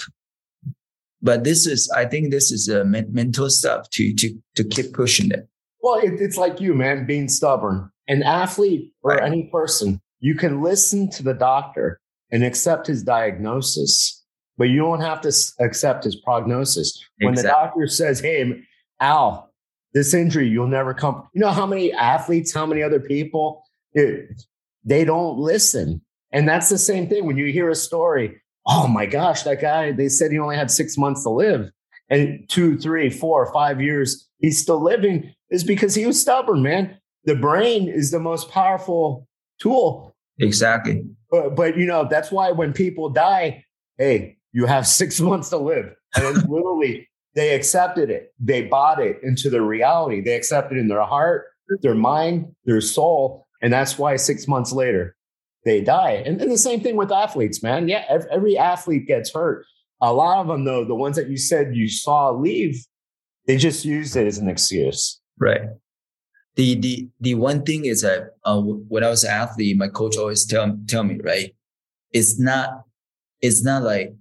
But 1.23 1.45
this 1.45 1.67
is, 1.67 1.91
I 1.97 2.05
think, 2.05 2.31
this 2.31 2.51
is 2.51 2.69
a 2.69 2.85
mental 2.85 3.49
stuff 3.49 3.89
to 3.91 4.15
to 4.15 4.37
to 4.57 4.65
keep 4.65 4.93
pushing 4.93 5.31
it. 5.31 5.49
Well, 5.81 5.99
it, 5.99 6.21
it's 6.21 6.37
like 6.37 6.61
you, 6.61 6.75
man, 6.75 7.07
being 7.07 7.29
stubborn. 7.29 7.91
An 8.09 8.23
athlete 8.23 8.93
or 9.03 9.13
right. 9.13 9.23
any 9.23 9.45
person, 9.45 10.01
you 10.21 10.35
can 10.35 10.61
listen 10.61 11.09
to 11.11 11.23
the 11.23 11.35
doctor 11.35 12.01
and 12.31 12.45
accept 12.45 12.87
his 12.87 13.03
diagnosis 13.03 14.23
but 14.59 14.69
you 14.69 14.79
don't 14.79 15.01
have 15.01 15.21
to 15.23 15.33
accept 15.61 16.05
his 16.05 16.17
prognosis. 16.17 17.05
When 17.19 17.33
exactly. 17.33 17.49
the 17.49 17.53
doctor 17.53 17.87
says, 17.89 18.21
"Hey, 18.21 18.63
Al, 19.01 19.53
this 19.95 20.15
injury, 20.15 20.49
you'll 20.49 20.69
never 20.69 20.95
come." 20.95 21.29
You 21.33 21.41
know 21.41 21.51
how 21.51 21.67
many 21.67 21.93
athletes, 21.93 22.53
how 22.53 22.67
many 22.67 22.83
other 22.83 23.01
people, 23.01 23.65
it, 23.93 24.43
they 24.85 25.05
don't 25.05 25.39
listen, 25.39 26.03
and 26.33 26.49
that's 26.49 26.69
the 26.69 26.79
same 26.79 27.09
thing 27.09 27.27
when 27.27 27.37
you 27.37 27.47
hear 27.53 27.71
a 27.71 27.75
story. 27.75 28.42
Oh 28.67 28.87
my 28.87 29.07
gosh, 29.07 29.43
that 29.43 29.61
guy! 29.61 29.93
They 29.93 30.09
said 30.09 30.31
he 30.31 30.39
only 30.39 30.57
had 30.57 30.71
six 30.71 30.97
months 30.97 31.23
to 31.25 31.31
live, 31.31 31.71
and 32.09 32.49
two, 32.49 32.79
three, 32.79 33.11
four, 33.11 33.53
five 33.53 33.81
years 33.81 34.29
he's 34.39 34.61
still 34.61 34.83
living. 34.83 35.35
Is 35.51 35.65
because 35.65 35.95
he 35.95 36.07
was 36.07 36.21
stubborn, 36.21 36.63
man. 36.63 36.97
The 37.25 37.37
brain 37.37 37.89
is 37.89 38.11
the 38.11 38.21
most 38.21 38.51
powerful 38.51 39.29
tool. 39.61 40.17
Exactly. 40.39 41.05
But, 41.31 41.55
but 41.55 41.77
you 41.77 41.87
know 41.87 42.07
that's 42.09 42.31
why 42.31 42.53
when 42.53 42.73
people 42.73 43.11
die, 43.11 43.65
hey, 43.99 44.39
you 44.53 44.67
have 44.67 44.87
six 45.01 45.21
months 45.21 45.49
to 45.51 45.59
live. 45.59 45.95
And 46.15 46.37
literally, 46.49 47.09
they 47.35 47.55
accepted 47.55 48.11
it. 48.11 48.35
They 48.39 48.63
bought 48.63 49.01
it 49.01 49.19
into 49.23 49.49
their 49.49 49.63
reality. 49.63 50.21
They 50.21 50.35
accepted 50.35 50.77
it 50.77 50.81
in 50.81 50.89
their 50.89 51.03
heart, 51.03 51.47
their 51.81 51.95
mind, 51.95 52.55
their 52.65 52.81
soul. 52.81 53.47
And 53.63 53.73
that's 53.73 53.99
why 53.99 54.17
six 54.17 54.47
months 54.47 54.73
later, 54.73 55.17
they 55.65 55.81
die. 55.81 56.23
And, 56.27 56.41
and 56.41 56.51
the 56.51 56.59
same 56.59 56.81
thing 56.81 56.97
with 56.97 57.13
athletes, 57.13 57.63
man. 57.63 57.89
Yeah, 57.89 58.05
every, 58.09 58.31
every 58.31 58.59
athlete 58.59 59.07
gets 59.07 59.33
hurt. 59.33 59.65
A 60.01 60.13
lot 60.13 60.41
of 60.41 60.49
them, 60.49 60.65
though, 60.65 60.85
the 60.85 60.95
ones 60.95 61.17
that 61.17 61.29
you 61.29 61.37
said 61.37 61.77
you 61.77 61.89
saw 61.89 62.31
leave, 62.31 62.85
they 63.47 63.57
just 63.57 63.85
used 63.85 64.17
it 64.17 64.27
as 64.27 64.39
an 64.39 64.49
excuse. 64.49 65.21
Right. 65.39 65.63
The 66.57 66.75
the 66.75 67.09
the 67.21 67.35
one 67.37 67.63
thing 67.63 67.87
is 67.87 68.03
that 68.03 68.35
uh, 68.45 68.61
when 68.61 69.05
I 69.05 69.09
was 69.09 69.25
an 69.25 69.31
athlete, 69.31 69.77
my 69.77 69.89
coach 69.89 70.19
always 70.19 70.45
tell 70.45 70.77
tell 70.87 71.03
me, 71.03 71.19
right? 71.23 71.55
It's 72.13 72.39
not 72.39 72.83
it's 73.41 73.65
not 73.65 73.83
like 73.83 74.15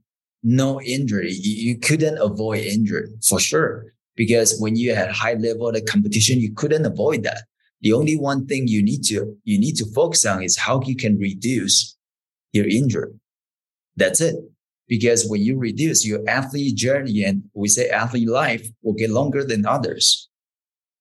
no 0.43 0.81
injury. 0.81 1.31
You, 1.31 1.71
you 1.71 1.77
couldn't 1.77 2.17
avoid 2.19 2.63
injury 2.63 3.09
for 3.27 3.39
sure. 3.39 3.93
Because 4.15 4.59
when 4.59 4.75
you 4.75 4.93
had 4.93 5.09
high 5.11 5.33
level 5.33 5.69
of 5.69 5.85
competition, 5.85 6.39
you 6.39 6.53
couldn't 6.53 6.85
avoid 6.85 7.23
that. 7.23 7.43
The 7.82 7.93
only 7.93 8.17
one 8.17 8.45
thing 8.45 8.67
you 8.67 8.84
need 8.84 9.03
to, 9.05 9.36
you 9.43 9.59
need 9.59 9.75
to 9.77 9.86
focus 9.93 10.25
on 10.25 10.43
is 10.43 10.57
how 10.57 10.82
you 10.82 10.95
can 10.95 11.17
reduce 11.17 11.97
your 12.53 12.67
injury. 12.67 13.13
That's 13.95 14.21
it. 14.21 14.36
Because 14.88 15.27
when 15.27 15.41
you 15.41 15.57
reduce 15.57 16.05
your 16.05 16.19
athlete 16.27 16.75
journey 16.75 17.23
and 17.23 17.43
we 17.53 17.69
say 17.69 17.89
athlete 17.89 18.29
life 18.29 18.67
will 18.84 18.93
get 18.93 19.09
longer 19.09 19.43
than 19.43 19.65
others. 19.65 20.29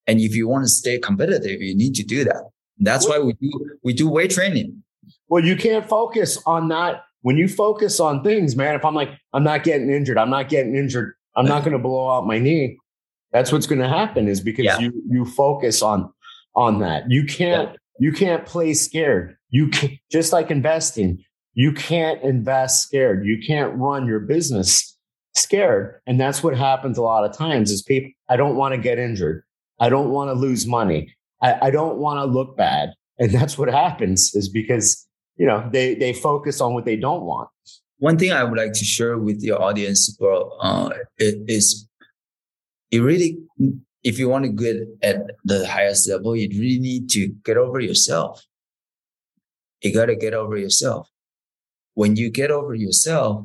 And 0.07 0.20
if 0.20 0.35
you 0.35 0.49
want 0.49 0.64
to 0.64 0.68
stay 0.68 0.99
competitive, 0.99 1.61
you 1.61 1.76
need 1.76 1.95
to 1.97 2.05
do 2.05 2.24
that. 2.24 2.51
That's 2.78 3.07
why 3.07 3.18
we 3.18 3.35
do, 3.35 3.51
we 3.83 3.93
do 3.93 4.09
weight 4.09 4.31
training. 4.31 4.83
Well, 5.28 5.45
you 5.45 5.57
can't 5.57 5.87
focus 5.89 6.39
on 6.47 6.68
that 6.68 7.03
when 7.22 7.37
you 7.37 7.49
focus 7.49 8.01
on 8.01 8.22
things, 8.22 8.57
man, 8.57 8.74
if 8.74 8.85
I'm 8.85 8.95
like, 8.95 9.11
I'm 9.33 9.45
not 9.45 9.64
getting 9.64 9.91
injured, 9.91 10.18
I'm 10.18 10.31
not 10.31 10.49
getting 10.49 10.74
injured, 10.74 11.14
I'm 11.37 11.47
not 11.47 11.61
going 11.61 11.72
to 11.72 11.78
blow 11.78 12.11
out 12.11 12.26
my 12.26 12.39
knee. 12.39 12.78
That's 13.33 13.53
what's 13.53 13.66
going 13.66 13.81
to 13.81 13.89
happen 13.89 14.26
is 14.26 14.41
because 14.41 14.64
yeah. 14.64 14.78
you 14.78 14.93
you 15.09 15.24
focus 15.24 15.83
on 15.83 16.12
on 16.55 16.81
that. 16.81 17.11
You 17.11 17.25
can't 17.25 17.71
yeah. 17.71 17.77
you 17.99 18.13
can't 18.13 18.47
play 18.47 18.75
scared. 18.75 19.37
You 19.51 19.69
can, 19.69 19.99
just 20.11 20.33
like 20.33 20.51
investing, 20.51 21.23
you 21.55 21.73
can't 21.73 22.23
invest 22.23 22.83
scared. 22.83 23.27
You 23.27 23.39
can't 23.45 23.77
run 23.77 24.07
your 24.07 24.21
business 24.21 24.97
scared. 25.35 26.01
And 26.07 26.21
that's 26.21 26.43
what 26.43 26.57
happens 26.57 26.99
a 26.99 27.03
lot 27.03 27.25
of 27.25 27.37
times 27.37 27.71
is 27.71 27.83
people, 27.83 28.11
I 28.29 28.37
don't 28.37 28.57
want 28.57 28.75
to 28.75 28.81
get 28.81 28.99
injured. 28.99 29.43
I 29.81 29.89
don't 29.89 30.11
want 30.11 30.29
to 30.29 30.35
lose 30.35 30.67
money. 30.67 31.15
I, 31.43 31.69
I 31.69 31.71
don't 31.71 31.99
want 31.99 32.19
to 32.19 32.25
look 32.25 32.57
bad. 32.57 32.91
And 33.19 33.33
that's 33.33 33.59
what 33.59 33.69
happens 33.69 34.35
is 34.35 34.49
because 34.49 35.07
you 35.41 35.47
know 35.47 35.69
they 35.73 35.95
they 35.95 36.13
focus 36.13 36.61
on 36.61 36.75
what 36.75 36.85
they 36.85 36.97
don't 36.97 37.23
want 37.23 37.49
one 37.99 38.19
thing 38.19 38.31
i 38.31 38.45
would 38.45 38.59
like 38.59 38.75
to 38.75 38.85
share 38.85 39.17
with 39.19 39.43
your 39.43 39.61
audience 39.61 40.11
bro 40.11 40.51
uh, 40.61 40.91
is 41.19 41.89
it 42.91 42.99
really 43.01 43.39
if 44.03 44.19
you 44.19 44.29
want 44.29 44.45
to 44.45 44.51
get 44.51 44.77
at 45.03 45.17
the 45.45 45.67
highest 45.67 46.09
level 46.09 46.37
you 46.37 46.49
really 46.59 46.79
need 46.79 47.09
to 47.09 47.29
get 47.45 47.57
over 47.57 47.81
yourself 47.81 48.45
you 49.83 49.93
got 49.93 50.07
to 50.07 50.17
get 50.17 50.35
over 50.35 50.57
yourself 50.57 51.09
when 51.95 52.17
you 52.17 52.31
get 52.31 52.51
over 52.51 52.75
yourself 52.75 53.45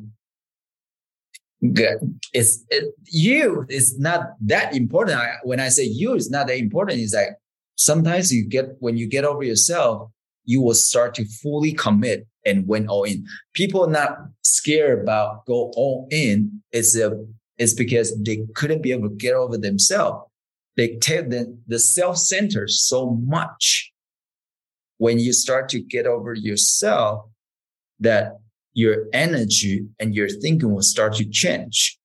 it's 2.32 2.64
it, 2.70 2.94
you 3.06 3.64
is 3.68 3.98
not 3.98 4.32
that 4.40 4.74
important 4.74 5.18
I, 5.18 5.36
when 5.42 5.58
i 5.58 5.68
say 5.68 5.84
you 5.84 6.14
is 6.14 6.30
not 6.30 6.48
that 6.48 6.58
important 6.58 7.00
it's 7.00 7.14
like 7.14 7.30
sometimes 7.76 8.32
you 8.32 8.46
get 8.46 8.76
when 8.80 8.96
you 8.96 9.08
get 9.08 9.24
over 9.24 9.42
yourself 9.42 10.10
you 10.46 10.62
will 10.62 10.74
start 10.74 11.14
to 11.14 11.24
fully 11.24 11.72
commit 11.72 12.26
and 12.46 12.66
went 12.66 12.88
all 12.88 13.02
in. 13.02 13.26
People 13.52 13.84
are 13.84 13.90
not 13.90 14.16
scared 14.42 15.02
about 15.02 15.44
go 15.44 15.72
all 15.76 16.08
in. 16.10 16.62
It's 16.72 16.96
a, 16.96 17.12
it's 17.58 17.74
because 17.74 18.16
they 18.22 18.44
couldn't 18.54 18.82
be 18.82 18.92
able 18.92 19.10
to 19.10 19.14
get 19.14 19.34
over 19.34 19.58
themselves. 19.58 20.25
They 20.76 20.96
take 20.96 21.30
the, 21.30 21.56
the 21.66 21.78
self-centered 21.78 22.70
so 22.70 23.10
much. 23.10 23.92
When 24.98 25.18
you 25.18 25.32
start 25.32 25.68
to 25.70 25.80
get 25.80 26.06
over 26.06 26.34
yourself, 26.34 27.26
that 28.00 28.38
your 28.72 29.04
energy 29.12 29.86
and 29.98 30.14
your 30.14 30.28
thinking 30.28 30.74
will 30.74 30.82
start 30.82 31.14
to 31.14 31.24
change. 31.24 31.98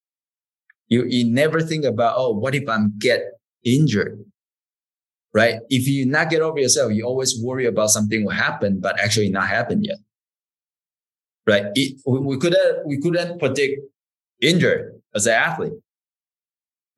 You, 0.88 1.04
you 1.04 1.24
never 1.24 1.60
think 1.60 1.84
about, 1.84 2.14
oh, 2.16 2.32
what 2.32 2.54
if 2.54 2.68
I'm 2.68 2.94
get 2.98 3.22
injured? 3.64 4.24
right? 5.34 5.60
If 5.70 5.88
you 5.88 6.06
not 6.06 6.30
get 6.30 6.42
over 6.42 6.58
yourself, 6.58 6.92
you 6.92 7.04
always 7.04 7.40
worry 7.42 7.66
about 7.66 7.90
something 7.90 8.24
will 8.24 8.32
happen, 8.32 8.80
but 8.80 8.98
actually 9.00 9.30
not 9.30 9.48
happen 9.48 9.82
yet, 9.82 9.98
right? 11.46 11.66
It, 11.74 12.00
we, 12.06 12.18
we 12.18 12.38
couldn't 12.38 12.86
we 12.86 13.00
couldn't 13.00 13.38
predict 13.38 13.80
injury 14.40 14.90
as 15.14 15.26
an 15.26 15.34
athlete, 15.34 15.72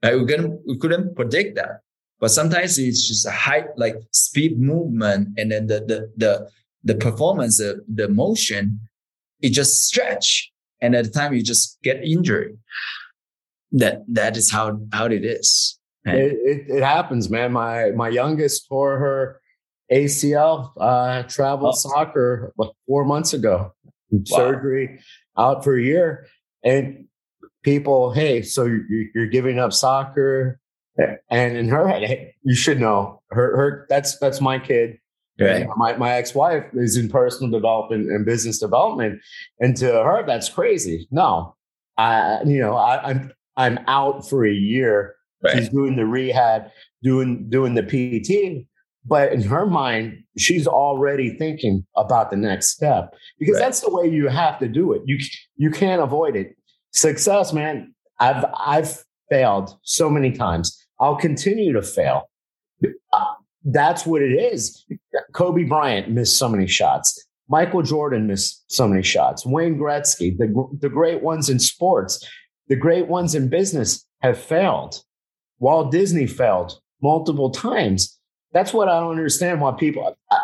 right? 0.05 0.19
We 0.19 0.27
couldn't 0.27 0.61
we 0.67 0.79
couldn't 0.79 1.17
predict 1.17 1.57
that, 1.57 1.81
but 2.21 2.31
sometimes 2.31 2.79
it's 2.79 3.07
just 3.07 3.27
a 3.27 3.31
high 3.31 3.65
like 3.77 3.97
speed 4.13 4.61
movement, 4.61 5.39
and 5.39 5.51
then 5.51 5.67
the 5.67 5.81
the 5.81 6.13
the 6.17 6.51
the 6.85 6.95
performance, 6.95 7.59
the, 7.59 7.83
the 7.93 8.09
motion, 8.09 8.81
it 9.41 9.51
just 9.51 9.87
stretch, 9.87 10.53
and 10.81 10.95
at 10.95 11.05
the 11.05 11.11
time 11.11 11.33
you 11.33 11.43
just 11.43 11.79
get 11.83 12.05
injured. 12.05 12.59
That 13.73 14.05
that 14.09 14.37
is 14.37 14.53
how 14.53 14.79
how 14.93 15.07
it 15.07 15.25
is. 15.25 15.79
It, 16.05 16.33
it, 16.45 16.77
it, 16.77 16.83
happens, 16.83 17.31
man. 17.31 17.53
My 17.53 17.91
my 17.91 18.11
youngest 18.11 18.69
tore 18.69 18.99
her 18.99 19.41
ACL 19.91 20.71
uh, 20.79 21.23
travel 21.25 21.69
oh. 21.69 21.73
soccer 21.73 22.53
four 22.87 23.05
months 23.05 23.33
ago. 23.33 23.73
Wow. 24.11 24.23
Surgery 24.27 25.01
out 25.37 25.65
for 25.65 25.77
a 25.77 25.83
year, 25.83 26.27
and 26.63 27.07
people, 27.65 28.13
hey, 28.13 28.43
so 28.43 28.65
you're, 28.65 29.07
you're 29.15 29.27
giving 29.27 29.59
up 29.59 29.73
soccer, 29.73 30.61
and 31.31 31.57
in 31.57 31.69
her 31.69 31.89
head, 31.89 32.03
hey, 32.05 32.35
you 32.45 32.55
should 32.55 32.81
know 32.81 33.21
her. 33.31 33.57
Her 33.57 33.87
that's 33.89 34.17
that's 34.19 34.41
my 34.41 34.59
kid. 34.59 34.99
Right. 35.41 35.67
My 35.77 35.97
my 35.97 36.13
ex 36.13 36.35
wife 36.35 36.65
is 36.75 36.97
in 36.97 37.09
personal 37.09 37.51
development 37.51 38.09
and 38.09 38.25
business 38.25 38.61
development, 38.61 39.21
and 39.59 39.77
to 39.79 39.87
her, 39.87 40.25
that's 40.25 40.49
crazy. 40.49 41.09
No, 41.11 41.57
I 41.99 42.43
you 42.45 42.61
know 42.61 42.77
I, 42.77 43.11
I'm 43.11 43.33
I'm 43.57 43.79
out 43.89 44.29
for 44.29 44.47
a 44.47 44.53
year 44.53 45.17
Right. 45.43 45.59
She's 45.59 45.69
doing 45.69 45.97
the 45.97 46.07
rehab, 46.07 46.71
doing 47.03 47.51
doing 47.51 47.75
the 47.75 47.83
PT. 47.83 48.67
but 49.05 49.31
in 49.33 49.43
her 49.43 49.67
mind, 49.67 50.23
she's 50.39 50.67
already 50.67 51.37
thinking 51.37 51.85
about 51.97 52.31
the 52.31 52.37
next 52.39 52.71
step 52.71 53.13
because 53.39 53.57
Right. 53.57 53.61
that's 53.61 53.81
the 53.81 53.91
way 53.91 54.07
you 54.09 54.29
have 54.29 54.59
to 54.61 54.69
do 54.69 54.93
it. 54.95 55.03
You 55.05 55.19
you 55.57 55.71
can't 55.71 56.01
avoid 56.01 56.35
it. 56.37 56.57
Success, 56.95 57.53
man. 57.53 57.95
I've 58.21 58.45
I've 58.57 59.05
failed 59.29 59.77
so 59.83 60.09
many 60.09 60.33
times. 60.33 60.81
I'll 61.01 61.17
continue 61.17 61.73
to 61.73 61.83
fail. 61.83 62.31
Uh, 63.13 63.25
That's 63.65 64.07
what 64.07 64.23
it 64.23 64.33
is. 64.33 64.87
Kobe 65.33 65.65
Bryant 65.65 66.09
missed 66.11 66.39
so 66.39 66.49
many 66.49 66.67
shots. 66.67 67.23
Michael 67.49 67.83
Jordan 67.83 68.27
missed 68.27 68.65
so 68.69 68.87
many 68.89 69.03
shots. 69.03 69.45
Wayne 69.45 69.77
Gretzky, 69.77 70.37
the 70.39 70.47
the 70.81 70.89
great 70.89 71.23
ones 71.23 71.51
in 71.51 71.59
sports, 71.59 72.27
the 72.69 72.77
great 72.77 73.09
ones 73.09 73.35
in 73.35 73.49
business 73.49 74.07
have 74.23 74.39
failed. 74.39 75.03
Walt 75.59 75.91
Disney 75.91 76.27
failed 76.27 76.81
multiple 77.03 77.51
times. 77.51 78.19
That's 78.53 78.73
what 78.73 78.89
I 78.89 79.01
don't 79.01 79.11
understand 79.11 79.61
why 79.61 79.73
people, 79.73 80.17
I, 80.31 80.39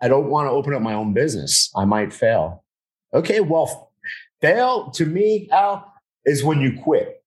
I 0.00 0.08
don't 0.08 0.30
want 0.30 0.46
to 0.46 0.50
open 0.50 0.74
up 0.74 0.82
my 0.82 0.94
own 0.94 1.12
business. 1.12 1.70
I 1.76 1.84
might 1.84 2.12
fail. 2.12 2.64
Okay, 3.12 3.40
well, 3.40 3.91
fail 4.42 4.90
to 4.90 5.06
me, 5.06 5.48
Al, 5.50 5.90
is 6.24 6.44
when 6.44 6.60
you 6.60 6.78
quit. 6.82 7.22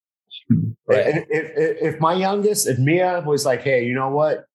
Hmm. 0.50 0.72
Right. 0.88 1.08
And 1.08 1.26
If, 1.30 1.52
if, 1.58 1.94
if 1.96 2.00
my 2.00 2.14
youngest, 2.14 2.68
if 2.68 2.78
Mia 2.78 3.24
was 3.26 3.46
like, 3.46 3.64
hey, 3.64 3.86
you 3.86 3.96
know 3.96 4.10
what? 4.10 4.46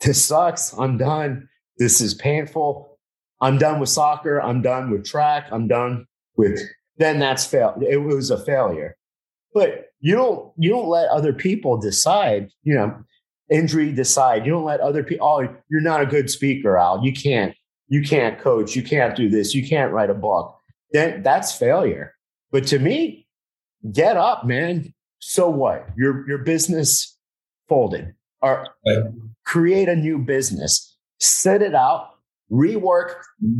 This 0.00 0.24
sucks. 0.24 0.76
I'm 0.76 0.98
done. 0.98 1.48
This 1.78 2.00
is 2.00 2.14
painful. 2.14 2.98
I'm 3.40 3.58
done 3.58 3.78
with 3.78 3.88
soccer. 3.88 4.40
I'm 4.40 4.62
done 4.62 4.90
with 4.90 5.04
track. 5.04 5.48
I'm 5.52 5.68
done 5.68 6.06
with, 6.36 6.60
then 6.96 7.18
that's 7.20 7.44
fail. 7.44 7.76
It 7.80 7.98
was 7.98 8.30
a 8.30 8.38
failure. 8.38 8.96
But 9.54 9.86
you 10.00 10.14
don't, 10.14 10.52
you 10.56 10.70
don't 10.70 10.88
let 10.88 11.08
other 11.08 11.32
people 11.32 11.76
decide, 11.76 12.50
you 12.62 12.74
know, 12.74 12.96
injury 13.50 13.92
decide. 13.92 14.44
You 14.44 14.52
don't 14.52 14.64
let 14.64 14.80
other 14.80 15.02
people, 15.02 15.26
oh, 15.26 15.48
you're 15.70 15.80
not 15.80 16.00
a 16.00 16.06
good 16.06 16.30
speaker, 16.30 16.78
Al. 16.78 17.04
You 17.04 17.12
can't, 17.12 17.54
you 17.88 18.02
can't 18.02 18.38
coach. 18.38 18.76
You 18.76 18.82
can't 18.82 19.16
do 19.16 19.28
this. 19.28 19.54
You 19.54 19.66
can't 19.66 19.92
write 19.92 20.10
a 20.10 20.14
book. 20.14 20.57
Then 20.92 21.22
that's 21.22 21.52
failure. 21.56 22.14
But 22.50 22.66
to 22.68 22.78
me, 22.78 23.26
get 23.92 24.16
up, 24.16 24.46
man. 24.46 24.94
So 25.18 25.50
what? 25.50 25.88
Your 25.96 26.26
your 26.28 26.38
business 26.38 27.16
folded. 27.68 28.14
Or 28.40 28.66
Right. 28.86 29.04
create 29.44 29.88
a 29.88 29.96
new 29.96 30.18
business. 30.18 30.96
set 31.20 31.62
it 31.62 31.74
out, 31.74 32.10
rework 32.50 33.14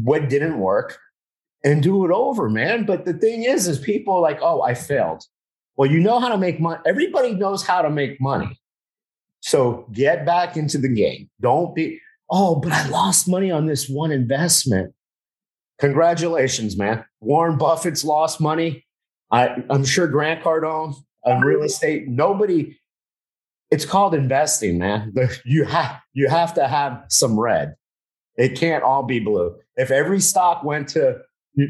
what 0.05 0.29
didn't 0.29 0.61
work, 0.61 0.97
and 1.65 1.83
do 1.83 2.05
it 2.05 2.13
over, 2.13 2.49
man. 2.49 2.85
But 2.87 3.05
the 3.05 3.13
thing 3.15 3.43
is, 3.43 3.67
is 3.67 3.81
people 3.81 4.15
are 4.15 4.21
like, 4.21 4.39
oh, 4.41 4.63
I 4.63 4.75
failed. 4.75 5.25
Well, 5.77 5.91
you 5.91 5.99
know 5.99 6.21
how 6.21 6.29
to 6.29 6.39
make 6.39 6.61
money. 6.61 6.81
Everybody 6.87 7.35
knows 7.35 7.67
how 7.67 7.83
to 7.83 7.91
make 7.91 8.21
money. 8.21 8.61
So 9.41 9.89
get 9.93 10.25
back 10.25 10.57
into 10.57 10.79
the 10.79 10.89
game. 10.89 11.29
Don't 11.41 11.75
be, 11.75 12.01
oh, 12.31 12.57
but 12.61 12.71
I 12.73 12.89
lost 12.89 13.29
money 13.29 13.51
on 13.51 13.67
this 13.67 13.89
one 13.89 14.13
investment. 14.13 14.95
Congratulations, 15.81 16.77
man. 16.77 17.05
Warren 17.21 17.59
Buffett's 17.59 18.05
lost 18.05 18.41
money. 18.41 18.85
I, 19.31 19.63
I'm 19.69 19.85
sure 19.85 20.07
Grant 20.07 20.43
Cardone 20.43 20.95
on 21.25 21.43
real 21.43 21.63
estate. 21.63 22.09
Nobody. 22.09 22.79
It's 23.71 23.85
called 23.85 24.15
investing, 24.15 24.79
man. 24.79 25.13
You 25.45 25.65
have 25.65 26.01
you 26.15 26.29
have 26.29 26.55
to 26.55 26.67
have 26.67 27.05
some 27.09 27.39
red. 27.39 27.75
It 28.37 28.59
can't 28.59 28.83
all 28.83 29.03
be 29.03 29.21
blue. 29.21 29.57
If 29.77 29.91
every 29.91 30.21
stock 30.21 30.65
went 30.65 30.89
to 30.91 31.19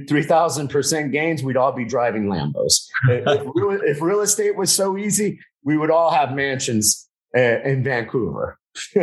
three 0.09 0.23
thousand 0.23 0.69
percent 0.69 1.11
gains, 1.11 1.43
we'd 1.43 1.57
all 1.57 1.73
be 1.73 1.85
driving 1.85 2.27
Lambos. 2.27 2.87
if, 3.09 3.47
real, 3.55 3.81
if 3.83 4.01
real 4.01 4.21
estate 4.21 4.57
was 4.57 4.73
so 4.73 4.97
easy, 4.97 5.41
we 5.65 5.77
would 5.77 5.91
all 5.91 6.11
have 6.11 6.35
mansions 6.35 7.09
uh, 7.37 7.61
in 7.63 7.83
Vancouver. 7.83 8.59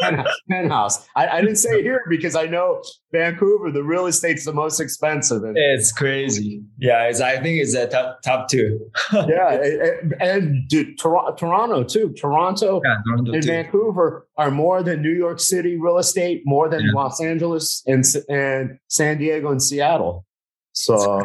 Pen- 0.00 0.24
Penthouse. 0.50 1.06
I, 1.16 1.28
I 1.28 1.40
didn't 1.40 1.56
say 1.56 1.82
here 1.82 2.02
because 2.08 2.34
I 2.36 2.46
know 2.46 2.82
Vancouver, 3.12 3.70
the 3.70 3.82
real 3.82 4.06
estate's 4.06 4.44
the 4.44 4.52
most 4.52 4.80
expensive. 4.80 5.42
And 5.44 5.56
It's 5.56 5.92
crazy. 5.92 6.62
Yeah, 6.78 7.04
it's, 7.04 7.20
I 7.20 7.36
think 7.40 7.60
it's 7.62 7.74
a 7.74 7.86
top 7.88 8.20
top 8.22 8.48
two. 8.48 8.90
yeah, 9.12 9.50
and, 9.52 10.14
and 10.20 10.68
dude, 10.68 10.98
Tor- 10.98 11.34
Toronto 11.36 11.84
too. 11.84 12.12
Toronto 12.18 12.80
Yeah, 12.84 12.96
Toronto 13.06 13.32
and 13.32 13.42
too. 13.42 13.48
Vancouver 13.48 14.26
are 14.36 14.50
more 14.50 14.82
than 14.82 15.02
New 15.02 15.12
York 15.14 15.40
City 15.40 15.76
real 15.78 15.98
estate, 15.98 16.42
more 16.44 16.68
than 16.68 16.80
Yeah. 16.84 16.92
Los 16.94 17.20
Angeles 17.20 17.82
and 17.86 18.04
and 18.28 18.78
San 18.88 19.18
Diego 19.18 19.50
and 19.50 19.62
Seattle. 19.62 20.26
So 20.72 21.22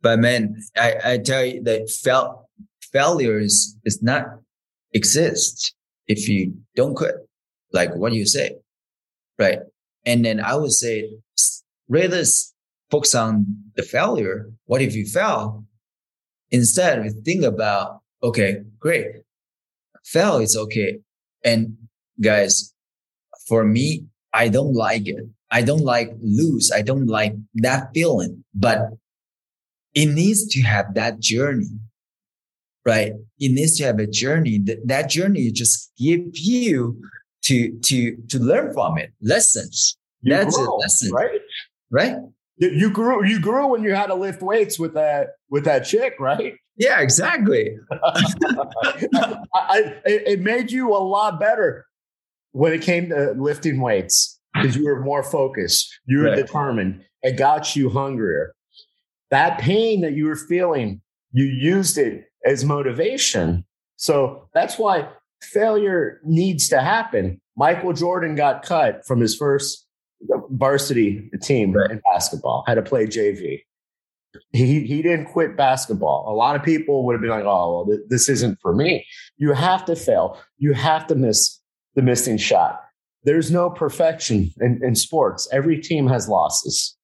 But 0.00 0.18
man, 0.18 0.56
I, 0.76 0.96
I 1.04 1.18
tell 1.18 1.44
you 1.44 1.62
that 1.64 1.90
fail, 1.90 2.48
failure 2.92 3.38
is, 3.38 3.76
is 3.84 4.02
not 4.02 4.26
exist 4.92 5.74
if 6.12 6.28
you 6.28 6.54
don't 6.76 6.94
quit, 6.94 7.16
like 7.72 7.94
what 7.94 8.12
you 8.12 8.26
say, 8.26 8.48
right? 9.38 9.60
And 10.04 10.24
then 10.24 10.40
I 10.40 10.54
would 10.56 10.72
say, 10.72 10.96
rather 11.88 12.22
focus 12.90 13.14
on 13.14 13.46
the 13.76 13.82
failure. 13.82 14.50
What 14.66 14.82
if 14.82 14.94
you 14.94 15.06
fail? 15.06 15.64
Instead, 16.50 17.02
we 17.02 17.10
think 17.10 17.42
about, 17.44 18.00
okay, 18.22 18.50
great. 18.78 19.06
Fail 20.04 20.38
is 20.38 20.56
okay. 20.56 20.98
And 21.44 21.76
guys, 22.20 22.74
for 23.48 23.64
me, 23.64 24.06
I 24.32 24.48
don't 24.48 24.74
like 24.74 25.06
it. 25.06 25.24
I 25.50 25.62
don't 25.62 25.84
like 25.84 26.10
lose. 26.20 26.70
I 26.72 26.82
don't 26.82 27.06
like 27.06 27.34
that 27.54 27.90
feeling, 27.94 28.44
but 28.54 28.78
it 29.94 30.06
needs 30.06 30.46
to 30.48 30.62
have 30.62 30.94
that 30.94 31.20
journey, 31.20 31.68
right? 32.84 33.12
It 33.38 33.52
needs 33.52 33.76
to 33.78 33.84
have 33.84 33.98
a 33.98 34.06
journey. 34.06 34.58
That, 34.58 34.86
that 34.86 35.10
journey 35.10 35.50
just 35.50 35.92
give 35.98 36.20
you 36.32 37.00
to, 37.44 37.78
to, 37.80 38.16
to 38.28 38.38
learn 38.38 38.72
from 38.72 38.98
it. 38.98 39.12
Lessons, 39.20 39.96
you 40.22 40.34
That's 40.34 40.56
grew, 40.56 40.78
that's 40.80 41.02
it. 41.04 41.12
right? 41.12 41.40
right? 41.90 42.16
You 42.58 42.90
grew. 42.90 43.24
You 43.26 43.40
grew 43.40 43.66
when 43.66 43.82
you 43.82 43.94
had 43.94 44.06
to 44.06 44.14
lift 44.14 44.40
weights 44.42 44.78
with 44.78 44.94
that 44.94 45.30
with 45.50 45.64
that 45.64 45.80
chick, 45.80 46.14
right? 46.20 46.54
Yeah, 46.76 47.00
exactly. 47.00 47.76
I, 47.92 49.36
I, 49.54 49.78
it 50.04 50.22
it 50.26 50.40
made 50.40 50.70
you 50.70 50.90
a 50.94 50.98
lot 50.98 51.40
better 51.40 51.86
when 52.52 52.72
it 52.72 52.82
came 52.82 53.08
to 53.08 53.32
lifting 53.36 53.80
weights 53.80 54.38
because 54.54 54.76
you 54.76 54.84
were 54.84 55.00
more 55.00 55.22
focused. 55.24 55.98
You 56.06 56.18
were 56.18 56.24
Right. 56.24 56.36
determined. 56.36 57.02
It 57.22 57.36
got 57.36 57.74
you 57.74 57.88
hungrier. 57.90 58.54
That 59.30 59.58
pain 59.58 60.02
that 60.02 60.12
you 60.12 60.26
were 60.26 60.36
feeling, 60.36 61.00
you 61.32 61.44
used 61.44 61.98
it 61.98 62.26
as 62.46 62.64
motivation. 62.64 63.64
So 63.96 64.48
that's 64.54 64.78
why 64.78 65.08
failure 65.42 66.20
needs 66.24 66.68
to 66.70 66.80
happen. 66.80 67.40
Michael 67.56 67.92
Jordan 67.92 68.34
got 68.34 68.62
cut 68.62 69.04
from 69.06 69.20
his 69.20 69.36
first 69.36 69.86
varsity 70.50 71.30
team 71.42 71.72
Right. 71.72 71.90
in 71.90 72.00
basketball, 72.12 72.64
had 72.66 72.74
to 72.74 72.82
play 72.82 73.06
JV 73.06 73.60
he 74.52 74.86
he 74.86 75.02
didn't 75.02 75.26
quit 75.26 75.56
basketball. 75.56 76.24
A 76.28 76.34
lot 76.34 76.56
of 76.56 76.62
people 76.62 77.04
would 77.04 77.12
have 77.14 77.20
been 77.20 77.30
like, 77.30 77.44
"Oh, 77.44 77.72
well, 77.74 77.86
th- 77.86 78.06
this 78.08 78.28
isn't 78.28 78.58
for 78.60 78.74
me." 78.74 79.04
You 79.36 79.52
have 79.52 79.84
to 79.86 79.96
fail. 79.96 80.38
You 80.58 80.72
have 80.72 81.06
to 81.08 81.14
miss 81.14 81.60
the 81.94 82.02
missing 82.02 82.38
shot. 82.38 82.80
There's 83.24 83.50
no 83.50 83.70
perfection 83.70 84.50
in, 84.60 84.80
in 84.82 84.94
sports. 84.94 85.48
Every 85.52 85.78
team 85.80 86.06
has 86.08 86.28
losses. 86.28 86.96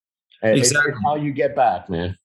And 0.42 0.56
Exactly. 0.56 0.92
How 1.04 1.16
you 1.16 1.32
get 1.32 1.54
back, 1.54 1.88
man. 1.90 2.16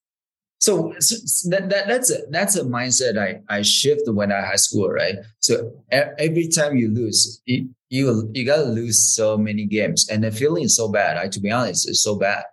So, 0.64 0.96
so 1.00 1.50
that, 1.50 1.70
that 1.72 1.90
that's 1.90 2.10
a 2.10 2.20
that's 2.30 2.56
a 2.56 2.64
mindset 2.64 3.18
I 3.18 3.42
I 3.54 3.64
shift 3.64 4.04
when 4.08 4.32
I 4.32 4.40
high 4.46 4.56
school, 4.56 4.88
right? 4.88 5.16
So 5.40 5.74
every 5.92 6.48
time 6.48 6.78
you 6.78 6.90
lose, 6.90 7.42
you 7.44 7.68
you, 7.90 8.32
you 8.34 8.46
gotta 8.46 8.64
lose 8.64 9.14
so 9.14 9.38
many 9.38 9.66
games, 9.66 10.08
and 10.10 10.24
the 10.24 10.32
feeling 10.32 10.64
is 10.64 10.78
so 10.78 10.88
bad. 10.88 11.18
I 11.18 11.28
to 11.28 11.42
be 11.42 11.52
honest, 11.52 11.90
it's 11.90 12.02
so 12.02 12.16
bad. 12.18 12.46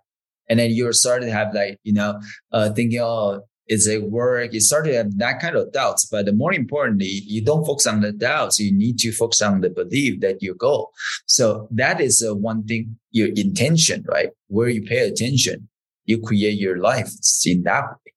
And 0.49 0.59
then 0.59 0.71
you're 0.71 0.91
starting 0.91 1.29
to 1.29 1.33
have 1.33 1.53
like 1.55 1.79
you 1.83 1.93
know, 1.93 2.19
uh, 2.51 2.73
thinking, 2.73 2.99
oh, 2.99 3.43
is 3.67 3.87
it 3.87 4.03
work? 4.03 4.51
You 4.51 4.59
start 4.59 4.83
to 4.87 4.93
have 4.93 5.17
that 5.17 5.39
kind 5.39 5.55
of 5.55 5.71
doubts. 5.71 6.03
But 6.03 6.35
more 6.35 6.51
importantly, 6.51 7.23
you 7.25 7.41
don't 7.41 7.65
focus 7.65 7.87
on 7.87 8.01
the 8.01 8.11
doubts. 8.11 8.59
You 8.59 8.73
need 8.73 8.99
to 8.99 9.13
focus 9.13 9.41
on 9.41 9.61
the 9.61 9.69
belief 9.69 10.19
that 10.19 10.43
you 10.43 10.53
go. 10.55 10.89
So 11.27 11.69
that 11.71 12.01
is 12.01 12.21
uh, 12.21 12.35
one 12.35 12.65
thing. 12.65 12.97
Your 13.11 13.29
intention, 13.37 14.03
right? 14.09 14.31
Where 14.47 14.67
you 14.67 14.81
pay 14.81 15.07
attention 15.07 15.69
you 16.05 16.19
create 16.21 16.59
your 16.59 16.77
life 16.77 17.11
in 17.45 17.63
that 17.63 17.83
way. 17.83 18.13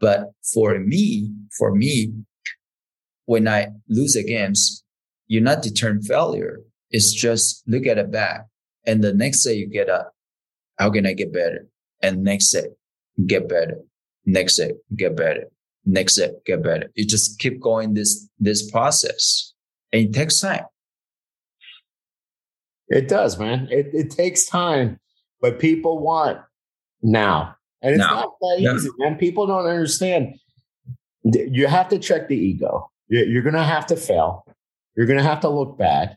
But 0.00 0.30
for 0.52 0.78
me, 0.78 1.32
for 1.56 1.74
me, 1.74 2.12
when 3.26 3.48
I 3.48 3.68
lose 3.88 4.16
a 4.16 4.22
games, 4.22 4.84
you're 5.26 5.42
not 5.42 5.62
determined 5.62 6.06
failure. 6.06 6.60
It's 6.90 7.12
just 7.12 7.62
look 7.66 7.86
at 7.86 7.98
it 7.98 8.10
back. 8.10 8.46
And 8.86 9.02
the 9.02 9.12
next 9.12 9.42
day 9.44 9.54
you 9.54 9.68
get 9.68 9.90
up. 9.90 10.12
How 10.78 10.90
can 10.90 11.06
I 11.06 11.12
get 11.12 11.32
better? 11.32 11.66
And 12.02 12.22
next 12.22 12.50
day, 12.50 12.68
get 13.26 13.48
better. 13.48 13.78
Next 14.24 14.56
day, 14.56 14.72
get 14.96 15.16
better. 15.16 15.44
Next 15.84 16.14
day, 16.14 16.30
get 16.46 16.62
better. 16.62 16.90
You 16.94 17.04
just 17.04 17.38
keep 17.40 17.60
going 17.60 17.94
this, 17.94 18.28
this 18.38 18.70
process 18.70 19.52
and 19.92 20.06
it 20.06 20.12
takes 20.12 20.40
time. 20.40 20.64
It 22.88 23.08
does, 23.08 23.38
man. 23.38 23.68
It, 23.70 23.88
it 23.92 24.10
takes 24.10 24.46
time, 24.46 24.98
but 25.40 25.58
people 25.58 25.98
want 25.98 26.38
now. 27.02 27.54
And 27.82 27.92
it's 27.94 27.98
Now. 27.98 28.14
not 28.14 28.34
that 28.40 28.56
Yeah. 28.60 28.74
easy, 28.74 28.88
man. 28.98 29.16
People 29.16 29.46
don't 29.46 29.66
understand. 29.66 30.34
You 31.24 31.66
have 31.66 31.88
to 31.90 31.98
check 31.98 32.28
the 32.28 32.36
ego. 32.36 32.90
You- 33.08 33.24
You're 33.24 33.42
going 33.42 33.54
to 33.54 33.62
have 33.62 33.86
to 33.86 33.96
fail. 33.96 34.44
You're 34.96 35.06
going 35.06 35.18
to 35.18 35.24
have 35.24 35.40
to 35.40 35.48
look 35.48 35.78
bad. 35.78 36.16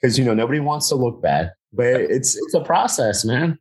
because 0.00 0.18
you 0.18 0.24
know 0.24 0.34
nobody 0.34 0.60
wants 0.60 0.88
to 0.90 0.94
look 0.96 1.22
bad, 1.22 1.52
but 1.72 1.86
it's 1.86 2.36
it's 2.36 2.52
a 2.52 2.60
process, 2.60 3.24
man. 3.24 3.58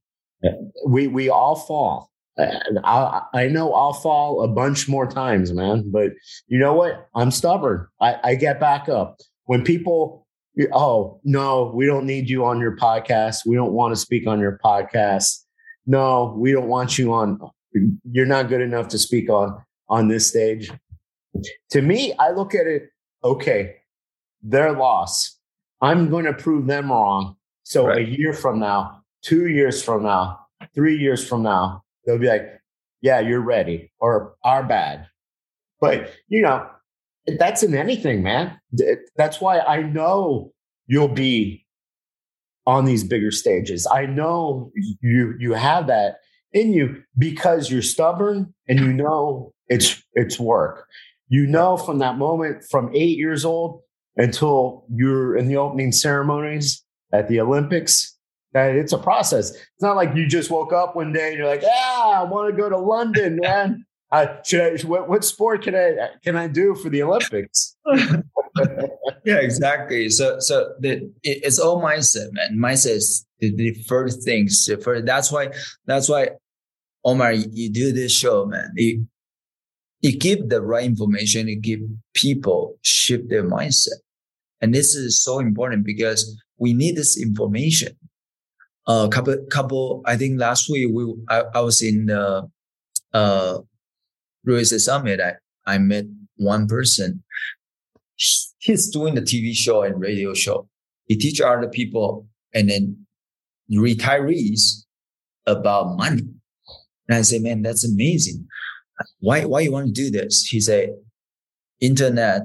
We 0.85 1.07
we 1.07 1.29
all 1.29 1.55
fall. 1.55 2.09
I, 2.37 3.21
I 3.33 3.47
know 3.47 3.73
I'll 3.73 3.93
fall 3.93 4.41
a 4.43 4.47
bunch 4.49 4.89
more 4.89 5.07
times, 5.07 5.53
man. 5.53 5.89
But 5.91 6.11
you 6.47 6.57
know 6.59 6.73
what? 6.73 7.07
I'm 7.15 7.31
stubborn. 7.31 7.87
I, 8.01 8.17
I 8.23 8.35
get 8.35 8.59
back 8.59 8.89
up. 8.89 9.19
When 9.45 9.63
people, 9.63 10.27
oh, 10.73 11.21
no, 11.23 11.71
we 11.73 11.85
don't 11.85 12.05
need 12.05 12.29
you 12.29 12.43
on 12.43 12.59
your 12.59 12.75
podcast. 12.75 13.45
We 13.45 13.55
don't 13.55 13.71
want 13.71 13.93
to 13.93 13.99
speak 14.01 14.27
on 14.27 14.39
your 14.41 14.59
podcast. 14.65 15.42
No, 15.85 16.33
we 16.37 16.51
don't 16.51 16.67
want 16.67 16.97
you 16.97 17.13
on. 17.13 17.39
You're 18.09 18.25
not 18.25 18.49
good 18.49 18.61
enough 18.61 18.87
to 18.89 18.97
speak 18.97 19.29
on 19.29 19.61
on 19.89 20.07
this 20.07 20.27
stage. 20.27 20.71
To 21.71 21.81
me, 21.81 22.13
I 22.19 22.31
look 22.31 22.55
at 22.55 22.67
it, 22.67 22.89
okay, 23.23 23.75
their 24.41 24.71
loss. 24.71 25.37
I'm 25.81 26.09
going 26.09 26.25
to 26.25 26.33
prove 26.33 26.67
them 26.67 26.91
wrong. 26.91 27.35
So 27.63 27.87
right. 27.87 27.99
a 27.99 28.09
year 28.09 28.33
from 28.33 28.59
now, 28.59 29.03
two 29.21 29.47
years 29.47 29.83
from 29.83 30.03
now, 30.03 30.39
three 30.75 30.97
years 30.97 31.27
from 31.27 31.43
now, 31.43 31.83
they'll 32.05 32.19
be 32.19 32.27
like, 32.27 32.47
yeah, 33.01 33.19
you're 33.19 33.41
ready 33.41 33.91
or 33.99 34.35
are 34.43 34.63
bad. 34.63 35.07
But, 35.81 36.11
you 36.29 36.41
know, 36.41 36.65
that's 37.37 37.63
in 37.63 37.75
anything, 37.75 38.23
man. 38.23 38.59
That's 39.17 39.41
why 39.41 39.59
I 39.59 39.81
know 39.81 40.53
you'll 40.87 41.07
be 41.09 41.62
on 42.65 42.85
these 42.85 43.03
bigger 43.03 43.31
stages. 43.31 43.87
I 43.91 44.05
know 44.05 44.71
you 45.01 45.35
you 45.39 45.53
have 45.53 45.87
that 45.87 46.17
in 46.51 46.73
you 46.73 47.03
because 47.17 47.69
you're 47.69 47.81
stubborn 47.81 48.53
and 48.67 48.79
you 48.79 48.93
know 48.93 49.53
it's 49.67 50.01
it's 50.13 50.39
work. 50.39 50.87
You 51.27 51.47
know 51.47 51.77
from 51.77 51.99
that 51.99 52.17
moment 52.17 52.63
from 52.69 52.91
8 52.93 53.17
years 53.17 53.43
old 53.43 53.81
until 54.17 54.85
you're 54.93 55.35
in 55.35 55.47
the 55.47 55.57
opening 55.57 55.91
ceremonies 55.91 56.83
at 57.11 57.27
the 57.27 57.39
Olympics 57.39 58.17
that 58.53 58.75
it's 58.75 58.93
a 58.93 58.97
process. 58.97 59.51
It's 59.51 59.81
not 59.81 59.95
like 59.95 60.15
you 60.15 60.27
just 60.27 60.51
woke 60.51 60.73
up 60.73 60.95
one 60.95 61.11
day 61.11 61.29
and 61.29 61.37
you're 61.37 61.47
like, 61.47 61.63
"Yeah, 61.63 61.69
I 61.69 62.23
want 62.23 62.55
to 62.55 62.61
go 62.61 62.69
to 62.69 62.77
London, 62.77 63.39
man." 63.41 63.85
I, 64.11 64.37
should 64.45 64.61
I, 64.61 64.87
what, 64.87 65.09
what 65.09 65.25
sport 65.25 65.63
can 65.63 65.73
I 65.75 66.09
can 66.23 66.35
I 66.35 66.47
do 66.47 66.75
for 66.75 66.89
the 66.89 67.01
Olympics? 67.01 67.75
yeah, 69.25 69.37
exactly. 69.37 70.09
So 70.09 70.39
so 70.39 70.73
the 70.79 71.11
it's 71.23 71.59
all 71.59 71.81
mindset, 71.81 72.31
man. 72.33 72.57
Mindset 72.57 72.97
is 72.97 73.25
the, 73.39 73.55
the 73.55 73.73
first 73.87 74.23
things. 74.23 74.69
First, 74.83 75.05
that's 75.05 75.31
why 75.31 75.49
that's 75.85 76.09
why 76.09 76.29
Omar, 77.05 77.33
you 77.33 77.69
do 77.69 77.91
this 77.91 78.11
show, 78.13 78.45
man. 78.45 78.71
You, 78.75 79.05
you 80.01 80.17
give 80.17 80.49
the 80.49 80.61
right 80.61 80.85
information. 80.85 81.47
You 81.47 81.59
give 81.59 81.79
people 82.13 82.77
shift 82.81 83.29
their 83.29 83.43
mindset, 83.43 83.99
and 84.61 84.73
this 84.73 84.95
is 84.95 85.23
so 85.23 85.39
important 85.39 85.85
because 85.85 86.41
we 86.57 86.73
need 86.73 86.95
this 86.95 87.21
information. 87.21 87.97
A 88.87 88.91
uh, 88.91 89.07
couple, 89.07 89.37
couple. 89.49 90.01
I 90.05 90.17
think 90.17 90.39
last 90.39 90.69
week 90.69 90.89
we 90.93 91.13
I, 91.29 91.43
I 91.55 91.61
was 91.61 91.81
in 91.81 92.07
the 92.07 92.49
uh 93.13 93.59
Estate 94.47 94.79
Summit. 94.79 95.19
I 95.19 95.35
I 95.65 95.77
met 95.77 96.05
one 96.35 96.67
person. 96.67 97.23
He's 98.63 98.89
doing 98.89 99.15
the 99.15 99.21
TV 99.21 99.53
show 99.53 99.81
and 99.81 99.99
radio 99.99 100.33
show. 100.33 100.69
He 101.07 101.17
teach 101.17 101.41
other 101.41 101.67
people 101.67 102.27
and 102.53 102.69
then 102.69 103.05
retirees 103.69 104.85
about 105.45 105.97
money. 105.97 106.23
And 107.09 107.17
I 107.17 107.21
say, 107.23 107.39
man, 107.39 107.61
that's 107.61 107.83
amazing. 107.83 108.47
Why 109.19 109.43
why 109.43 109.59
you 109.61 109.71
want 109.73 109.87
to 109.87 109.91
do 109.91 110.09
this? 110.09 110.47
He 110.49 110.61
said, 110.61 110.91
internet, 111.81 112.43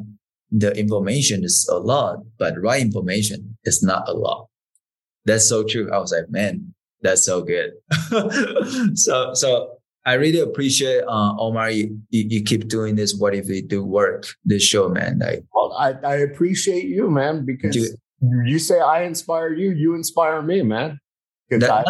the 0.50 0.76
information 0.76 1.44
is 1.44 1.68
a 1.70 1.78
lot, 1.78 2.18
but 2.36 2.60
right 2.60 2.82
information 2.82 3.56
is 3.62 3.80
not 3.80 4.08
a 4.08 4.12
lot. 4.12 4.48
That's 5.24 5.48
so 5.48 5.62
true. 5.62 5.88
I 5.92 5.98
was 5.98 6.10
like, 6.12 6.30
man, 6.30 6.74
that's 7.00 7.24
so 7.24 7.42
good. 7.42 7.74
so, 8.98 9.34
so 9.34 9.77
I 10.05 10.14
really 10.14 10.40
appreciate 10.40 11.03
uh, 11.07 11.36
Omar. 11.38 11.70
You, 11.70 11.99
you, 12.11 12.42
keep 12.42 12.68
doing 12.68 12.96
this. 12.96 13.14
What 13.14 13.34
if 13.34 13.46
we 13.46 13.61
do 13.61 13.84
work 13.84 14.26
this 14.44 14.62
show, 14.62 14.88
man? 14.88 15.18
Like, 15.18 15.44
well, 15.53 15.72
I, 15.78 15.92
I 16.07 16.16
appreciate 16.16 16.84
you, 16.84 17.11
man, 17.11 17.44
because 17.44 17.76
you, 17.76 17.94
you 18.44 18.59
say 18.59 18.80
I 18.80 19.03
inspire 19.03 19.53
you, 19.53 19.70
you 19.72 19.94
inspire 19.94 20.40
me, 20.40 20.62
man. 20.62 20.99
That, 21.51 21.70
I, 21.70 21.84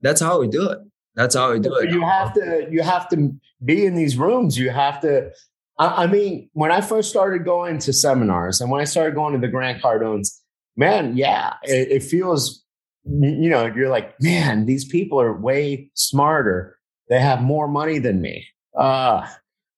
that's 0.00 0.20
how 0.20 0.40
we 0.40 0.48
do 0.48 0.68
it. 0.70 0.78
That's 1.14 1.34
how 1.34 1.52
we 1.52 1.60
do 1.60 1.74
it. 1.76 1.90
You 1.90 2.00
have 2.02 2.32
to 2.34 2.66
you 2.70 2.82
have 2.82 3.08
to 3.10 3.34
be 3.64 3.84
in 3.84 3.94
these 3.94 4.16
rooms. 4.16 4.58
You 4.58 4.70
have 4.70 5.00
to. 5.00 5.30
I, 5.78 6.04
I 6.04 6.06
mean, 6.06 6.50
when 6.52 6.70
I 6.72 6.80
first 6.80 7.10
started 7.10 7.44
going 7.44 7.78
to 7.80 7.92
seminars 7.92 8.60
and 8.60 8.70
when 8.70 8.80
I 8.80 8.84
started 8.84 9.14
going 9.14 9.34
to 9.34 9.38
the 9.38 9.48
Grant 9.48 9.82
Cardones, 9.82 10.28
man, 10.76 11.16
yeah, 11.16 11.54
it, 11.64 11.90
it 11.90 12.02
feels 12.02 12.62
you 13.04 13.50
know, 13.50 13.66
you're 13.66 13.88
like, 13.88 14.14
man, 14.20 14.66
these 14.66 14.84
people 14.84 15.20
are 15.20 15.38
way 15.38 15.90
smarter. 15.94 16.78
They 17.12 17.20
have 17.20 17.42
more 17.42 17.68
money 17.68 17.98
than 17.98 18.22
me. 18.22 18.46
Uh, 18.74 19.28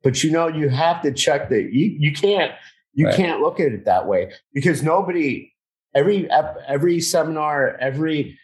but 0.05 0.22
you 0.22 0.30
know, 0.30 0.47
you 0.47 0.68
have 0.68 1.03
to 1.03 1.11
check 1.11 1.49
that 1.49 1.72
you, 1.72 1.97
you 1.99 2.12
can't, 2.12 2.53
you 2.93 3.07
right. 3.07 3.16
can't 3.16 3.41
look 3.41 3.59
at 3.59 3.72
it 3.72 3.87
that 3.87 4.07
way 4.07 4.30
because 4.53 4.85
nobody, 4.85 5.53
every, 5.97 6.30
every 6.68 7.01
seminar, 7.01 7.76
every 7.80 8.39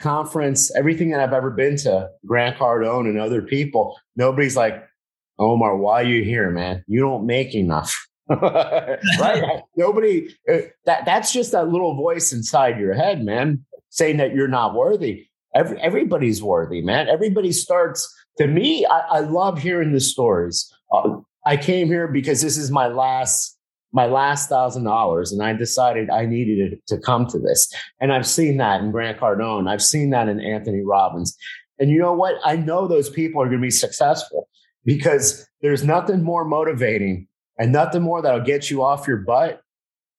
conference, 0.00 0.74
everything 0.74 1.10
that 1.10 1.20
I've 1.20 1.32
ever 1.32 1.52
been 1.52 1.76
to, 1.76 2.10
Grant 2.26 2.58
Cardone 2.58 3.08
and 3.08 3.16
other 3.16 3.42
people, 3.42 3.96
nobody's 4.16 4.56
like, 4.56 4.82
Omar, 5.38 5.76
why 5.76 6.00
are 6.00 6.04
you 6.04 6.24
here, 6.24 6.50
man? 6.50 6.82
You 6.88 6.98
don't 6.98 7.26
make 7.26 7.54
enough. 7.54 7.94
right? 8.28 9.62
Nobody 9.76 10.34
uh, 10.52 10.58
that 10.86 11.04
that's 11.04 11.32
just 11.32 11.52
that 11.52 11.68
little 11.68 11.94
voice 11.94 12.32
inside 12.32 12.80
your 12.80 12.94
head, 12.94 13.24
man 13.24 13.64
saying 13.90 14.16
that 14.16 14.34
you're 14.34 14.48
not 14.48 14.74
worthy. 14.74 15.26
Every, 15.54 15.80
everybody's 15.80 16.42
worthy, 16.42 16.80
man. 16.80 17.08
Everybody 17.08 17.52
starts. 17.52 18.14
To 18.38 18.46
me, 18.46 18.86
I, 18.86 18.98
I 18.98 19.20
love 19.20 19.58
hearing 19.58 19.92
the 19.92 20.00
stories. 20.00 20.72
Uh, 20.92 21.18
I 21.44 21.56
came 21.56 21.88
here 21.88 22.08
because 22.08 22.42
this 22.42 22.56
is 22.56 22.70
my 22.70 22.86
last 22.86 23.56
my 23.92 24.06
last 24.06 24.48
thousand 24.48 24.84
dollars, 24.84 25.32
and 25.32 25.42
I 25.42 25.52
decided 25.52 26.10
I 26.10 26.24
needed 26.24 26.78
to 26.86 26.98
come 26.98 27.26
to 27.26 27.38
this. 27.40 27.72
And 28.00 28.12
I've 28.12 28.26
seen 28.26 28.56
that 28.58 28.80
in 28.80 28.92
Grant 28.92 29.18
Cardone. 29.18 29.68
I've 29.68 29.82
seen 29.82 30.10
that 30.10 30.28
in 30.28 30.40
Anthony 30.40 30.82
Robbins. 30.82 31.36
And 31.80 31.90
you 31.90 31.98
know 31.98 32.12
what? 32.12 32.36
I 32.44 32.56
know 32.56 32.86
those 32.86 33.10
people 33.10 33.42
are 33.42 33.46
going 33.46 33.58
to 33.58 33.66
be 33.66 33.70
successful 33.70 34.48
because 34.84 35.48
there's 35.60 35.82
nothing 35.82 36.22
more 36.22 36.44
motivating 36.44 37.26
and 37.58 37.72
nothing 37.72 38.02
more 38.02 38.22
that'll 38.22 38.40
get 38.40 38.70
you 38.70 38.84
off 38.84 39.08
your 39.08 39.18
butt 39.18 39.60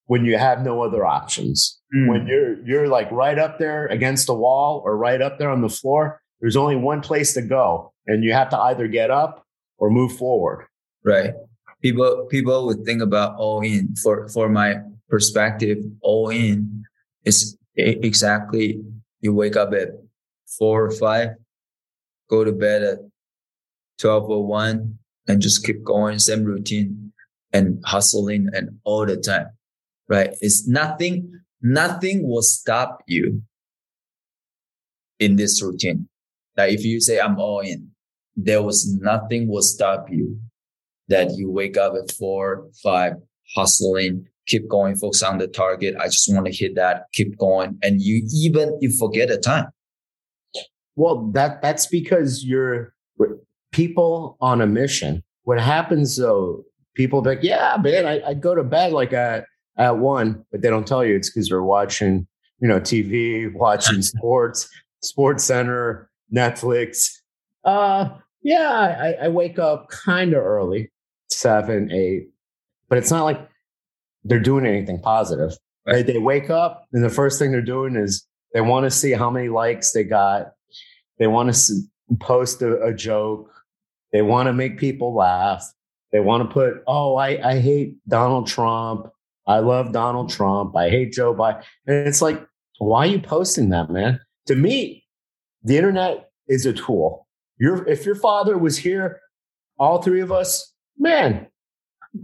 when 0.06 0.24
you 0.24 0.36
have 0.36 0.62
no 0.62 0.82
other 0.82 1.04
options. 1.04 1.80
Mm. 1.94 2.08
When 2.08 2.26
you're 2.26 2.64
you're 2.66 2.88
like 2.88 3.10
right 3.10 3.38
up 3.38 3.58
there 3.58 3.86
against 3.86 4.26
the 4.26 4.34
wall 4.34 4.82
or 4.84 4.96
right 4.96 5.20
up 5.20 5.38
there 5.38 5.50
on 5.50 5.62
the 5.62 5.68
floor, 5.68 6.20
there's 6.40 6.56
only 6.56 6.76
one 6.76 7.00
place 7.00 7.34
to 7.34 7.42
go, 7.42 7.92
and 8.06 8.24
you 8.24 8.32
have 8.32 8.48
to 8.50 8.58
either 8.58 8.88
get 8.88 9.10
up 9.10 9.46
or 9.78 9.90
move 9.90 10.16
forward. 10.16 10.66
Right. 11.04 11.34
People 11.82 12.26
people 12.30 12.66
would 12.66 12.84
think 12.84 13.02
about 13.02 13.36
all 13.36 13.60
in. 13.60 13.94
For 13.96 14.28
for 14.28 14.48
my 14.48 14.76
perspective, 15.08 15.78
all 16.00 16.30
in 16.30 16.84
is 17.24 17.56
exactly 17.76 18.80
you 19.20 19.34
wake 19.34 19.56
up 19.56 19.72
at 19.72 19.88
four 20.58 20.84
or 20.84 20.90
five, 20.90 21.30
go 22.28 22.44
to 22.44 22.52
bed 22.52 22.82
at 22.82 22.98
twelve 23.98 24.30
or 24.30 24.46
one, 24.46 24.98
and 25.26 25.42
just 25.42 25.64
keep 25.64 25.82
going, 25.84 26.18
same 26.18 26.44
routine 26.44 27.12
and 27.52 27.82
hustling 27.84 28.48
and 28.52 28.78
all 28.84 29.04
the 29.04 29.16
time. 29.16 29.46
Right. 30.12 30.36
It's 30.42 30.68
nothing 30.68 31.40
nothing 31.62 32.28
will 32.28 32.42
stop 32.42 33.02
you 33.06 33.40
in 35.18 35.36
this 35.36 35.62
routine. 35.62 36.06
Like 36.54 36.74
if 36.74 36.84
you 36.84 37.00
say 37.00 37.18
I'm 37.18 37.38
all 37.38 37.60
in, 37.60 37.88
there 38.36 38.62
was 38.62 38.94
nothing 39.00 39.48
will 39.48 39.62
stop 39.62 40.10
you 40.10 40.38
that 41.08 41.30
you 41.38 41.50
wake 41.50 41.78
up 41.78 41.94
at 41.94 42.12
four, 42.12 42.68
five, 42.82 43.14
hustling, 43.56 44.26
keep 44.46 44.68
going, 44.68 44.96
focus 44.96 45.22
on 45.22 45.38
the 45.38 45.48
target. 45.48 45.96
I 45.98 46.08
just 46.08 46.30
want 46.30 46.44
to 46.44 46.52
hit 46.52 46.74
that, 46.74 47.04
keep 47.14 47.38
going. 47.38 47.78
And 47.82 48.02
you 48.02 48.28
even 48.34 48.76
you 48.82 48.90
forget 48.90 49.30
the 49.30 49.38
time. 49.38 49.68
Well, 50.94 51.30
that 51.32 51.62
that's 51.62 51.86
because 51.86 52.44
you're 52.44 52.92
people 53.70 54.36
on 54.42 54.60
a 54.60 54.66
mission. 54.66 55.22
What 55.44 55.58
happens 55.58 56.18
though, 56.18 56.64
people 56.94 57.22
like, 57.22 57.42
yeah, 57.42 57.78
man, 57.80 58.04
I, 58.04 58.20
I 58.28 58.34
go 58.34 58.54
to 58.54 58.62
bed 58.62 58.92
like 58.92 59.14
at 59.14 59.46
at 59.76 59.98
one, 59.98 60.44
but 60.50 60.62
they 60.62 60.68
don't 60.68 60.86
tell 60.86 61.04
you 61.04 61.16
it's 61.16 61.30
because 61.30 61.48
they're 61.48 61.62
watching, 61.62 62.26
you 62.60 62.68
know, 62.68 62.80
TV, 62.80 63.52
watching 63.52 64.02
sports, 64.02 64.68
Sports 65.02 65.44
Center, 65.44 66.10
Netflix. 66.34 67.18
Uh, 67.64 68.10
yeah, 68.42 69.14
I, 69.20 69.26
I 69.26 69.28
wake 69.28 69.58
up 69.58 69.88
kind 69.88 70.34
of 70.34 70.42
early, 70.42 70.90
seven, 71.30 71.90
eight, 71.92 72.28
but 72.88 72.98
it's 72.98 73.10
not 73.10 73.24
like 73.24 73.48
they're 74.24 74.40
doing 74.40 74.66
anything 74.66 75.00
positive. 75.00 75.56
Right. 75.86 76.06
They, 76.06 76.14
they 76.14 76.18
wake 76.18 76.50
up 76.50 76.86
and 76.92 77.02
the 77.02 77.10
first 77.10 77.38
thing 77.38 77.50
they're 77.50 77.60
doing 77.60 77.96
is 77.96 78.26
they 78.52 78.60
want 78.60 78.84
to 78.84 78.90
see 78.90 79.12
how 79.12 79.30
many 79.30 79.48
likes 79.48 79.92
they 79.92 80.04
got. 80.04 80.52
They 81.18 81.26
want 81.26 81.52
to 81.54 81.74
post 82.20 82.62
a, 82.62 82.80
a 82.82 82.94
joke. 82.94 83.50
They 84.12 84.22
want 84.22 84.46
to 84.46 84.52
make 84.52 84.78
people 84.78 85.14
laugh. 85.14 85.64
They 86.12 86.20
want 86.20 86.48
to 86.48 86.52
put, 86.52 86.82
oh, 86.86 87.16
I, 87.16 87.50
I 87.50 87.58
hate 87.58 87.96
Donald 88.06 88.46
Trump 88.46 89.08
I 89.46 89.58
love 89.58 89.92
Donald 89.92 90.30
Trump. 90.30 90.76
I 90.76 90.88
hate 90.88 91.12
Joe 91.12 91.34
Biden. 91.34 91.62
And 91.86 92.06
it's 92.06 92.22
like, 92.22 92.44
why 92.78 93.06
are 93.06 93.10
you 93.10 93.20
posting 93.20 93.70
that, 93.70 93.90
man? 93.90 94.20
To 94.46 94.54
me, 94.54 95.04
the 95.62 95.76
internet 95.76 96.30
is 96.48 96.66
a 96.66 96.72
tool. 96.72 97.26
Your 97.58 97.86
if 97.88 98.04
your 98.04 98.14
father 98.16 98.58
was 98.58 98.76
here, 98.76 99.20
all 99.78 100.02
three 100.02 100.20
of 100.20 100.32
us, 100.32 100.72
man, 100.98 101.46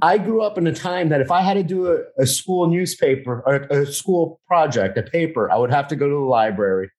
I 0.02 0.18
grew 0.18 0.42
up 0.42 0.58
in 0.58 0.66
a 0.66 0.74
time 0.74 1.08
that 1.08 1.20
if 1.20 1.30
I 1.30 1.42
had 1.42 1.54
to 1.54 1.62
do 1.62 1.92
a, 1.92 2.22
a 2.22 2.26
school 2.26 2.66
newspaper 2.68 3.42
or 3.46 3.54
a 3.70 3.86
school 3.86 4.40
project, 4.46 4.98
a 4.98 5.02
paper, 5.02 5.50
I 5.50 5.56
would 5.56 5.70
have 5.70 5.88
to 5.88 5.96
go 5.96 6.08
to 6.08 6.14
the 6.14 6.20
library. 6.20 6.90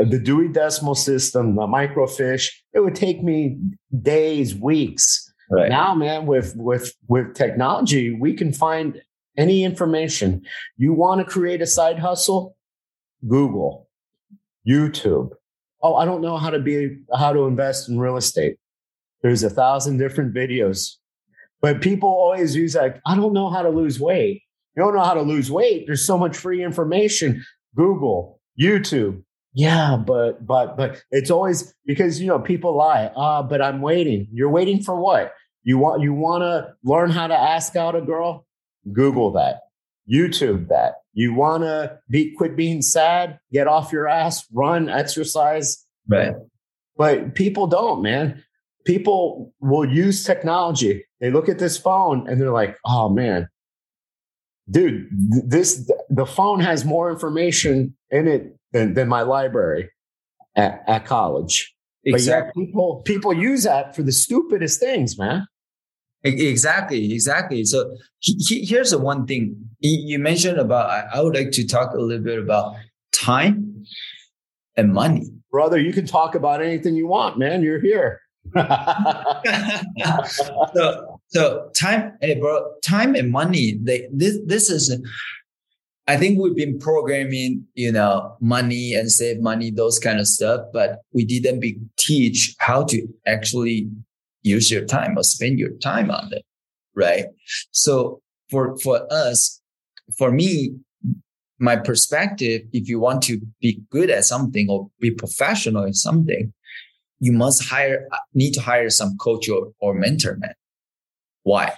Uh, 0.00 0.04
the 0.04 0.18
Dewey 0.18 0.48
Decimal 0.48 0.94
System, 0.94 1.56
the 1.56 1.62
microfiche, 1.62 2.50
it 2.72 2.80
would 2.80 2.94
take 2.94 3.22
me 3.22 3.58
days, 4.02 4.54
weeks. 4.54 5.32
Right. 5.50 5.68
Now, 5.68 5.94
man, 5.94 6.26
with 6.26 6.54
with 6.56 6.94
with 7.08 7.34
technology, 7.34 8.12
we 8.14 8.34
can 8.34 8.52
find 8.52 9.02
any 9.40 9.64
information. 9.64 10.42
You 10.76 10.92
want 10.92 11.20
to 11.20 11.24
create 11.24 11.62
a 11.62 11.66
side 11.66 11.98
hustle? 11.98 12.56
Google, 13.26 13.88
YouTube. 14.68 15.30
Oh, 15.82 15.94
I 15.94 16.04
don't 16.04 16.20
know 16.20 16.36
how 16.36 16.50
to 16.50 16.58
be 16.58 16.98
how 17.16 17.32
to 17.32 17.46
invest 17.46 17.88
in 17.88 17.98
real 17.98 18.16
estate. 18.16 18.56
There's 19.22 19.42
a 19.42 19.50
thousand 19.50 19.98
different 19.98 20.34
videos 20.34 20.96
but 21.60 21.82
people 21.82 22.08
always 22.08 22.56
use 22.56 22.74
like, 22.74 23.00
I 23.06 23.14
don't 23.14 23.32
know 23.32 23.50
how 23.50 23.62
to 23.62 23.68
lose 23.68 24.00
weight. 24.00 24.42
You 24.76 24.82
don't 24.82 24.94
know 24.94 25.02
how 25.02 25.14
to 25.14 25.22
lose 25.22 25.50
weight. 25.50 25.84
There's 25.86 26.04
so 26.04 26.16
much 26.16 26.36
free 26.36 26.64
information. 26.64 27.44
Google, 27.76 28.40
YouTube. 28.58 29.22
Yeah, 29.52 29.96
but 29.96 30.46
but 30.46 30.76
but 30.76 31.02
it's 31.10 31.30
always 31.30 31.74
because 31.84 32.20
you 32.20 32.28
know 32.28 32.38
people 32.38 32.76
lie. 32.76 33.06
Uh, 33.16 33.42
but 33.42 33.60
I'm 33.60 33.82
waiting. 33.82 34.28
You're 34.32 34.48
waiting 34.48 34.80
for 34.80 34.94
what? 34.94 35.32
You 35.64 35.76
want 35.76 36.02
you 36.02 36.14
want 36.14 36.42
to 36.42 36.72
learn 36.84 37.10
how 37.10 37.26
to 37.26 37.34
ask 37.34 37.74
out 37.74 37.96
a 37.96 38.00
girl? 38.00 38.46
Google 38.92 39.32
that. 39.32 39.60
YouTube 40.10 40.68
that. 40.68 40.94
You 41.12 41.34
want 41.34 41.62
to 41.64 41.98
be 42.08 42.32
quit 42.32 42.56
being 42.56 42.82
sad, 42.82 43.38
get 43.52 43.66
off 43.66 43.92
your 43.92 44.08
ass, 44.08 44.46
run, 44.52 44.88
exercise. 44.88 45.84
Right. 46.08 46.34
But 46.96 47.34
people 47.34 47.66
don't, 47.66 48.02
man 48.02 48.42
people 48.84 49.52
will 49.60 49.88
use 49.88 50.24
technology. 50.24 51.04
They 51.20 51.30
look 51.30 51.48
at 51.48 51.58
this 51.58 51.76
phone 51.76 52.28
and 52.28 52.40
they're 52.40 52.52
like, 52.52 52.76
oh 52.84 53.08
man, 53.08 53.48
dude, 54.70 55.08
this 55.46 55.90
the 56.08 56.26
phone 56.26 56.60
has 56.60 56.84
more 56.84 57.10
information 57.10 57.96
in 58.10 58.28
it 58.28 58.56
than, 58.72 58.94
than 58.94 59.08
my 59.08 59.22
library 59.22 59.90
at, 60.56 60.82
at 60.86 61.04
college. 61.06 61.74
Exactly. 62.04 62.52
But 62.54 62.60
yeah, 62.60 62.66
people 62.66 63.02
people 63.04 63.32
use 63.32 63.64
that 63.64 63.94
for 63.94 64.02
the 64.02 64.12
stupidest 64.12 64.80
things, 64.80 65.18
man. 65.18 65.46
Exactly, 66.22 67.14
exactly. 67.14 67.64
So 67.64 67.96
he, 68.18 68.34
he, 68.46 68.64
here's 68.64 68.90
the 68.90 68.98
one 68.98 69.26
thing 69.26 69.56
you 69.80 70.18
mentioned 70.18 70.58
about. 70.58 70.90
I, 70.90 71.06
I 71.14 71.22
would 71.22 71.34
like 71.34 71.50
to 71.52 71.66
talk 71.66 71.94
a 71.94 71.98
little 71.98 72.22
bit 72.22 72.38
about 72.38 72.74
time 73.12 73.84
and 74.76 74.92
money. 74.92 75.30
Brother, 75.50 75.78
you 75.78 75.92
can 75.92 76.06
talk 76.06 76.34
about 76.34 76.62
anything 76.62 76.94
you 76.94 77.06
want, 77.06 77.38
man. 77.38 77.62
You're 77.62 77.80
here. 77.80 78.20
so 80.72 81.20
so 81.28 81.70
time 81.76 82.16
hey 82.22 82.34
bro 82.40 82.72
time 82.82 83.14
and 83.14 83.30
money 83.30 83.78
they 83.82 84.08
this 84.12 84.38
this 84.46 84.70
is 84.70 84.98
I 86.10 86.16
think 86.16 86.40
we've 86.40 86.56
been 86.56 86.80
programming, 86.80 87.68
you 87.74 87.92
know, 87.92 88.36
money 88.40 88.94
and 88.94 89.12
save 89.12 89.40
money, 89.40 89.70
those 89.70 90.00
kind 90.00 90.18
of 90.18 90.26
stuff, 90.26 90.62
but 90.72 91.02
we 91.12 91.24
didn't 91.24 91.60
be 91.60 91.78
teach 91.98 92.56
how 92.58 92.82
to 92.86 93.06
actually 93.28 93.88
use 94.42 94.70
your 94.70 94.84
time 94.84 95.16
or 95.16 95.22
spend 95.22 95.58
your 95.58 95.70
time 95.82 96.10
on 96.10 96.32
it. 96.32 96.44
Right. 96.94 97.26
So 97.70 98.20
for, 98.50 98.76
for 98.78 99.10
us, 99.12 99.60
for 100.18 100.30
me, 100.32 100.74
my 101.58 101.76
perspective, 101.76 102.62
if 102.72 102.88
you 102.88 102.98
want 102.98 103.22
to 103.24 103.40
be 103.60 103.82
good 103.90 104.10
at 104.10 104.24
something 104.24 104.68
or 104.70 104.90
be 104.98 105.10
professional 105.10 105.84
in 105.84 105.92
something, 105.92 106.52
you 107.20 107.32
must 107.32 107.68
hire, 107.68 108.08
need 108.34 108.52
to 108.52 108.60
hire 108.62 108.88
some 108.88 109.16
coach 109.18 109.48
or, 109.48 109.72
or 109.78 109.94
mentor, 109.94 110.36
man. 110.38 110.54
Why? 111.42 111.74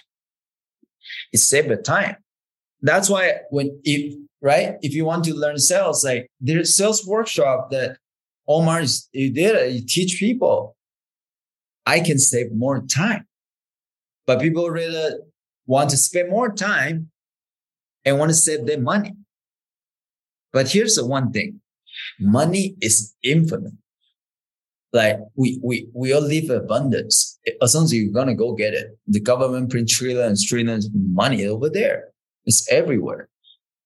It 1.33 1.39
saves 1.39 1.69
the 1.69 1.77
time. 1.77 2.17
That's 2.81 3.11
why 3.11 3.41
when, 3.51 3.81
if, 3.83 4.15
right? 4.41 4.77
If 4.83 4.95
you 4.95 5.05
want 5.05 5.25
to 5.25 5.35
learn 5.35 5.59
sales, 5.59 6.05
like 6.05 6.31
there's 6.41 6.77
sales 6.77 7.07
workshop 7.07 7.71
that 7.71 7.97
Omar 8.49 8.83
you 9.13 9.33
did 9.33 9.57
it, 9.57 9.73
you 9.73 9.87
teach 9.87 10.19
people. 10.19 10.77
I 11.93 12.01
can 12.01 12.19
save 12.19 12.53
more 12.53 12.81
time, 12.87 13.27
but 14.27 14.41
people 14.41 14.69
really 14.71 15.11
want 15.67 15.91
to 15.91 15.97
spend 15.97 16.31
more 16.31 16.51
time 16.53 17.11
and 18.05 18.19
want 18.19 18.31
to 18.31 18.35
save 18.35 18.67
their 18.67 18.81
money. 18.81 19.13
But 20.53 20.71
here's 20.71 20.97
the 20.97 21.07
one 21.07 21.33
thing. 21.33 21.61
Money 22.19 22.77
is 22.81 23.15
infinite 23.23 23.75
like 24.93 25.19
we 25.37 25.59
we 25.63 25.89
we 25.95 26.13
all 26.13 26.21
live 26.21 26.45
in 26.45 26.57
abundance. 26.57 27.39
As 27.61 27.75
long 27.75 27.85
as 27.85 27.95
you're 27.95 28.13
gonna 28.13 28.35
go 28.35 28.53
get 28.53 28.75
it, 28.75 28.89
the 29.07 29.21
government 29.21 29.71
print 29.71 29.89
trillions, 29.89 30.47
trillions 30.47 30.89
money 30.95 31.47
over 31.47 31.69
there. 31.69 32.09
It's 32.45 32.67
everywhere. 32.71 33.29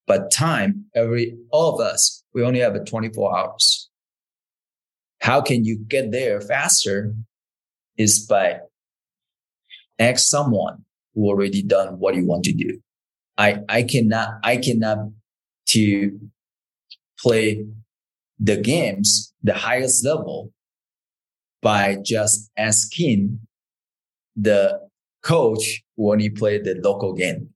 But 0.06 0.30
time, 0.30 0.84
every 0.94 1.36
all 1.50 1.74
of 1.74 1.80
us, 1.80 2.24
we 2.34 2.42
only 2.42 2.60
have 2.60 2.84
24 2.84 3.38
hours. 3.38 3.90
How 5.20 5.40
can 5.40 5.64
you 5.64 5.78
get 5.78 6.12
there 6.12 6.40
faster? 6.40 7.14
Is 7.96 8.26
by 8.26 8.60
ask 9.98 10.28
someone 10.28 10.84
who 11.14 11.26
already 11.26 11.62
done 11.62 11.98
what 11.98 12.14
you 12.14 12.26
want 12.26 12.44
to 12.44 12.52
do. 12.52 12.80
I 13.38 13.60
I 13.68 13.82
cannot 13.82 14.28
I 14.42 14.58
cannot 14.58 15.10
to 15.68 16.20
play 17.18 17.64
the 18.38 18.56
games 18.56 19.34
the 19.42 19.54
highest 19.54 20.04
level 20.04 20.52
by 21.62 21.96
just 22.04 22.50
asking 22.56 23.40
the 24.36 24.80
coach 25.22 25.82
when 25.96 26.20
he 26.20 26.30
played 26.30 26.64
the 26.64 26.74
local 26.82 27.14
game. 27.14 27.50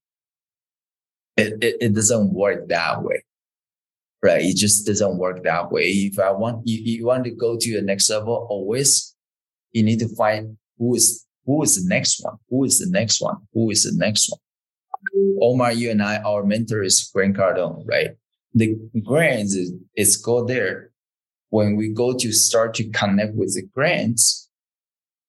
It, 1.37 1.63
it, 1.63 1.77
it, 1.81 1.95
doesn't 1.95 2.35
work 2.35 2.69
that 2.69 3.03
way, 3.03 3.25
right? 4.23 4.43
It 4.43 4.57
just 4.57 4.87
doesn't 4.87 5.17
work 5.19 5.43
that 5.45 5.71
way. 5.71 5.85
If 5.85 6.19
I 6.19 6.33
want, 6.33 6.67
you, 6.67 6.81
you 6.83 7.07
want 7.07 7.25
to 7.25 7.31
go 7.31 7.57
to 7.57 7.75
the 7.75 7.83
next 7.83 8.11
level, 8.11 8.47
always 8.51 9.10
you 9.73 9.83
need 9.83 9.99
to 10.01 10.09
find 10.17 10.57
who 10.79 10.95
is, 10.95 11.27
who 11.47 11.63
is 11.63 11.83
the 11.83 11.89
next 11.89 12.23
one? 12.23 12.37
Who 12.49 12.65
is 12.65 12.79
the 12.79 12.91
next 12.91 13.21
one? 13.21 13.37
Who 13.53 13.71
is 13.71 13.85
the 13.85 13.93
next 13.95 14.31
one? 14.31 14.41
Omar, 15.43 15.73
you 15.73 15.91
and 15.91 16.03
I, 16.03 16.19
our 16.19 16.45
mentor 16.45 16.83
is 16.83 17.11
Grant 17.15 17.37
Cardone, 17.37 17.87
right? 17.87 18.11
The 18.55 18.77
grants 19.05 19.55
is, 19.55 19.73
is 19.97 20.17
go 20.17 20.45
there 20.45 20.91
when 21.51 21.77
we 21.77 21.89
go 21.89 22.17
to 22.17 22.33
start 22.33 22.75
to 22.75 22.89
connect 22.91 23.35
with 23.35 23.55
the 23.55 23.63
grants, 23.75 24.49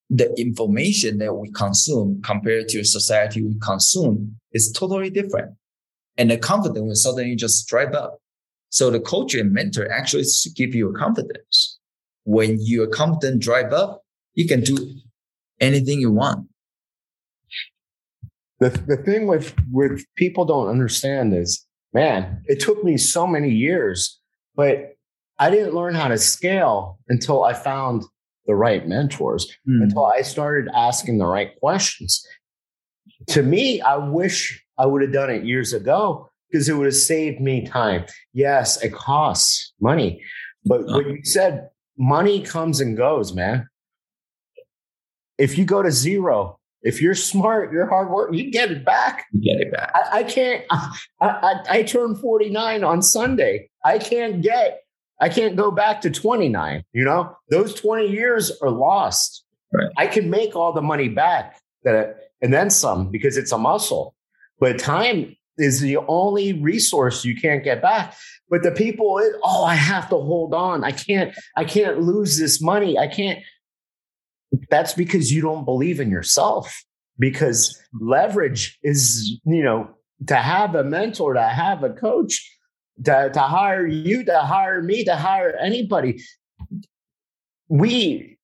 the 0.09 0.33
information 0.39 1.17
that 1.17 1.33
we 1.33 1.49
consume 1.51 2.21
compared 2.21 2.69
to 2.69 2.83
society 2.83 3.41
we 3.41 3.55
consume 3.59 4.35
is 4.53 4.71
totally 4.71 5.09
different. 5.09 5.55
And 6.17 6.29
the 6.29 6.37
confidence 6.37 6.79
will 6.79 6.95
suddenly 6.95 7.35
just 7.35 7.67
drive 7.67 7.93
up. 7.93 8.19
So 8.69 8.89
the 8.89 8.99
coach 8.99 9.33
and 9.33 9.51
mentor 9.51 9.91
actually 9.91 10.25
give 10.55 10.75
you 10.75 10.89
a 10.89 10.93
confidence. 10.93 11.79
When 12.23 12.57
your 12.59 12.87
confidence 12.87 13.43
drive 13.43 13.73
up, 13.73 14.00
you 14.33 14.47
can 14.47 14.61
do 14.61 14.77
anything 15.59 15.99
you 15.99 16.11
want. 16.11 16.47
The, 18.59 18.69
the 18.69 18.97
thing 18.97 19.27
with, 19.27 19.55
with 19.71 20.05
people 20.15 20.45
don't 20.45 20.67
understand 20.67 21.33
is, 21.33 21.65
man, 21.93 22.43
it 22.45 22.59
took 22.59 22.83
me 22.83 22.97
so 22.97 23.25
many 23.25 23.49
years, 23.49 24.19
but 24.55 24.95
I 25.39 25.49
didn't 25.49 25.73
learn 25.73 25.95
how 25.95 26.07
to 26.07 26.17
scale 26.17 26.99
until 27.09 27.43
I 27.43 27.53
found 27.53 28.03
the 28.45 28.55
right 28.55 28.87
mentors, 28.87 29.47
mm. 29.67 29.81
until 29.83 30.05
I 30.05 30.21
started 30.21 30.71
asking 30.75 31.17
the 31.17 31.25
right 31.25 31.59
questions. 31.59 32.23
To 33.27 33.41
me, 33.41 33.81
I 33.81 33.97
wish 33.97 34.63
I 34.77 34.85
would 34.85 35.01
have 35.01 35.13
done 35.13 35.29
it 35.29 35.43
years 35.43 35.73
ago 35.73 36.29
because 36.49 36.69
it 36.69 36.73
would 36.73 36.85
have 36.85 36.95
saved 36.95 37.39
me 37.39 37.65
time. 37.65 38.05
Yes, 38.33 38.81
it 38.83 38.93
costs 38.93 39.73
money, 39.79 40.21
but 40.65 40.85
what 40.85 41.07
you 41.07 41.23
said, 41.23 41.69
money 41.97 42.41
comes 42.41 42.79
and 42.81 42.95
goes, 42.95 43.33
man. 43.33 43.67
If 45.37 45.57
you 45.57 45.65
go 45.65 45.81
to 45.81 45.91
zero, 45.91 46.59
if 46.83 47.01
you're 47.01 47.15
smart, 47.15 47.71
you're 47.71 47.87
hard 47.87 48.09
work, 48.09 48.33
you 48.33 48.51
get 48.51 48.71
it 48.71 48.83
back. 48.83 49.25
You 49.31 49.41
get 49.41 49.67
it 49.67 49.71
back. 49.71 49.91
I, 49.93 50.19
I 50.19 50.23
can't. 50.23 50.65
I, 50.71 50.99
I, 51.21 51.55
I 51.69 51.83
turned 51.83 52.19
49 52.19 52.83
on 52.83 53.01
Sunday. 53.01 53.69
I 53.83 53.97
can't 53.97 54.41
get 54.41 54.81
I 55.21 55.29
can't 55.29 55.55
go 55.55 55.69
back 55.69 56.01
to 56.01 56.09
29. 56.09 56.83
You 56.93 57.05
know, 57.05 57.35
those 57.49 57.75
20 57.75 58.07
years 58.07 58.51
are 58.61 58.71
lost. 58.71 59.45
Right. 59.71 59.91
I 59.95 60.07
can 60.07 60.29
make 60.29 60.55
all 60.55 60.73
the 60.73 60.81
money 60.81 61.07
back 61.07 61.61
that 61.83 62.31
and 62.41 62.51
then 62.51 62.71
some 62.71 63.09
because 63.09 63.37
it's 63.37 63.51
a 63.51 63.57
muscle. 63.57 64.15
But 64.59 64.79
time 64.79 65.35
is 65.57 65.79
the 65.79 65.97
only 65.97 66.53
resource 66.53 67.23
you 67.23 67.39
can't 67.39 67.63
get 67.63 67.81
back. 67.81 68.15
But 68.49 68.63
the 68.63 68.71
people, 68.71 69.21
oh, 69.43 69.63
I 69.63 69.75
have 69.75 70.09
to 70.09 70.17
hold 70.17 70.53
on. 70.53 70.83
I 70.83 70.91
can't, 70.91 71.33
I 71.55 71.65
can't 71.65 72.01
lose 72.01 72.37
this 72.37 72.61
money. 72.61 72.97
I 72.97 73.07
can't. 73.07 73.39
That's 74.69 74.93
because 74.93 75.31
you 75.31 75.41
don't 75.41 75.65
believe 75.65 75.99
in 75.99 76.09
yourself. 76.09 76.83
Because 77.19 77.79
leverage 77.99 78.79
is, 78.83 79.39
you 79.45 79.63
know, 79.63 79.89
to 80.27 80.35
have 80.35 80.75
a 80.75 80.83
mentor, 80.83 81.33
to 81.33 81.43
have 81.43 81.83
a 81.83 81.91
coach, 81.91 82.57
to, 83.05 83.29
to 83.33 83.39
hire 83.39 83.85
you, 83.85 84.23
to 84.25 84.39
hire 84.39 84.81
me, 84.81 85.03
to 85.05 85.15
hire 85.15 85.55
anybody. 85.57 86.21
We, 87.67 88.37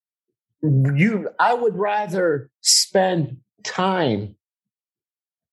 you, 0.62 1.30
I 1.40 1.54
would 1.54 1.76
rather 1.76 2.50
spend 2.62 3.38
time 3.64 4.36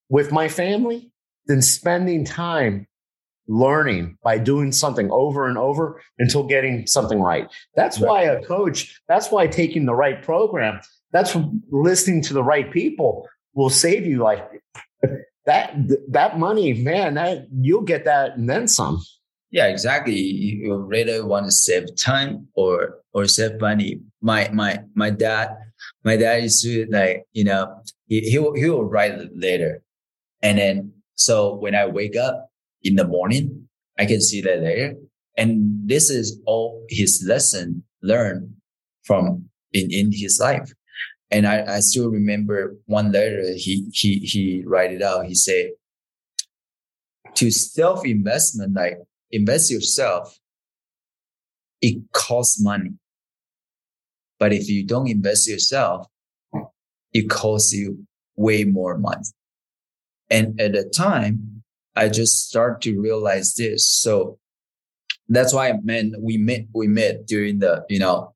with 0.08 0.32
my 0.32 0.48
family 0.48 1.10
than 1.46 1.62
spending 1.62 2.24
time 2.24 2.86
learning 3.46 4.16
by 4.22 4.38
doing 4.38 4.72
something 4.72 5.10
over 5.10 5.46
and 5.48 5.58
over 5.58 6.00
until 6.18 6.44
getting 6.44 6.86
something 6.86 7.20
right. 7.20 7.52
That's 7.76 7.98
why 7.98 8.22
a 8.22 8.42
coach, 8.44 9.00
that's 9.08 9.30
why 9.30 9.46
taking 9.46 9.86
the 9.86 9.94
right 9.94 10.22
program, 10.22 10.80
that's 11.12 11.36
listening 11.70 12.22
to 12.22 12.34
the 12.34 12.42
right 12.42 12.70
people 12.70 13.28
will 13.54 13.70
save 13.70 14.06
you 14.06 14.18
like 14.18 14.48
that 15.46 15.74
that 16.08 16.38
money, 16.38 16.72
man, 16.72 17.14
that 17.14 17.46
you'll 17.52 17.82
get 17.82 18.04
that 18.04 18.36
and 18.36 18.48
then 18.48 18.66
some. 18.66 19.02
Yeah, 19.50 19.66
exactly. 19.66 20.18
You 20.18 20.76
rather 20.76 21.24
want 21.24 21.46
to 21.46 21.52
save 21.52 21.94
time 21.96 22.48
or 22.54 22.96
or 23.12 23.26
save 23.26 23.60
money. 23.60 24.00
My 24.20 24.48
my 24.52 24.80
my 24.94 25.10
dad, 25.10 25.56
my 26.02 26.16
dad 26.16 26.42
used 26.42 26.64
to 26.64 26.86
like, 26.90 27.24
you 27.32 27.44
know, 27.44 27.82
he 28.06 28.20
he 28.20 28.38
will, 28.38 28.54
he 28.54 28.68
will 28.68 28.84
write 28.84 29.14
later. 29.36 29.82
And 30.42 30.58
then 30.58 30.92
so 31.14 31.54
when 31.54 31.74
I 31.74 31.86
wake 31.86 32.16
up 32.16 32.50
in 32.84 32.96
the 32.96 33.06
morning, 33.06 33.68
I 33.98 34.04
can 34.06 34.20
see 34.20 34.40
that 34.42 34.60
there. 34.60 34.94
And 35.36 35.88
this 35.88 36.10
is 36.10 36.40
all 36.46 36.84
his 36.88 37.24
lesson 37.26 37.82
learned 38.02 38.54
from 39.04 39.48
in, 39.72 39.90
in 39.90 40.12
his 40.12 40.38
life. 40.40 40.72
And 41.30 41.46
I, 41.46 41.76
I 41.76 41.80
still 41.80 42.10
remember 42.10 42.76
one 42.86 43.10
letter 43.10 43.42
he 43.56 43.88
he 43.92 44.18
he 44.20 44.62
write 44.64 44.92
it 44.92 45.02
out. 45.02 45.26
He 45.26 45.34
said 45.34 45.70
to 47.34 47.50
self 47.50 48.06
investment, 48.06 48.74
like 48.74 48.98
invest 49.32 49.70
yourself, 49.70 50.38
it 51.80 52.00
costs 52.12 52.62
money. 52.62 52.92
But 54.38 54.52
if 54.52 54.68
you 54.68 54.84
don't 54.84 55.08
invest 55.08 55.48
yourself, 55.48 56.06
it 57.12 57.30
costs 57.30 57.72
you 57.72 58.06
way 58.36 58.64
more 58.64 58.98
money. 58.98 59.24
And 60.30 60.60
at 60.60 60.72
the 60.72 60.84
time, 60.84 61.53
I 61.96 62.08
just 62.08 62.48
start 62.48 62.82
to 62.82 63.00
realize 63.00 63.54
this. 63.54 63.86
So 63.86 64.38
that's 65.28 65.52
why, 65.54 65.72
man, 65.82 66.12
we 66.20 66.36
met, 66.36 66.66
we 66.74 66.86
met 66.86 67.26
during 67.26 67.60
the, 67.60 67.84
you 67.88 67.98
know, 67.98 68.34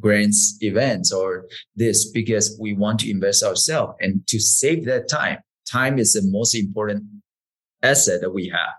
grants 0.00 0.56
events 0.60 1.12
or 1.12 1.46
this 1.76 2.10
because 2.10 2.56
we 2.60 2.72
want 2.72 3.00
to 3.00 3.10
invest 3.10 3.42
ourselves 3.42 3.94
and 4.00 4.26
to 4.26 4.40
save 4.40 4.84
that 4.86 5.08
time. 5.08 5.38
Time 5.70 5.98
is 5.98 6.12
the 6.12 6.22
most 6.24 6.54
important 6.54 7.04
asset 7.82 8.20
that 8.20 8.30
we 8.30 8.48
have. 8.48 8.74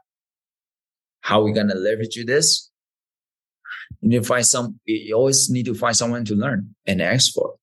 How 1.21 1.41
are 1.41 1.43
we 1.45 1.53
to 1.53 1.63
leverage 1.63 2.17
this? 2.25 2.69
You 4.01 4.09
need 4.09 4.23
to 4.23 4.27
find 4.27 4.45
some, 4.45 4.79
you 4.85 5.15
always 5.15 5.49
need 5.49 5.65
to 5.65 5.73
find 5.73 5.95
someone 5.95 6.25
to 6.25 6.35
learn 6.35 6.75
and 6.85 7.01
ask 7.01 7.33
for. 7.33 7.55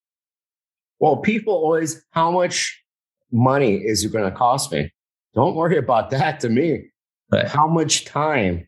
Well, 0.98 1.18
people 1.18 1.54
always, 1.54 2.02
how 2.10 2.30
much 2.30 2.82
money 3.30 3.76
is 3.76 4.04
it 4.04 4.12
going 4.12 4.30
to 4.30 4.36
cost 4.36 4.72
me? 4.72 4.90
Don't 5.34 5.54
worry 5.54 5.78
about 5.78 6.10
that 6.10 6.40
to 6.40 6.48
me. 6.48 6.90
Right. 7.30 7.46
How 7.46 7.66
much 7.66 8.04
time 8.04 8.66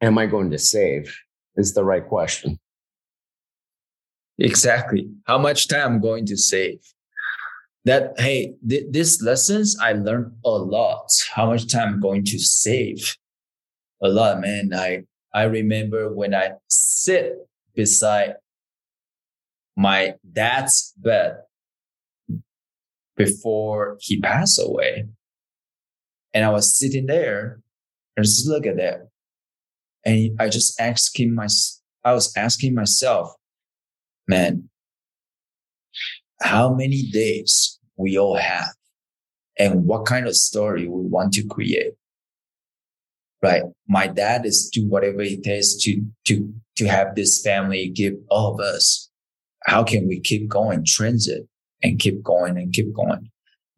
am 0.00 0.18
I 0.18 0.26
going 0.26 0.50
to 0.50 0.58
save 0.58 1.16
is 1.56 1.74
the 1.74 1.84
right 1.84 2.06
question. 2.06 2.58
Exactly. 4.38 5.08
How 5.26 5.38
much 5.38 5.68
time 5.68 5.94
I'm 5.94 6.00
going 6.00 6.26
to 6.26 6.36
save. 6.36 6.80
That, 7.84 8.18
hey, 8.18 8.54
th- 8.68 8.86
these 8.90 9.22
lessons, 9.22 9.78
I 9.78 9.92
learned 9.92 10.32
a 10.44 10.50
lot. 10.50 11.10
How 11.32 11.46
much 11.46 11.70
time 11.70 11.94
I'm 11.94 12.00
going 12.00 12.24
to 12.24 12.38
save. 12.38 13.16
A 14.02 14.08
lot, 14.08 14.40
man. 14.40 14.72
I, 14.74 15.04
I 15.32 15.44
remember 15.44 16.12
when 16.12 16.34
I 16.34 16.52
sit 16.68 17.36
beside 17.74 18.34
my 19.76 20.14
dad's 20.32 20.92
bed 20.96 21.38
before 23.16 23.96
he 24.00 24.20
passed 24.20 24.60
away. 24.62 25.06
And 26.32 26.44
I 26.44 26.50
was 26.50 26.76
sitting 26.76 27.06
there 27.06 27.60
and 28.16 28.24
just 28.24 28.48
look 28.48 28.66
at 28.66 28.76
that. 28.76 29.08
And 30.04 30.36
I 30.40 30.48
just 30.48 30.80
asking 30.80 31.34
my, 31.34 31.48
I 32.04 32.12
was 32.12 32.36
asking 32.36 32.74
myself, 32.74 33.32
man, 34.26 34.68
how 36.42 36.74
many 36.74 37.02
days 37.04 37.78
we 37.96 38.18
all 38.18 38.36
have 38.36 38.74
and 39.58 39.84
what 39.86 40.06
kind 40.06 40.26
of 40.26 40.36
story 40.36 40.88
we 40.88 41.02
want 41.02 41.32
to 41.34 41.46
create. 41.46 41.92
Right. 43.42 43.62
My 43.88 44.06
dad 44.06 44.46
is 44.46 44.70
do 44.72 44.86
whatever 44.86 45.20
it 45.20 45.44
takes 45.44 45.74
to, 45.82 46.02
to, 46.26 46.52
to 46.76 46.86
have 46.86 47.14
this 47.14 47.42
family 47.42 47.88
give 47.88 48.14
all 48.30 48.54
of 48.54 48.60
us. 48.60 49.10
How 49.66 49.84
can 49.84 50.08
we 50.08 50.20
keep 50.20 50.48
going 50.48 50.84
transit 50.84 51.46
and 51.84 52.00
keep 52.00 52.24
going 52.24 52.56
and 52.56 52.72
keep 52.72 52.92
going? 52.92 53.30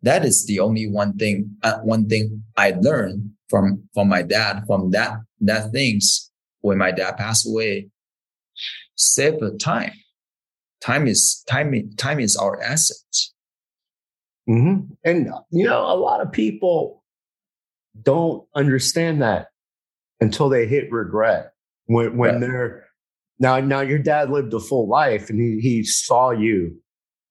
That 0.02 0.24
is 0.24 0.46
the 0.46 0.60
only 0.60 0.88
one 0.88 1.18
thing, 1.18 1.50
uh, 1.62 1.80
one 1.80 2.08
thing 2.08 2.42
I 2.56 2.70
learned 2.80 3.32
from, 3.50 3.82
from 3.92 4.08
my 4.08 4.22
dad, 4.22 4.64
from 4.66 4.92
that, 4.92 5.18
that 5.40 5.72
things 5.72 6.30
when 6.60 6.78
my 6.78 6.92
dad 6.92 7.18
passed 7.18 7.46
away, 7.46 7.88
save 8.94 9.40
the 9.40 9.50
time 9.58 9.92
time 10.80 11.06
is 11.06 11.42
time 11.48 11.90
time 11.96 12.20
is 12.20 12.36
our 12.36 12.62
asset 12.62 12.96
mm-hmm. 14.48 14.92
and 15.04 15.30
you 15.50 15.66
know 15.66 15.82
a 15.82 15.96
lot 15.96 16.20
of 16.20 16.30
people 16.30 17.02
don't 18.02 18.46
understand 18.54 19.22
that 19.22 19.48
until 20.20 20.48
they 20.48 20.66
hit 20.66 20.90
regret 20.92 21.52
when 21.86 22.16
when 22.16 22.34
yeah. 22.34 22.40
they're 22.40 22.84
now 23.38 23.58
now 23.60 23.80
your 23.80 23.98
dad 23.98 24.30
lived 24.30 24.52
a 24.54 24.60
full 24.60 24.88
life 24.88 25.30
and 25.30 25.40
he 25.40 25.58
he 25.60 25.82
saw 25.82 26.30
you 26.30 26.76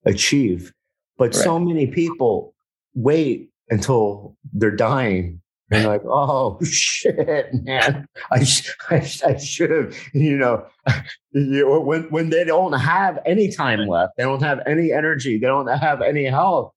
achieve 0.06 0.72
but 1.18 1.34
right. 1.34 1.44
so 1.44 1.58
many 1.58 1.86
people 1.86 2.54
wait 2.94 3.50
until 3.70 4.36
they're 4.52 4.70
dying 4.70 5.40
and 5.70 5.84
like, 5.84 6.02
oh 6.04 6.58
shit, 6.62 7.52
man, 7.64 8.06
I, 8.30 8.36
I, 8.90 9.10
I 9.26 9.36
should 9.36 9.70
have, 9.70 9.96
you 10.12 10.36
know, 10.36 10.64
when 11.32 12.04
when 12.04 12.30
they 12.30 12.44
don't 12.44 12.74
have 12.74 13.18
any 13.26 13.50
time 13.50 13.86
left, 13.86 14.12
they 14.16 14.22
don't 14.22 14.42
have 14.42 14.60
any 14.66 14.92
energy, 14.92 15.38
they 15.38 15.46
don't 15.46 15.66
have 15.66 16.02
any 16.02 16.24
health. 16.24 16.72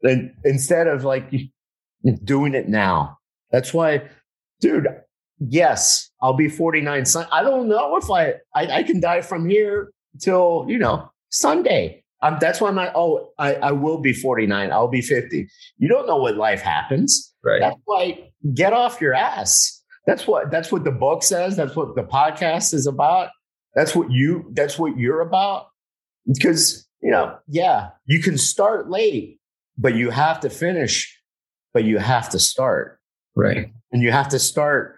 Then 0.00 0.34
instead 0.44 0.88
of 0.88 1.04
like 1.04 1.32
doing 2.24 2.54
it 2.54 2.68
now, 2.68 3.18
that's 3.50 3.72
why, 3.72 4.02
dude. 4.60 4.88
Yes, 5.44 6.08
I'll 6.20 6.34
be 6.34 6.48
49. 6.48 7.04
I 7.32 7.42
don't 7.42 7.66
know 7.66 7.96
if 7.96 8.08
I, 8.08 8.34
I, 8.54 8.78
I 8.78 8.82
can 8.84 9.00
die 9.00 9.22
from 9.22 9.48
here 9.48 9.90
till 10.20 10.66
you 10.68 10.78
know 10.78 11.10
Sunday. 11.30 12.01
Um, 12.22 12.38
that's 12.40 12.60
why 12.60 12.68
I'm 12.68 12.76
like, 12.76 12.92
oh, 12.94 13.32
I, 13.38 13.54
I 13.56 13.72
will 13.72 13.98
be 13.98 14.12
49. 14.12 14.70
I'll 14.70 14.88
be 14.88 15.02
50. 15.02 15.48
You 15.78 15.88
don't 15.88 16.06
know 16.06 16.16
what 16.16 16.36
life 16.36 16.62
happens. 16.62 17.34
Right. 17.44 17.60
That's 17.60 17.76
why 17.84 18.30
get 18.54 18.72
off 18.72 19.00
your 19.00 19.12
ass. 19.12 19.82
That's 20.06 20.26
what 20.26 20.50
that's 20.50 20.72
what 20.72 20.84
the 20.84 20.90
book 20.90 21.22
says. 21.22 21.56
That's 21.56 21.76
what 21.76 21.94
the 21.94 22.02
podcast 22.02 22.74
is 22.74 22.86
about. 22.86 23.30
That's 23.74 23.94
what 23.94 24.10
you 24.10 24.50
that's 24.52 24.78
what 24.78 24.96
you're 24.96 25.20
about. 25.20 25.66
Because, 26.26 26.86
you 27.00 27.10
know, 27.10 27.36
yeah, 27.48 27.90
you 28.06 28.20
can 28.20 28.38
start 28.38 28.88
late, 28.88 29.38
but 29.76 29.94
you 29.94 30.10
have 30.10 30.40
to 30.40 30.50
finish, 30.50 31.20
but 31.72 31.84
you 31.84 31.98
have 31.98 32.28
to 32.30 32.38
start. 32.38 33.00
Right. 33.34 33.72
And 33.90 34.02
you 34.02 34.12
have 34.12 34.28
to 34.28 34.38
start 34.38 34.96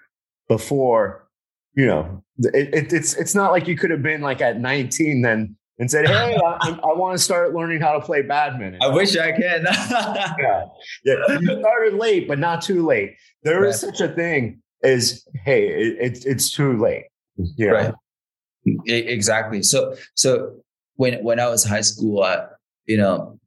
before, 0.48 1.26
you 1.74 1.86
know, 1.86 2.22
it, 2.38 2.74
it, 2.74 2.92
it's 2.92 3.14
it's 3.14 3.34
not 3.34 3.52
like 3.52 3.66
you 3.66 3.76
could 3.76 3.90
have 3.90 4.02
been 4.02 4.20
like 4.20 4.40
at 4.40 4.60
19 4.60 5.22
then 5.22 5.56
and 5.78 5.90
said, 5.90 6.06
"Hey, 6.06 6.36
I, 6.36 6.70
I, 6.70 6.92
want 6.94 7.16
to 7.16 7.22
start 7.22 7.54
learning 7.54 7.80
how 7.80 7.92
to 7.92 8.00
play 8.00 8.22
badminton." 8.22 8.80
I 8.82 8.88
wish 8.88 9.16
I 9.16 9.32
can. 9.32 9.64
yeah, 9.90 10.64
yeah. 11.04 11.38
You 11.40 11.60
started 11.60 11.94
late, 11.94 12.28
but 12.28 12.38
not 12.38 12.62
too 12.62 12.86
late. 12.86 13.16
There 13.42 13.62
right. 13.62 13.68
is 13.68 13.80
such 13.80 14.00
a 14.00 14.08
thing 14.08 14.62
as, 14.82 15.26
"Hey, 15.44 15.68
it, 15.68 15.96
it's 16.00 16.24
it's 16.24 16.50
too 16.50 16.78
late." 16.78 17.04
Yeah, 17.56 17.70
right. 17.70 17.94
Exactly. 18.86 19.62
So, 19.62 19.94
so 20.14 20.56
when 20.96 21.22
when 21.24 21.40
I 21.40 21.48
was 21.48 21.64
high 21.64 21.82
school, 21.82 22.22
uh, 22.22 22.46
you 22.86 22.96
know, 22.96 23.38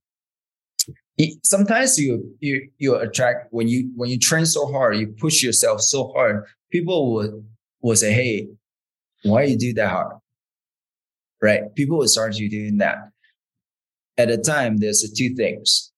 sometimes 1.43 1.97
you 1.97 2.35
you 2.39 2.69
you 2.77 2.95
attract 2.95 3.47
when 3.51 3.67
you 3.67 3.91
when 3.95 4.09
you 4.09 4.19
train 4.19 4.45
so 4.45 4.71
hard, 4.71 4.97
you 4.97 5.07
push 5.07 5.41
yourself 5.41 5.81
so 5.81 6.11
hard. 6.13 6.45
People 6.71 7.13
would 7.13 7.45
will 7.81 7.95
say, 7.95 8.11
"Hey, 8.11 8.47
why 9.23 9.43
you 9.43 9.57
do 9.57 9.73
that 9.75 9.89
hard?" 9.89 10.17
Right? 11.41 11.73
People 11.75 11.97
will 11.99 12.07
start 12.07 12.37
you 12.37 12.49
doing 12.49 12.77
that. 12.77 12.97
At 14.17 14.29
the 14.29 14.37
time, 14.37 14.77
there's 14.77 15.09
two 15.15 15.35
things. 15.35 15.91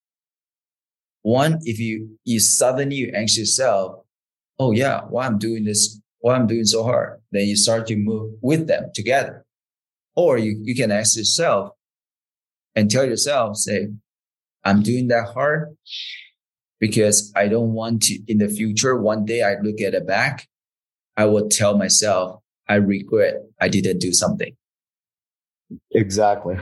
One, 1.22 1.60
if 1.64 1.80
you 1.80 2.18
you 2.26 2.40
suddenly 2.40 2.96
you 2.96 3.12
ask 3.14 3.38
yourself, 3.38 4.06
"Oh 4.58 4.72
yeah, 4.72 5.02
why 5.10 5.26
I'm 5.26 5.38
doing 5.38 5.66
this? 5.66 6.00
Why 6.20 6.36
I'm 6.36 6.48
doing 6.48 6.66
so 6.66 6.84
hard?" 6.84 7.22
Then 7.32 7.48
you 7.48 7.56
start 7.56 7.88
to 7.88 7.96
move 7.96 8.34
with 8.42 8.68
them 8.68 8.92
together. 8.94 9.46
Or 10.16 10.38
you 10.38 10.60
you 10.64 10.76
can 10.76 10.92
ask 10.92 11.18
yourself 11.18 11.72
and 12.76 12.90
tell 12.90 13.06
yourself, 13.06 13.58
"Say, 13.58 13.88
I'm 14.64 14.82
doing 14.82 15.08
that 15.08 15.30
hard, 15.30 15.78
because 16.80 17.32
I 17.36 17.48
don't 17.48 17.74
want 17.74 18.04
to 18.04 18.20
in 18.28 18.38
the 18.40 18.50
future. 18.50 18.96
One 19.00 19.26
day 19.26 19.44
I 19.44 19.56
look 19.62 19.82
at 19.82 19.94
it 19.94 20.08
back, 20.08 20.48
I 21.18 21.26
will 21.26 21.50
tell 21.50 21.78
myself 21.78 22.42
I 22.68 22.76
regret 22.76 23.36
I 23.60 23.68
didn't 23.70 24.00
do 24.00 24.14
something. 24.14 24.56
Exactly. 25.92 26.58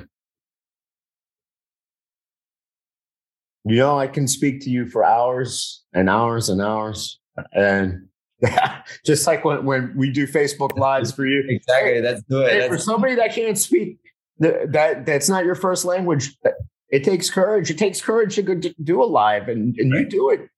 You 3.66 3.76
know, 3.78 4.00
I 4.00 4.08
can 4.08 4.28
speak 4.28 4.62
to 4.62 4.70
you 4.70 4.86
for 4.86 5.04
hours 5.04 5.84
and 5.94 6.10
hours 6.10 6.50
and 6.50 6.62
hours. 6.62 7.20
And 7.52 8.08
just 9.06 9.28
like 9.28 9.44
when, 9.44 9.66
when 9.66 9.94
we 9.98 10.12
do 10.12 10.26
Facebook 10.26 10.78
lives 10.78 11.12
for 11.12 11.26
you. 11.26 11.44
Exactly. 11.48 12.00
That's 12.00 12.22
good. 12.24 12.50
Hey, 12.50 12.60
That's 12.60 12.70
for 12.70 12.78
somebody 12.78 13.16
that 13.16 13.34
can't 13.34 13.58
speak 13.58 14.00
that 14.40 15.06
that's 15.06 15.30
not 15.30 15.46
your 15.46 15.56
first 15.56 15.86
language, 15.86 16.36
uh, 16.46 16.52
it 16.90 17.04
takes 17.04 17.30
courage. 17.30 17.70
It 17.70 17.78
takes 17.78 18.02
courage 18.02 18.36
to 18.36 18.42
go 18.42 18.56
do 18.56 19.04
a 19.04 19.06
live 19.06 19.50
and, 19.50 19.76
and 19.78 19.92
you 19.92 20.06
do 20.06 20.30
it. 20.30 20.42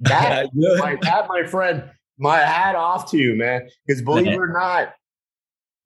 That, 0.00 0.48
my, 0.52 0.96
that, 1.02 1.28
my 1.28 1.44
friend, 1.46 1.84
my 2.18 2.38
hat 2.38 2.74
off 2.74 3.08
to 3.12 3.18
you, 3.18 3.36
man. 3.36 3.68
Because 3.86 4.02
believe 4.04 4.26
it 4.26 4.36
or 4.36 4.48
not, 4.48 4.94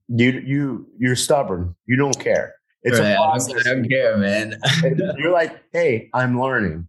you 0.08 0.42
you 0.44 0.86
you're 0.98 1.16
stubborn. 1.16 1.74
You 1.86 1.96
don't 1.96 2.18
care. 2.18 2.54
It's 2.82 2.98
right. 2.98 3.10
a 3.10 3.16
process. 3.16 3.66
I 3.66 3.74
don't 3.74 3.88
care, 3.88 4.16
man. 4.16 4.60
you're 5.18 5.32
like, 5.32 5.60
hey, 5.72 6.08
I'm 6.14 6.40
learning. 6.40 6.88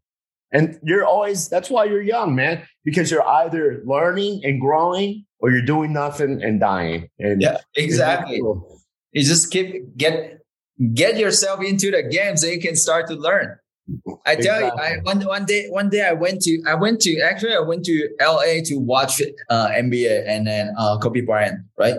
And 0.52 0.80
you're 0.84 1.06
always 1.06 1.50
that's 1.50 1.70
why 1.70 1.86
you're 1.86 2.02
young, 2.02 2.36
man, 2.36 2.66
because 2.86 3.12
you're 3.12 3.28
either 3.28 3.82
learning 3.86 4.42
and 4.44 4.62
growing 4.62 5.26
or 5.40 5.52
you're 5.52 5.66
doing 5.66 5.94
nothing 5.94 6.42
and 6.42 6.60
dying. 6.60 7.10
And 7.20 7.42
yeah, 7.42 7.58
exactly. 7.76 8.40
Cool. 8.40 8.82
You 9.12 9.24
just 9.24 9.52
keep 9.52 9.98
get 9.98 10.40
get 10.94 11.18
yourself 11.18 11.64
into 11.64 11.92
the 11.92 12.04
game 12.04 12.38
so 12.38 12.48
you 12.48 12.62
can 12.62 12.76
start 12.76 13.08
to 13.08 13.16
learn. 13.16 13.58
I 14.26 14.36
tell 14.36 14.60
exactly. 14.60 14.88
you, 14.88 14.94
I, 14.96 15.00
one 15.02 15.22
one 15.26 15.46
day 15.46 15.68
one 15.70 15.90
day 15.90 16.06
I 16.06 16.14
went 16.14 16.42
to 16.44 16.62
I 16.68 16.76
went 16.76 17.02
to 17.02 17.20
actually 17.22 17.56
I 17.56 17.60
went 17.60 17.86
to 17.86 18.10
LA 18.22 18.62
to 18.66 18.76
watch 18.76 19.22
uh, 19.50 19.70
NBA 19.70 20.28
and 20.28 20.46
then 20.46 20.74
uh, 20.78 20.98
Kobe 21.00 21.22
Bryant, 21.22 21.62
right? 21.78 21.96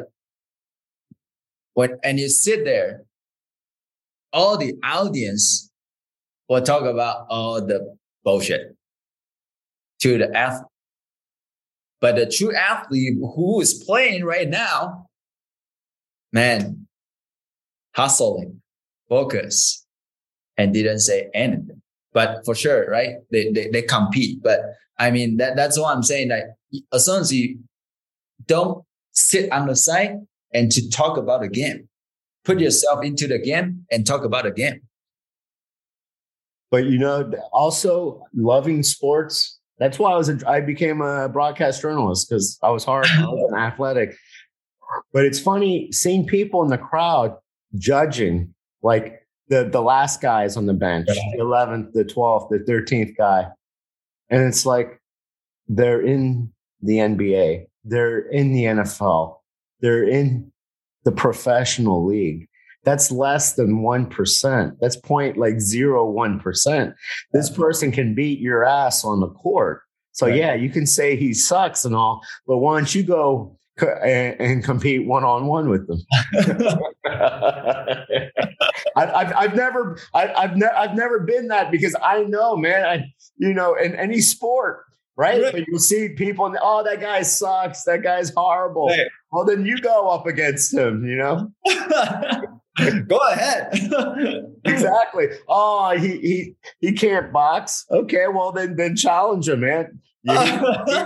When 1.79 1.97
and 2.03 2.19
you 2.19 2.29
sit 2.29 2.65
there, 2.65 3.05
all 4.33 4.59
the 4.59 4.75
audience 4.83 5.71
will 6.49 6.61
talk 6.61 6.83
about 6.83 7.27
all 7.31 7.65
the 7.65 7.95
bullshit 8.25 8.75
to 10.01 10.19
the 10.19 10.37
athlete. 10.37 10.67
But 12.01 12.17
the 12.17 12.27
true 12.27 12.53
athlete 12.53 13.15
who 13.21 13.61
is 13.61 13.75
playing 13.75 14.25
right 14.25 14.49
now, 14.49 15.07
man, 16.33 16.89
hustling, 17.95 18.61
focus, 19.09 19.87
and 20.57 20.75
didn't 20.75 20.99
say 20.99 21.31
anything. 21.33 21.81
But 22.13 22.45
for 22.45 22.57
sure, 22.57 22.91
right? 22.91 23.19
They, 23.31 23.53
they, 23.53 23.69
they 23.69 23.83
compete. 23.83 24.43
But 24.43 24.63
I 24.99 25.13
mean, 25.13 25.37
that, 25.37 25.55
that's 25.55 25.79
what 25.79 25.95
I'm 25.95 26.03
saying. 26.03 26.27
That 26.27 26.57
as 26.93 27.07
long 27.07 27.21
as 27.21 27.33
you 27.33 27.61
don't 28.47 28.85
sit 29.13 29.53
on 29.53 29.69
the 29.69 29.77
side 29.77 30.17
and 30.53 30.71
to 30.73 30.89
talk 30.91 31.17
about 31.17 31.43
a 31.43 31.49
game, 31.49 31.89
put 32.45 32.57
mm-hmm. 32.57 32.65
yourself 32.65 33.05
into 33.05 33.27
the 33.27 33.39
game 33.39 33.85
and 33.91 34.07
talk 34.07 34.25
about 34.25 34.47
a 34.47 34.51
game. 34.51 34.81
But 36.71 36.85
you 36.85 36.99
know, 36.99 37.31
also 37.53 38.23
loving 38.35 38.83
sports. 38.83 39.59
That's 39.79 39.99
why 39.99 40.13
I 40.13 40.17
was 40.17 40.29
a, 40.29 40.39
I 40.47 40.61
became 40.61 41.01
a 41.01 41.29
broadcast 41.29 41.81
journalist 41.81 42.29
because 42.29 42.59
I 42.63 42.71
was 42.71 42.85
hard, 42.85 43.07
I 43.07 43.23
was 43.23 43.53
athletic. 43.57 44.15
But 45.13 45.25
it's 45.25 45.39
funny 45.39 45.91
seeing 45.93 46.27
people 46.27 46.63
in 46.63 46.69
the 46.69 46.79
crowd 46.79 47.37
judging 47.77 48.55
like 48.83 49.21
the 49.49 49.65
the 49.65 49.81
last 49.81 50.21
guys 50.21 50.57
on 50.57 50.67
the 50.67 50.75
bench, 50.75 51.07
the 51.07 51.39
eleventh, 51.39 51.93
the 51.93 52.05
twelfth, 52.05 52.49
the 52.51 52.59
thirteenth 52.59 53.17
guy, 53.17 53.47
and 54.31 54.43
it's 54.43 54.67
like 54.67 55.01
they're 55.69 56.01
in 56.01 56.53
the 56.83 56.97
NBA, 56.97 57.67
they're 57.85 58.21
in 58.21 58.53
the 58.53 58.65
NFL, 58.65 59.38
they're 59.81 60.07
in 60.07 60.51
the 61.05 61.13
professional 61.13 62.05
league. 62.05 62.49
That's 62.85 63.11
less 63.11 63.55
than 63.55 63.83
one 63.83 64.07
percent. 64.07 64.75
That's 64.81 64.97
point 64.97 65.37
like 65.37 65.61
zero 65.61 66.09
one 66.09 66.41
percent. 66.41 66.95
This 67.33 67.51
person 67.51 67.93
can 67.93 68.15
beat 68.15 68.41
your 68.41 68.65
ass 68.65 69.05
on 69.05 69.21
the 69.21 69.29
court. 69.29 69.83
So 70.13 70.27
yeah, 70.27 70.55
you 70.55 70.71
can 70.71 70.87
say 70.87 71.15
he 71.15 71.33
sucks 71.35 71.85
and 71.85 71.95
all, 71.95 72.23
but 72.47 72.59
once 72.59 72.95
you 72.95 73.03
go 73.03 73.59
and, 73.81 74.41
and 74.41 74.65
compete 74.65 75.07
one 75.07 75.25
on 75.25 75.47
one 75.47 75.69
with 75.69 75.87
them. 75.87 76.01
I've, 78.97 79.11
I've, 79.11 79.33
I've, 79.37 79.55
never 79.55 79.99
I, 80.15 80.33
I've 80.35 80.57
never 80.57 80.75
I've 80.77 80.95
never 80.95 81.21
been 81.21 81.49
that 81.49 81.71
because 81.71 81.95
I 82.03 82.25
know, 82.25 82.57
man. 82.57 82.85
I 82.85 83.05
you 83.37 83.53
know 83.53 83.75
in 83.75 83.95
any 83.95 84.21
sport, 84.21 84.85
right? 85.19 85.43
right. 85.43 85.53
But 85.53 85.67
you'll 85.67 85.81
see 85.81 86.11
people, 86.11 86.55
oh, 86.63 86.83
that 86.85 87.01
guy 87.01 87.23
sucks. 87.23 87.83
That 87.83 88.03
guy's 88.03 88.33
horrible. 88.35 88.87
Right. 88.87 89.09
Well, 89.33 89.45
then 89.45 89.67
you 89.67 89.79
go 89.79 90.09
up 90.09 90.27
against 90.27 90.73
him. 90.73 91.05
You 91.05 91.17
know. 91.17 91.53
go 93.07 93.19
ahead. 93.31 93.69
exactly. 94.65 95.27
Oh, 95.49 95.97
he 95.97 96.19
he 96.19 96.55
he 96.81 96.93
can't 96.93 97.33
box. 97.33 97.85
Okay, 97.91 98.27
well 98.29 98.53
then 98.53 98.77
then 98.77 98.97
challenge 98.97 99.49
him, 99.49 99.61
man. 99.61 100.01
he, 100.23 100.33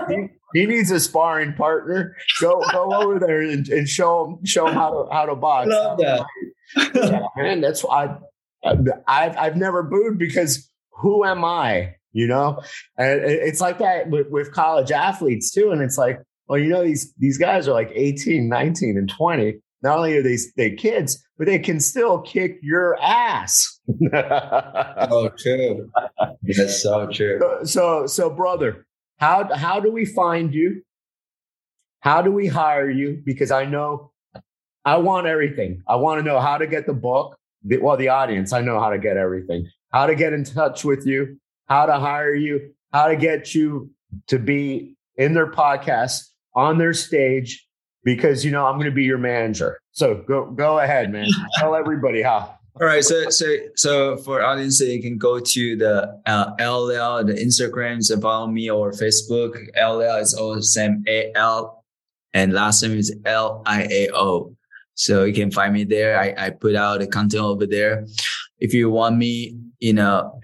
he, 0.08 0.28
he 0.54 0.66
needs 0.66 0.90
a 0.90 1.00
sparring 1.00 1.54
partner. 1.54 2.14
Go 2.40 2.62
go 2.70 2.94
over 2.94 3.18
there 3.18 3.42
and, 3.42 3.66
and 3.68 3.88
show 3.88 4.26
him 4.26 4.44
show 4.44 4.68
him 4.68 4.74
how 4.74 4.90
to 4.90 5.12
how 5.12 5.26
to 5.26 5.34
box. 5.34 5.68
Love 5.68 5.98
that. 5.98 6.26
yeah, 6.94 7.26
man, 7.36 7.60
that's 7.60 7.82
why 7.82 8.16
I, 8.64 8.76
I've 9.06 9.36
I've 9.36 9.56
never 9.56 9.82
booed 9.82 10.18
because 10.18 10.70
who 10.90 11.24
am 11.24 11.44
I? 11.44 11.96
You 12.12 12.26
know, 12.26 12.60
and 12.98 13.20
it's 13.22 13.60
like 13.60 13.78
that 13.78 14.10
with, 14.10 14.28
with 14.28 14.52
college 14.52 14.90
athletes 14.90 15.50
too. 15.50 15.70
And 15.70 15.80
it's 15.80 15.96
like, 15.96 16.20
well, 16.48 16.58
you 16.58 16.68
know, 16.68 16.84
these 16.84 17.12
these 17.18 17.38
guys 17.38 17.66
are 17.68 17.72
like 17.72 17.90
18, 17.94 18.48
19, 18.48 18.98
and 18.98 19.08
20. 19.08 19.54
Not 19.82 19.98
only 19.98 20.16
are 20.16 20.22
they 20.22 20.38
they 20.56 20.70
kids, 20.72 21.24
but 21.38 21.46
they 21.46 21.58
can 21.58 21.80
still 21.80 22.20
kick 22.20 22.58
your 22.62 23.00
ass. 23.00 23.80
oh, 24.14 25.30
true. 25.38 25.90
That's 26.42 26.82
so 26.82 27.08
true. 27.08 27.38
So, 27.40 27.64
so, 27.64 28.06
so, 28.06 28.30
brother, 28.30 28.86
how 29.18 29.52
how 29.54 29.80
do 29.80 29.90
we 29.90 30.04
find 30.04 30.54
you? 30.54 30.82
How 32.00 32.22
do 32.22 32.30
we 32.30 32.46
hire 32.48 32.90
you? 32.90 33.22
Because 33.24 33.50
I 33.50 33.64
know 33.64 34.12
I 34.84 34.96
want 34.96 35.26
everything. 35.26 35.82
I 35.88 35.96
want 35.96 36.18
to 36.18 36.24
know 36.24 36.40
how 36.40 36.58
to 36.58 36.66
get 36.66 36.86
the 36.86 36.92
book. 36.92 37.36
Well, 37.64 37.96
the 37.96 38.08
audience, 38.08 38.52
I 38.52 38.60
know 38.60 38.80
how 38.80 38.90
to 38.90 38.98
get 38.98 39.16
everything. 39.16 39.68
How 39.92 40.06
to 40.06 40.14
get 40.14 40.32
in 40.32 40.42
touch 40.42 40.84
with 40.84 41.06
you, 41.06 41.38
how 41.72 41.86
to 41.86 41.98
hire 41.98 42.34
you, 42.34 42.70
how 42.92 43.08
to 43.08 43.16
get 43.16 43.54
you 43.54 43.90
to 44.26 44.38
be 44.38 44.94
in 45.16 45.32
their 45.32 45.50
podcast, 45.50 46.28
on 46.54 46.76
their 46.76 46.92
stage, 46.92 47.66
because 48.04 48.44
you 48.44 48.50
know 48.50 48.66
I'm 48.66 48.74
going 48.74 48.90
to 48.90 48.94
be 48.94 49.04
your 49.04 49.16
manager. 49.16 49.78
So 49.92 50.22
go 50.28 50.50
go 50.50 50.80
ahead, 50.80 51.10
man. 51.10 51.28
Tell 51.56 51.74
everybody 51.74 52.20
how. 52.20 52.54
All 52.78 52.86
right, 52.86 53.02
so 53.02 53.30
so 53.30 53.46
so 53.76 54.16
for 54.18 54.42
audience, 54.42 54.80
you 54.80 55.00
can 55.00 55.16
go 55.16 55.40
to 55.40 55.76
the 55.76 56.20
uh, 56.26 56.52
LL, 56.60 57.24
the 57.24 57.34
Instagrams 57.34 58.10
and 58.10 58.20
follow 58.20 58.48
me 58.48 58.70
or 58.70 58.92
Facebook. 58.92 59.56
LL 59.74 60.20
is 60.20 60.34
all 60.34 60.54
the 60.54 60.62
same 60.62 61.02
A 61.08 61.32
L, 61.34 61.84
and 62.34 62.52
last 62.52 62.82
name 62.82 62.98
is 62.98 63.14
L 63.24 63.62
I 63.64 63.84
A 63.90 64.10
O. 64.14 64.54
So 64.94 65.24
you 65.24 65.32
can 65.32 65.50
find 65.50 65.72
me 65.72 65.84
there. 65.84 66.18
I, 66.18 66.34
I 66.36 66.50
put 66.50 66.74
out 66.74 67.00
the 67.00 67.06
content 67.06 67.42
over 67.42 67.66
there. 67.66 68.06
If 68.58 68.74
you 68.74 68.90
want 68.90 69.16
me, 69.16 69.58
you 69.78 69.94
know, 69.94 70.41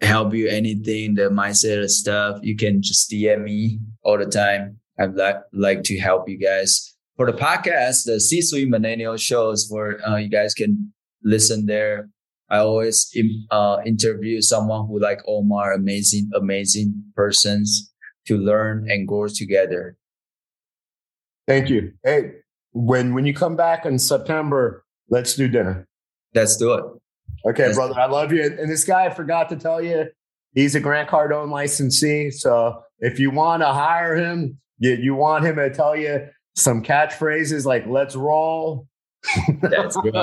help 0.00 0.34
you 0.34 0.48
anything, 0.48 1.14
the 1.14 1.30
mindset 1.30 1.88
stuff, 1.88 2.38
you 2.42 2.56
can 2.56 2.82
just 2.82 3.10
DM 3.10 3.44
me 3.44 3.80
all 4.02 4.18
the 4.18 4.26
time. 4.26 4.78
I'd 4.98 5.14
like 5.14 5.36
like 5.52 5.82
to 5.84 5.98
help 5.98 6.28
you 6.28 6.38
guys. 6.38 6.94
For 7.16 7.30
the 7.30 7.36
podcast, 7.36 8.04
the 8.04 8.20
C-suite 8.20 8.68
millennial 8.68 9.16
shows 9.16 9.68
where 9.70 10.06
uh, 10.06 10.16
you 10.16 10.28
guys 10.28 10.52
can 10.52 10.92
listen 11.22 11.64
there. 11.66 12.10
I 12.48 12.58
always 12.58 13.10
uh, 13.50 13.78
interview 13.84 14.40
someone 14.40 14.86
who 14.86 15.00
like 15.00 15.20
Omar, 15.26 15.72
amazing, 15.72 16.30
amazing 16.34 17.02
persons 17.16 17.92
to 18.26 18.36
learn 18.36 18.90
and 18.90 19.08
grow 19.08 19.28
together. 19.28 19.96
Thank 21.46 21.70
you. 21.70 21.92
Hey, 22.04 22.32
when 22.72 23.14
when 23.14 23.24
you 23.24 23.34
come 23.34 23.56
back 23.56 23.86
in 23.86 23.98
September, 23.98 24.84
let's 25.08 25.34
do 25.34 25.48
dinner. 25.48 25.88
Let's 26.34 26.56
do 26.56 26.74
it. 26.74 26.84
Okay, 27.48 27.72
brother. 27.72 27.98
I 27.98 28.06
love 28.06 28.32
you. 28.32 28.42
And 28.42 28.70
this 28.70 28.84
guy 28.84 29.06
I 29.06 29.10
forgot 29.10 29.48
to 29.50 29.56
tell 29.56 29.80
you, 29.80 30.06
he's 30.54 30.74
a 30.74 30.80
Grant 30.80 31.08
Cardone 31.08 31.50
licensee. 31.50 32.30
So 32.30 32.82
if 32.98 33.18
you 33.18 33.30
want 33.30 33.62
to 33.62 33.68
hire 33.72 34.16
him, 34.16 34.58
you, 34.78 34.94
you 34.94 35.14
want 35.14 35.44
him 35.44 35.56
to 35.56 35.70
tell 35.70 35.96
you 35.96 36.28
some 36.54 36.82
catchphrases 36.82 37.64
like 37.64 37.86
"Let's 37.86 38.16
roll," 38.16 38.88
That's 39.60 39.96
good. 39.96 40.14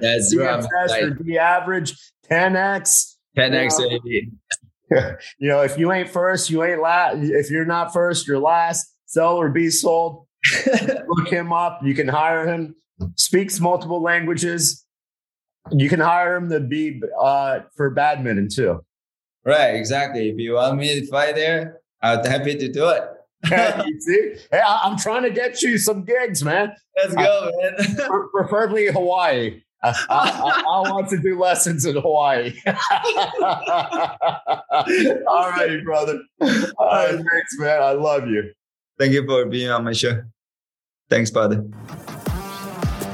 That's 0.00 0.34
right. 0.34 1.24
The 1.24 1.38
average 1.38 1.94
10x. 2.30 3.14
10x, 3.36 4.04
you 4.04 4.30
know, 4.90 5.16
you 5.38 5.48
know, 5.48 5.62
if 5.62 5.78
you 5.78 5.92
ain't 5.92 6.08
first, 6.08 6.48
you 6.48 6.64
ain't 6.64 6.80
last. 6.80 7.18
If 7.20 7.50
you're 7.50 7.66
not 7.66 7.92
first, 7.92 8.26
you're 8.26 8.38
last. 8.38 8.86
Sell 9.06 9.36
or 9.36 9.50
be 9.50 9.70
sold. 9.70 10.26
Look 11.08 11.28
him 11.28 11.52
up. 11.52 11.80
You 11.82 11.94
can 11.94 12.08
hire 12.08 12.46
him. 12.46 12.74
Speaks 13.16 13.60
multiple 13.60 14.02
languages. 14.02 14.85
You 15.72 15.88
can 15.88 16.00
hire 16.00 16.36
him 16.36 16.48
to 16.50 16.60
be 16.60 17.00
uh, 17.20 17.60
for 17.76 17.90
badminton 17.90 18.48
too. 18.48 18.84
Right, 19.44 19.74
exactly. 19.74 20.28
If 20.28 20.38
you 20.38 20.54
want 20.54 20.78
me 20.78 21.00
to 21.00 21.06
fight 21.06 21.34
there, 21.36 21.80
I'm 22.02 22.24
happy 22.24 22.56
to 22.56 22.72
do 22.72 22.88
it. 22.88 23.02
you 23.86 24.00
see? 24.00 24.34
Hey, 24.50 24.60
I, 24.60 24.88
am 24.88 24.98
trying 24.98 25.22
to 25.22 25.30
get 25.30 25.62
you 25.62 25.78
some 25.78 26.04
gigs, 26.04 26.42
man. 26.42 26.72
Let's 26.96 27.14
go, 27.14 27.52
I, 27.62 27.70
man. 27.70 27.96
preferably 28.32 28.86
Hawaii. 28.86 29.62
I, 29.82 29.90
I, 30.08 30.62
I, 30.66 30.90
want 30.90 31.08
to 31.10 31.18
do 31.18 31.38
lessons 31.38 31.84
in 31.84 31.94
Hawaii. 31.94 32.54
All 35.28 35.50
righty, 35.50 35.82
brother. 35.82 36.18
All 36.40 36.88
right, 36.88 37.10
thanks, 37.10 37.58
man. 37.58 37.82
I 37.82 37.92
love 37.92 38.26
you. 38.26 38.52
Thank 38.98 39.12
you 39.12 39.24
for 39.26 39.44
being 39.46 39.70
on 39.70 39.84
my 39.84 39.92
show. 39.92 40.22
Thanks, 41.08 41.30
brother. 41.30 41.64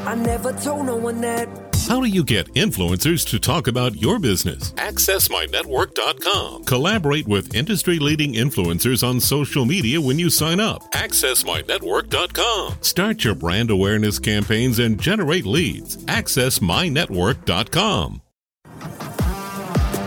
I 0.06 0.14
never 0.14 0.52
told 0.52 0.86
no 0.86 0.96
one 0.96 1.20
that. 1.20 1.71
How 1.92 2.00
do 2.00 2.08
you 2.08 2.24
get 2.24 2.48
influencers 2.54 3.28
to 3.28 3.38
talk 3.38 3.66
about 3.66 3.96
your 3.96 4.18
business? 4.18 4.72
AccessMyNetwork.com. 4.72 6.64
Collaborate 6.64 7.28
with 7.28 7.54
industry 7.54 7.98
leading 7.98 8.32
influencers 8.32 9.06
on 9.06 9.20
social 9.20 9.66
media 9.66 10.00
when 10.00 10.18
you 10.18 10.30
sign 10.30 10.58
up. 10.58 10.90
AccessMyNetwork.com. 10.92 12.76
Start 12.80 13.24
your 13.24 13.34
brand 13.34 13.70
awareness 13.70 14.18
campaigns 14.18 14.78
and 14.78 14.98
generate 14.98 15.44
leads. 15.44 15.98
AccessMyNetwork.com. 16.06 18.22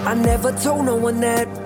I 0.08 0.14
never 0.16 0.54
told 0.54 0.88
no 0.88 0.96
one 0.96 1.20
that. 1.20 1.65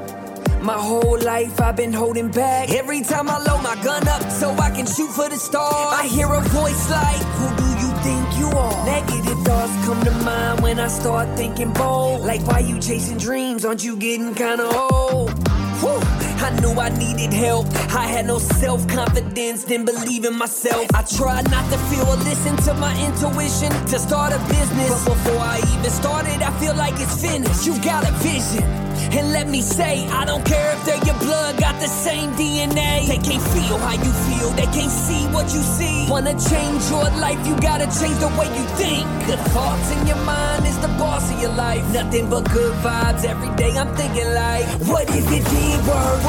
My 0.62 0.74
whole 0.78 1.18
life 1.20 1.62
I've 1.62 1.76
been 1.78 1.94
holding 1.94 2.30
back. 2.30 2.70
Every 2.72 3.02
time 3.02 3.30
I 3.30 3.38
load 3.40 3.64
my 3.64 3.82
gun 3.82 4.08
up 4.08 4.30
so 4.30 4.52
I 4.52 4.70
can 4.72 4.86
shoot 4.86 5.10
for 5.10 5.30
the 5.30 5.38
stars, 5.38 5.94
I 6.00 6.06
hear 6.06 6.28
a 6.28 6.42
voice 6.42 6.90
like, 6.90 7.24
Who 7.40 7.48
do 7.58 7.70
you 7.84 7.92
think 8.04 8.38
you 8.38 8.48
are? 8.58 8.86
Negative 8.86 9.40
thoughts 9.44 9.86
come 9.86 10.04
to 10.04 10.12
mind 10.26 10.62
when 10.62 10.80
I 10.80 10.88
start 10.88 11.38
thinking 11.38 11.72
bold. 11.74 12.22
Like, 12.22 12.46
why 12.46 12.60
you 12.60 12.80
chasing 12.80 13.18
dreams? 13.18 13.64
Aren't 13.64 13.84
you 13.84 13.96
getting 13.96 14.36
kinda 14.36 14.66
old? 14.66 15.32
Whew. 15.80 16.29
I 16.42 16.50
knew 16.62 16.72
I 16.80 16.90
needed 16.90 17.34
help. 17.34 17.68
I 17.94 18.08
had 18.08 18.26
no 18.26 18.40
self 18.40 18.88
confidence, 18.88 19.66
didn't 19.66 19.86
believe 19.86 20.26
in 20.26 20.36
myself. 20.38 20.88
I 20.96 21.04
tried 21.04 21.50
not 21.52 21.70
to 21.72 21.78
feel 21.90 22.08
or 22.08 22.16
listen 22.18 22.56
to 22.68 22.74
my 22.76 22.94
intuition 23.06 23.72
to 23.88 24.00
start 24.00 24.32
a 24.32 24.40
business. 24.48 25.06
But 25.06 25.16
before 25.16 25.40
I 25.40 25.58
even 25.74 25.92
started, 25.92 26.42
I 26.42 26.52
feel 26.60 26.76
like 26.76 26.94
it's 26.96 27.22
finished. 27.22 27.66
You 27.66 27.74
got 27.84 28.08
a 28.08 28.12
vision. 28.24 28.90
And 29.12 29.32
let 29.32 29.48
me 29.48 29.62
say, 29.62 30.06
I 30.08 30.24
don't 30.26 30.46
care 30.46 30.72
if 30.74 30.86
they're 30.86 31.04
your 31.04 31.18
blood, 31.20 31.58
got 31.58 31.80
the 31.82 31.88
same 31.88 32.30
DNA. 32.34 33.08
They 33.08 33.18
can't 33.18 33.42
feel 33.42 33.78
how 33.78 33.94
you 33.94 34.14
feel, 34.30 34.50
they 34.52 34.70
can't 34.70 34.92
see 34.92 35.26
what 35.34 35.46
you 35.54 35.62
see. 35.62 36.06
Wanna 36.10 36.38
change 36.38 36.84
your 36.92 37.10
life, 37.18 37.40
you 37.48 37.60
gotta 37.60 37.88
change 38.00 38.20
the 38.20 38.30
way 38.38 38.46
you 38.54 38.66
think. 38.78 39.08
Good 39.26 39.40
thoughts 39.50 39.92
in 39.96 40.06
your 40.06 40.22
mind 40.26 40.68
is 40.68 40.78
the 40.80 40.90
boss 41.00 41.32
of 41.32 41.42
your 41.42 41.54
life. 41.54 41.82
Nothing 41.92 42.30
but 42.30 42.52
good 42.52 42.74
vibes 42.84 43.26
every 43.26 43.50
day. 43.56 43.72
I'm 43.78 43.90
thinking 43.96 44.30
like, 44.34 44.66
what 44.88 45.10
is 45.10 45.26
it 45.32 45.44
did 45.46 45.80
work? 45.88 46.29